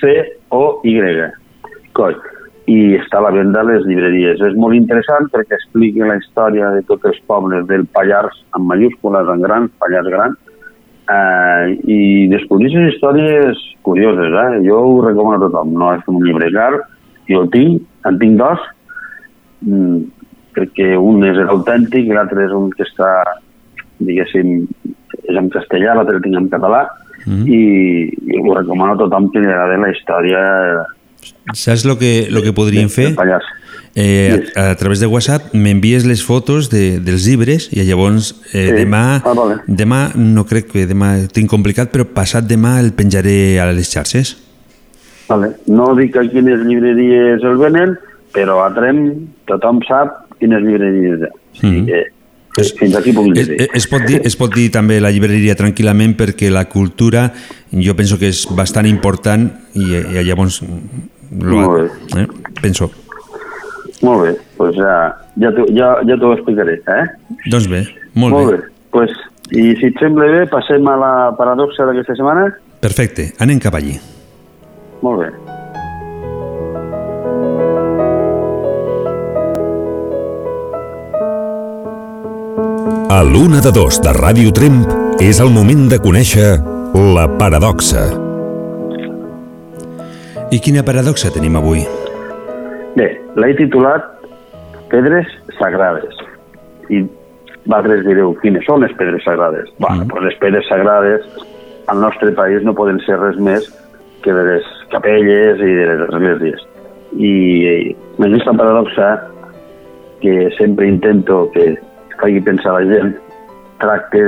C-O-Y, 0.00 1.30
Coll, 1.92 2.16
i 2.68 2.96
està 2.98 3.18
a 3.18 3.24
la 3.26 3.32
venda 3.34 3.62
a 3.62 3.66
les 3.66 3.84
llibreries. 3.88 4.40
És 4.40 4.56
molt 4.60 4.76
interessant 4.76 5.28
perquè 5.32 5.56
explica 5.56 6.08
la 6.08 6.18
història 6.20 6.70
de 6.76 6.84
tots 6.88 7.08
els 7.10 7.18
pobles 7.30 7.66
del 7.70 7.86
Pallars, 7.94 8.36
amb 8.56 8.68
majúscules, 8.70 9.28
en 9.32 9.42
gran, 9.46 9.68
Pallars 9.80 10.10
gran, 10.12 10.36
eh, 11.10 11.78
i 11.84 12.28
descobrir 12.32 12.70
les 12.74 12.94
històries 12.94 13.58
curioses. 13.82 14.36
Eh? 14.44 14.62
Jo 14.68 14.80
ho 14.84 15.00
recomano 15.06 15.40
a 15.40 15.48
tothom. 15.48 15.74
No 15.78 15.92
és 15.96 16.06
un 16.06 16.22
llibre 16.24 16.52
car, 16.54 16.72
jo 17.30 17.44
el 17.44 17.50
tinc, 17.50 17.82
en 18.06 18.18
tinc 18.18 18.38
dos, 18.38 18.64
mm, 19.66 20.00
perquè 20.54 20.94
un 20.98 21.24
és 21.24 21.38
l'autèntic 21.38 22.06
i 22.06 22.16
l'altre 22.16 22.44
és 22.44 22.52
un 22.52 22.70
que 22.70 22.84
està, 22.84 23.10
diguéssim, 23.98 24.66
és 25.24 25.36
en 25.36 25.50
castellà, 25.50 25.94
l'altre 25.94 26.16
el 26.16 26.22
tinc 26.22 26.36
en 26.36 26.50
català, 26.50 26.88
Mhm. 27.26 27.46
i, 27.46 27.60
i 28.32 28.38
ho 28.40 28.54
recomano 28.54 28.94
a 28.94 28.96
tothom 28.96 29.28
que 29.30 29.40
li 29.40 29.50
agradi 29.50 29.80
la 29.80 29.90
història 29.92 30.40
Saps 31.54 31.84
el 31.84 31.96
que, 31.98 32.28
lo 32.30 32.42
que 32.42 32.52
podríem 32.52 32.88
fer? 32.88 33.14
Pallars. 33.14 33.44
Eh, 33.96 34.52
a, 34.54 34.70
a 34.70 34.76
través 34.78 35.00
de 35.00 35.06
WhatsApp 35.10 35.48
m'envies 35.52 36.04
les 36.06 36.22
fotos 36.22 36.68
de, 36.70 37.00
dels 37.02 37.24
llibres 37.26 37.66
i 37.74 37.82
llavors 37.82 38.36
eh, 38.52 38.68
Sí. 38.68 38.76
demà, 38.84 39.20
Ah, 39.24 39.32
vale. 39.34 39.56
demà, 39.66 40.12
no 40.14 40.44
crec 40.46 40.68
que 40.70 40.86
demà 40.86 41.26
tinc 41.32 41.50
complicat, 41.50 41.90
però 41.90 42.04
passat 42.06 42.46
demà 42.46 42.78
el 42.78 42.92
penjaré 42.94 43.58
a 43.58 43.66
les 43.72 43.90
xarxes. 43.90 44.36
Vale. 45.28 45.56
No 45.66 45.94
dic 45.98 46.14
a 46.16 46.22
quines 46.30 46.62
llibreries 46.66 47.42
el 47.42 47.56
venen, 47.58 47.96
però 48.32 48.60
a 48.64 48.70
Trem 48.74 49.26
tothom 49.50 49.82
sap 49.88 50.28
quines 50.38 50.62
llibreries 50.62 51.20
hi 51.20 51.26
ha. 51.26 51.34
O 51.34 51.58
sigui 51.58 51.84
que 51.90 52.04
fins 52.78 52.96
aquí 52.98 53.12
puc 53.14 53.30
Es, 53.38 53.48
dir. 53.48 53.68
es, 53.74 53.86
pot 53.86 54.02
dir, 54.06 54.20
es 54.26 54.36
pot 54.36 54.52
dir 54.54 54.70
també 54.74 54.98
la 55.00 55.10
llibreria 55.14 55.54
tranquil·lament 55.58 56.16
perquè 56.18 56.50
la 56.50 56.64
cultura 56.68 57.28
jo 57.70 57.94
penso 57.96 58.18
que 58.18 58.30
és 58.32 58.42
bastant 58.56 58.88
important 58.90 59.46
i, 59.74 59.86
i 59.94 60.24
llavors 60.26 60.60
lo, 60.62 61.60
Molt 61.62 62.16
eh, 62.18 62.26
penso. 62.60 62.90
Molt 64.02 64.24
bé, 64.24 64.32
doncs 64.58 64.78
ja, 64.80 64.94
ja 65.44 65.50
t'ho 65.54 65.66
ja, 65.76 65.90
ja 66.08 66.16
explicaré, 66.34 66.78
eh? 66.88 67.04
Doncs 67.52 67.68
bé, 67.70 67.84
molt, 68.14 68.34
Molt 68.34 68.50
bé. 68.50 68.56
bé. 68.56 68.62
Pues, 68.90 69.12
I 69.50 69.74
si 69.78 69.90
et 69.90 69.98
sembla 70.00 70.26
bé, 70.30 70.46
passem 70.50 70.86
a 70.88 70.96
la 70.98 71.12
paradoxa 71.38 71.86
d'aquesta 71.86 72.16
setmana? 72.18 72.48
Perfecte, 72.80 73.32
anem 73.38 73.60
cap 73.62 73.74
allí. 73.78 73.96
Molt 75.02 75.22
bé. 75.22 75.30
A 83.20 83.22
l'una 83.22 83.58
de 83.60 83.68
dos 83.68 83.98
de 84.00 84.14
Ràdio 84.16 84.48
Tremp 84.56 84.86
és 85.20 85.42
el 85.44 85.50
moment 85.52 85.82
de 85.92 85.98
conèixer 86.00 86.54
la 87.12 87.26
paradoxa. 87.36 88.06
I 90.48 90.60
quina 90.64 90.80
paradoxa 90.86 91.28
tenim 91.34 91.58
avui? 91.60 91.82
Bé, 92.94 93.08
l'he 93.36 93.50
titulat 93.58 94.06
Pedres 94.88 95.28
Sagrades. 95.58 96.22
I 96.88 97.02
vosaltres 97.66 98.06
direu, 98.06 98.32
quines 98.40 98.64
són 98.64 98.86
les 98.86 98.96
pedres 98.96 99.28
sagrades? 99.28 99.68
Mm. 99.68 99.84
Bueno, 99.84 100.08
pues 100.14 100.24
les 100.30 100.40
pedres 100.40 100.72
sagrades 100.72 101.28
al 101.92 102.00
nostre 102.00 102.32
país 102.40 102.64
no 102.64 102.72
poden 102.72 103.04
ser 103.04 103.20
res 103.20 103.36
més 103.36 103.68
que 104.24 104.32
de 104.32 104.46
les 104.48 104.72
capelles 104.96 105.60
i 105.60 105.76
de 105.82 105.92
les 105.92 106.08
esglésies. 106.08 106.64
I 107.20 107.36
en 108.16 108.30
aquesta 108.32 108.56
paradoxa 108.64 109.12
que 110.24 110.48
sempre 110.56 110.88
intento 110.88 111.50
que 111.52 111.76
faci 112.20 112.40
pensar 112.44 112.76
la 112.76 112.86
gent, 112.88 113.14
tracte 113.80 114.22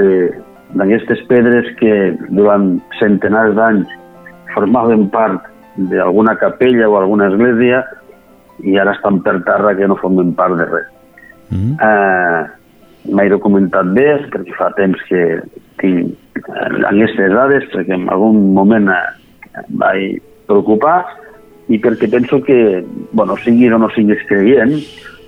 d'aquestes 0.72 1.20
pedres 1.28 1.68
que 1.80 2.16
durant 2.32 2.78
centenars 2.98 3.54
d'anys 3.58 3.90
formaven 4.54 5.08
part 5.12 5.44
d'alguna 5.76 6.36
capella 6.40 6.88
o 6.88 6.96
alguna 6.98 7.28
església 7.32 7.82
i 8.64 8.78
ara 8.78 8.94
estan 8.96 9.20
per 9.24 9.38
terra 9.44 9.74
que 9.76 9.88
no 9.88 9.98
formen 10.00 10.34
part 10.36 10.56
de 10.60 10.66
res. 10.68 10.90
Mm. 11.50 11.76
Eh, 11.76 12.42
M'he 13.02 13.24
documentat 13.26 13.88
bé 13.96 14.04
perquè 14.30 14.54
fa 14.54 14.68
temps 14.76 15.00
que 15.08 15.22
tinc 15.80 16.12
eh, 16.38 16.68
aquestes 16.86 17.32
dades 17.34 17.64
perquè 17.72 17.96
en 17.96 18.06
algun 18.14 18.52
moment 18.54 18.92
eh, 18.94 19.64
vaig 19.80 20.20
preocupar 20.46 21.00
i 21.72 21.80
perquè 21.82 22.08
penso 22.12 22.38
que, 22.46 22.84
bueno, 23.12 23.34
sigui 23.42 23.70
o 23.72 23.78
no 23.80 23.88
siguis 23.94 24.22
creient, 24.28 24.76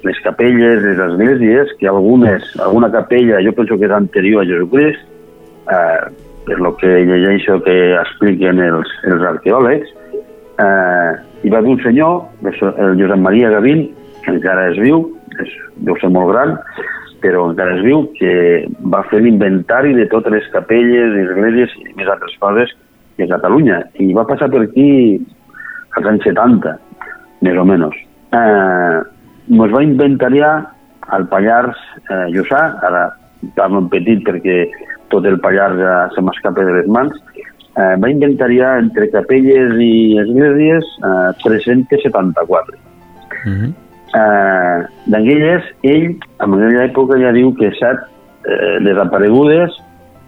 les 0.05 0.21
capelles, 0.21 0.83
les 0.83 0.99
esglésies, 0.99 1.73
que 1.81 1.89
algunes, 1.89 2.45
alguna 2.61 2.91
capella 2.93 3.41
jo 3.45 3.55
penso 3.57 3.79
que 3.79 3.89
és 3.89 3.95
anterior 3.97 4.43
a 4.43 4.49
Jesucrist, 4.49 5.01
eh, 5.73 6.01
per 6.45 6.59
lo 6.61 6.75
que 6.77 6.91
llegeixo 7.09 7.61
que 7.65 7.77
expliquen 7.97 8.61
els, 8.61 8.91
els 9.09 9.25
arqueòlegs, 9.33 9.93
eh, 10.61 11.13
hi 11.43 11.53
va 11.53 11.61
haver 11.61 11.73
un 11.73 11.83
senyor, 11.83 12.21
el 12.45 12.99
Josep 13.01 13.21
Maria 13.21 13.51
Gavín, 13.57 13.87
que 14.25 14.35
encara 14.37 14.69
és 14.73 14.81
viu, 14.81 15.07
és, 15.41 15.57
deu 15.89 15.97
ser 16.01 16.13
molt 16.13 16.33
gran, 16.33 16.59
però 17.25 17.47
encara 17.49 17.79
és 17.79 17.85
viu, 17.87 18.05
que 18.19 18.35
va 18.93 19.03
fer 19.09 19.23
l'inventari 19.25 19.97
de 19.97 20.05
totes 20.13 20.37
les 20.37 20.51
capelles, 20.53 21.17
esglésies 21.25 21.73
i 21.81 21.97
més 21.97 22.13
altres 22.13 22.37
coses 22.41 22.77
de 23.17 23.29
Catalunya. 23.31 23.81
I 24.01 24.13
va 24.13 24.27
passar 24.29 24.51
per 24.53 24.67
aquí 24.67 25.17
als 25.97 26.13
anys 26.13 26.29
70, 26.29 26.77
més 27.47 27.57
o 27.57 27.65
menys. 27.69 27.97
Eh, 28.35 29.01
ens 29.51 29.75
va 29.75 29.83
inventariar 29.85 30.55
al 31.15 31.29
Pallars 31.29 31.77
eh, 32.09 32.27
Lluçà, 32.33 32.63
ara 32.87 33.09
parlo 33.57 33.85
en 33.85 33.91
petit 33.93 34.23
perquè 34.25 34.65
tot 35.13 35.27
el 35.29 35.39
Pallars 35.41 35.79
ja 35.81 35.95
se 36.15 36.25
m'escapa 36.25 36.65
de 36.65 36.79
les 36.79 36.89
mans, 36.89 37.15
eh, 37.77 37.95
va 38.01 38.11
inventariar 38.11 38.79
entre 38.83 39.11
capelles 39.13 39.77
i 39.81 40.19
esglésies 40.23 40.91
eh, 41.05 41.31
374. 41.43 42.79
Mm 43.45 43.55
-hmm. 43.55 43.71
eh, 44.21 44.79
D'aquelles, 45.07 45.65
ell, 45.83 46.17
en 46.41 46.55
aquella 46.55 46.85
època 46.89 47.19
ja 47.21 47.33
diu 47.33 47.55
que 47.55 47.71
set 47.81 48.01
eh, 48.49 48.79
desaparegudes, 48.81 49.77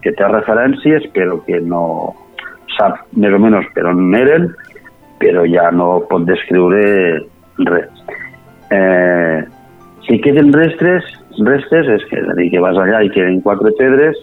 que 0.02 0.12
té 0.12 0.28
referències, 0.28 1.08
però 1.14 1.40
que 1.46 1.60
no 1.60 2.14
sap 2.76 3.00
més 3.16 3.32
o 3.32 3.38
menys 3.38 3.66
per 3.74 3.86
on 3.86 4.14
eren, 4.14 4.54
però 5.18 5.46
ja 5.48 5.70
no 5.70 6.00
pot 6.10 6.26
descriure 6.28 7.22
res. 7.58 7.90
Eh, 8.70 9.44
si 10.06 10.20
queden 10.20 10.52
restes, 10.52 11.04
restes, 11.38 11.88
és, 11.88 12.04
que, 12.10 12.20
és 12.20 12.28
a 12.30 12.34
dir, 12.38 12.50
que 12.52 12.62
vas 12.62 12.78
allà 12.78 13.02
i 13.04 13.12
queden 13.14 13.40
quatre 13.44 13.72
pedres, 13.78 14.18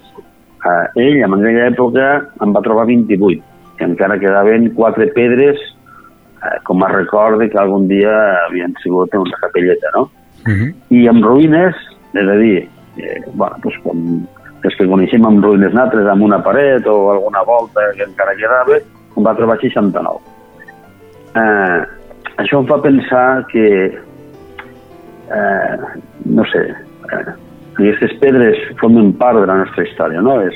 eh, 0.63 1.03
ell, 1.03 1.21
en 1.21 1.37
aquella 1.37 1.69
època, 1.69 2.09
en 2.43 2.55
va 2.55 2.63
trobar 2.65 2.87
28, 2.89 3.41
que 3.77 3.87
encara 3.87 4.19
quedaven 4.21 4.69
quatre 4.77 5.09
pedres 5.15 5.59
eh, 5.59 6.57
com 6.67 6.83
a 6.83 6.91
record 6.91 7.43
que 7.43 7.59
algun 7.59 7.87
dia 7.91 8.13
havien 8.45 8.75
sigut 8.83 9.13
una 9.19 9.41
capelleta, 9.41 9.91
no? 9.95 10.09
Uh 10.43 10.51
-huh. 10.51 10.69
I 10.89 11.07
amb 11.07 11.23
ruïnes, 11.23 11.75
és 12.13 12.27
a 12.27 12.37
dir, 12.37 12.69
eh, 12.97 13.21
bueno, 13.33 13.55
doncs 13.63 13.77
com 13.83 14.27
els 14.63 14.75
que 14.75 14.87
coneixem 14.87 15.25
amb 15.25 15.43
ruïnes 15.43 15.73
natres, 15.73 16.07
amb 16.07 16.23
una 16.23 16.41
paret 16.43 16.85
o 16.87 17.11
alguna 17.11 17.43
volta 17.43 17.81
que 17.95 18.03
encara 18.03 18.35
quedava, 18.35 18.79
en 19.17 19.23
va 19.23 19.35
trobar 19.35 19.59
69. 19.59 20.19
Eh, 21.35 21.81
això 22.37 22.59
em 22.59 22.67
fa 22.67 22.81
pensar 22.81 23.45
que 23.51 23.91
eh, 25.32 26.01
no 26.26 26.45
sé, 26.51 26.63
eh, 27.11 27.34
aquestes 27.74 28.13
pedres 28.21 28.59
formen 28.80 29.13
part 29.17 29.39
de 29.39 29.47
la 29.47 29.63
nostra 29.63 29.86
història, 29.88 30.21
no? 30.21 30.39
És, 30.45 30.55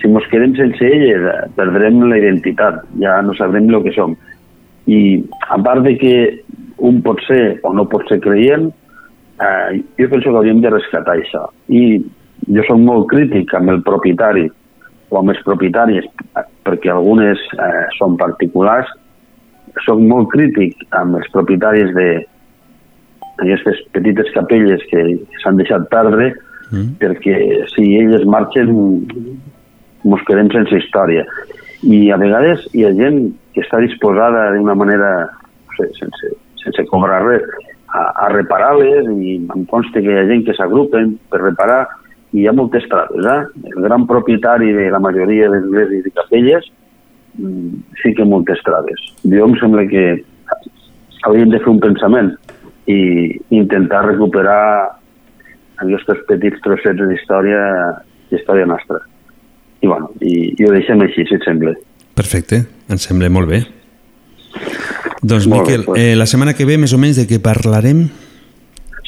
si 0.00 0.10
ens 0.10 0.26
quedem 0.30 0.54
sense 0.58 0.84
elles, 0.84 1.24
eh, 1.30 1.48
perdrem 1.56 2.02
la 2.10 2.18
identitat, 2.20 2.82
ja 3.00 3.20
no 3.22 3.34
sabrem 3.34 3.70
el 3.70 3.82
que 3.82 3.94
som. 3.96 4.16
I 4.86 5.24
a 5.48 5.58
part 5.64 5.82
de 5.86 5.96
que 5.98 6.14
un 6.78 7.00
pot 7.02 7.20
ser 7.26 7.60
o 7.64 7.72
no 7.72 7.86
pot 7.88 8.04
ser 8.08 8.20
creient, 8.20 8.68
eh, 9.40 9.80
jo 9.98 10.08
penso 10.10 10.30
que 10.30 10.36
hauríem 10.36 10.60
de 10.60 10.70
rescatar 10.70 11.16
això. 11.16 11.48
I 11.68 12.02
jo 12.52 12.66
soc 12.68 12.78
molt 12.78 13.08
crític 13.08 13.54
amb 13.54 13.70
el 13.70 13.82
propietari 13.82 14.50
o 15.08 15.18
amb 15.18 15.30
els 15.32 15.40
propietaris, 15.46 16.04
perquè 16.66 16.90
algunes 16.92 17.40
eh, 17.56 17.86
són 17.98 18.18
particulars, 18.20 18.90
soc 19.86 19.98
molt 19.98 20.28
crític 20.30 20.76
amb 20.94 21.16
els 21.18 21.30
propietaris 21.32 21.94
de, 21.96 22.08
aquestes 23.42 23.80
petites 23.94 24.30
capelles 24.34 24.82
que 24.90 25.02
s'han 25.42 25.58
deixat 25.58 25.88
perdre 25.90 26.32
mm. 26.70 26.94
perquè 27.00 27.36
si 27.74 27.88
elles 27.98 28.26
marxen 28.30 28.70
ens 30.04 30.26
quedem 30.28 30.50
sense 30.52 30.78
història 30.78 31.24
i 31.82 32.08
a 32.14 32.18
vegades 32.20 32.64
hi 32.72 32.84
ha 32.86 32.94
gent 32.96 33.20
que 33.54 33.64
està 33.64 33.80
disposada 33.82 34.50
d'una 34.54 34.76
manera 34.78 35.10
no 35.26 35.78
sé, 35.78 35.90
sense, 35.98 36.34
sense 36.62 36.86
cobrar 36.90 37.22
res 37.26 37.44
a, 37.94 38.06
a 38.26 38.30
reparar-les 38.32 39.10
i 39.18 39.36
em 39.42 39.66
consta 39.70 40.00
que 40.00 40.10
hi 40.10 40.18
ha 40.20 40.28
gent 40.30 40.46
que 40.46 40.56
s'agrupen 40.58 41.16
per 41.30 41.42
reparar 41.42 41.82
i 42.34 42.42
hi 42.42 42.48
ha 42.50 42.54
moltes 42.56 42.86
traves. 42.90 43.26
Eh? 43.30 43.70
El 43.70 43.84
gran 43.86 44.06
propietari 44.10 44.72
de 44.74 44.88
la 44.90 44.98
majoria 45.02 45.50
d'esglésies 45.52 46.08
i 46.08 46.14
capelles 46.16 46.66
mm, 47.38 47.84
sí 48.02 48.14
que 48.18 48.26
moltes 48.26 48.62
traves. 48.66 49.04
Jo 49.30 49.46
em 49.46 49.54
sembla 49.60 49.86
que 49.90 50.04
hauríem 51.24 51.52
de 51.54 51.62
fer 51.62 51.70
un 51.70 51.80
pensament 51.84 52.34
i 52.90 53.00
intentar 53.56 54.04
recuperar 54.06 54.64
aquests 55.82 56.26
petits 56.28 56.60
trossets 56.64 57.00
d'història 57.08 57.62
història 58.34 58.66
nostra. 58.66 59.00
I, 59.80 59.86
bueno, 59.86 60.10
i, 60.20 60.54
i 60.56 60.66
ho 60.66 60.72
deixem 60.72 61.02
així, 61.04 61.26
si 61.28 61.36
et 61.36 61.46
sembla. 61.46 61.74
Perfecte, 62.16 62.62
em 62.90 63.00
sembla 63.00 63.30
molt 63.32 63.50
bé. 63.50 63.62
Doncs, 65.24 65.46
molt 65.48 65.64
Miquel, 65.64 65.82
bé, 65.82 65.86
pues. 65.86 66.00
eh, 66.00 66.14
la 66.16 66.28
setmana 66.30 66.54
que 66.56 66.66
ve, 66.68 66.78
més 66.80 66.94
o 66.94 67.00
menys, 67.00 67.18
de 67.20 67.26
què 67.28 67.40
parlarem? 67.42 68.04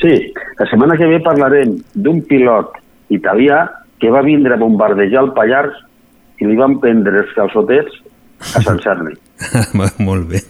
Sí, 0.01 0.15
la 0.59 0.69
setmana 0.69 0.97
que 0.99 1.09
ve 1.09 1.21
parlarem 1.25 1.77
d'un 1.95 2.23
pilot 2.29 2.77
italià 3.15 3.63
que 4.01 4.11
va 4.13 4.25
vindre 4.27 4.57
a 4.57 4.61
bombardejar 4.61 5.23
el 5.25 5.33
Pallars 5.37 5.77
i 6.41 6.49
li 6.49 6.57
van 6.59 6.77
prendre 6.83 7.23
els 7.23 7.33
calçotets 7.37 8.03
a 8.55 8.63
Sant 8.65 8.83
Cerni. 8.85 9.15
molt 10.07 10.29
bé. 10.33 10.43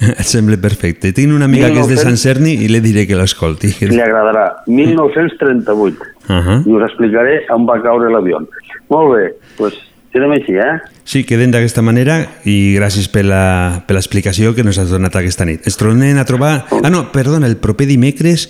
Et 0.20 0.26
sembla 0.28 0.58
perfecte. 0.60 1.12
Tinc 1.16 1.34
una 1.34 1.48
amiga 1.48 1.68
1900... 1.68 1.74
que 1.76 1.94
és 1.94 1.96
de 1.96 2.10
Sant 2.10 2.20
Cerni 2.20 2.54
i 2.64 2.68
li 2.70 2.80
diré 2.84 3.06
que 3.08 3.18
l'escolti. 3.18 3.72
Li 3.92 4.02
agradarà. 4.02 4.46
1938. 4.66 6.12
Uh 6.28 6.34
-huh. 6.34 6.60
I 6.66 6.76
us 6.76 6.86
explicaré 6.90 7.42
on 7.54 7.66
va 7.66 7.80
caure 7.82 8.10
l'avió. 8.10 8.40
Molt 8.88 9.14
bé, 9.14 9.24
doncs 9.24 9.56
pues, 9.56 9.74
quedem 10.12 10.30
així, 10.32 10.54
eh? 10.54 10.80
Sí, 11.04 11.24
quedem 11.24 11.50
d'aquesta 11.50 11.82
manera 11.82 12.26
i 12.44 12.76
gràcies 12.78 13.08
per 13.08 13.24
l'explicació 13.24 14.54
que 14.54 14.62
nos 14.62 14.78
has 14.78 14.90
donat 14.90 15.16
aquesta 15.16 15.44
nit. 15.44 15.66
Ens 15.66 15.76
tornem 15.76 16.18
a 16.18 16.24
trobar... 16.24 16.66
Ah, 16.82 16.90
no, 16.90 17.10
perdona, 17.12 17.46
el 17.46 17.56
proper 17.56 17.86
dimecres 17.86 18.48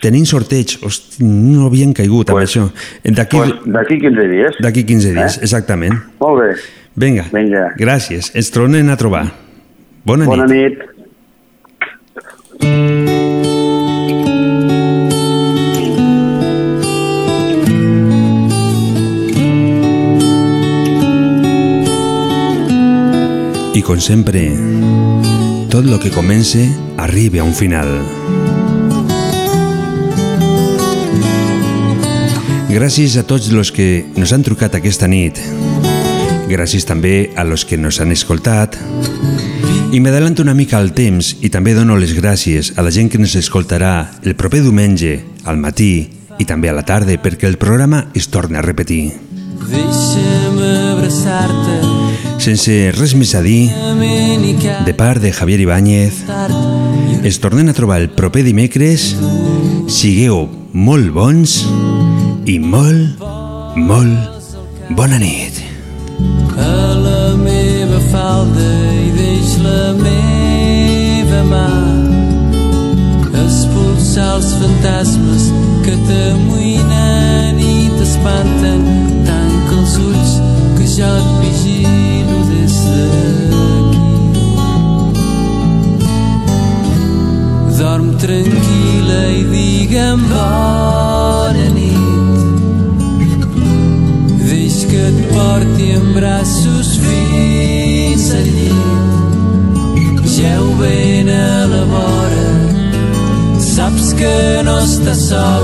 tenim 0.00 0.24
sorteig. 0.24 0.78
Hosti, 0.82 1.24
no 1.24 1.66
havien 1.66 1.92
caigut 1.92 2.30
pues, 2.30 2.56
amb 2.56 2.70
això. 2.70 3.14
D'aquí 3.16 3.36
pues, 3.36 3.52
15 4.00 4.28
dies. 4.28 4.56
D'aquí 4.60 4.84
15 4.84 5.12
dies, 5.12 5.36
eh? 5.36 5.42
exactament. 5.42 6.00
Molt 6.20 6.42
bé. 6.42 6.50
Vinga, 6.96 7.28
Vinga. 7.32 7.70
gràcies. 7.78 8.32
Ens 8.34 8.50
tornem 8.50 8.88
a 8.90 8.96
trobar. 9.00 9.49
Bona, 10.04 10.24
Bona 10.24 10.46
nit. 10.46 10.78
nit. 10.78 11.00
I 23.74 23.82
com 23.82 24.00
sempre, 24.00 24.50
tot 25.70 25.84
lo 25.84 26.00
que 26.00 26.10
comence 26.10 26.66
arriba 26.96 27.40
a 27.40 27.44
un 27.44 27.54
final. 27.54 27.88
Gràcies 32.70 33.16
a 33.16 33.24
tots 33.26 33.50
los 33.52 33.72
que 33.72 34.06
nos 34.16 34.32
han 34.32 34.44
trucat 34.46 34.76
aquesta 34.78 35.08
nit. 35.10 35.40
Gràcies 36.50 36.86
també 36.86 37.30
a 37.36 37.44
los 37.44 37.64
que 37.64 37.76
nos 37.76 38.00
han 38.00 38.12
escoltat. 38.12 38.78
I 39.92 39.98
m'adalanto 39.98 40.42
una 40.42 40.54
mica 40.54 40.78
al 40.78 40.92
temps 40.94 41.32
i 41.42 41.48
també 41.50 41.72
dono 41.74 41.96
les 41.98 42.12
gràcies 42.14 42.72
a 42.78 42.84
la 42.86 42.92
gent 42.94 43.08
que 43.10 43.18
ens 43.18 43.34
escoltarà 43.34 44.20
el 44.22 44.36
proper 44.38 44.60
diumenge, 44.62 45.16
al 45.50 45.58
matí 45.58 46.06
i 46.38 46.46
també 46.46 46.70
a 46.70 46.76
la 46.76 46.84
tarda 46.86 47.16
perquè 47.18 47.48
el 47.50 47.58
programa 47.58 48.04
es 48.14 48.30
torna 48.30 48.60
a 48.60 48.62
repetir. 48.62 49.10
Deixa'm 49.66 50.62
abraçar-te 50.62 51.80
Sense 52.40 52.72
res 52.96 53.12
més 53.18 53.34
a 53.36 53.42
dir, 53.44 53.68
de 54.86 54.94
part 54.96 55.20
de 55.20 55.32
Javier 55.34 55.58
Ibáñez, 55.60 56.22
es 57.26 57.40
tornem 57.42 57.68
a 57.68 57.76
trobar 57.76 57.98
el 58.00 58.08
proper 58.16 58.46
dimecres. 58.46 59.10
Sigueu 59.90 60.46
molt 60.72 61.12
bons 61.12 61.60
i 62.48 62.56
molt, 62.62 63.20
molt 63.76 64.94
bona 64.96 65.20
nit. 65.20 65.60
meva 66.56 67.19
falda 68.12 68.70
i 69.04 69.10
deix 69.16 69.50
la 69.64 69.92
meva 70.00 71.42
mà 71.50 71.68
expulsar 73.44 74.28
els 74.36 74.50
fantasmes 74.60 75.44
que 75.84 75.94
t'amoïnen 76.08 77.60
i 77.60 77.76
t'espanten 77.96 78.80
tanca 79.28 79.74
els 79.80 79.94
ulls 80.06 80.32
que 80.78 80.86
jo 80.96 81.10
et 81.20 81.30
vigilo 81.44 82.38
des 82.50 82.76
d'aquí 82.94 84.06
dorm 87.80 88.08
tranquil·la 88.24 89.22
i 89.38 89.42
digue'm 89.54 90.20
bona 90.32 91.68
nit 91.76 92.10
Deix 94.50 94.76
que 94.90 95.00
et 95.08 95.18
porti 95.32 95.86
en 95.96 96.06
braços 96.16 96.69
que 104.80 104.86
no 104.86 105.59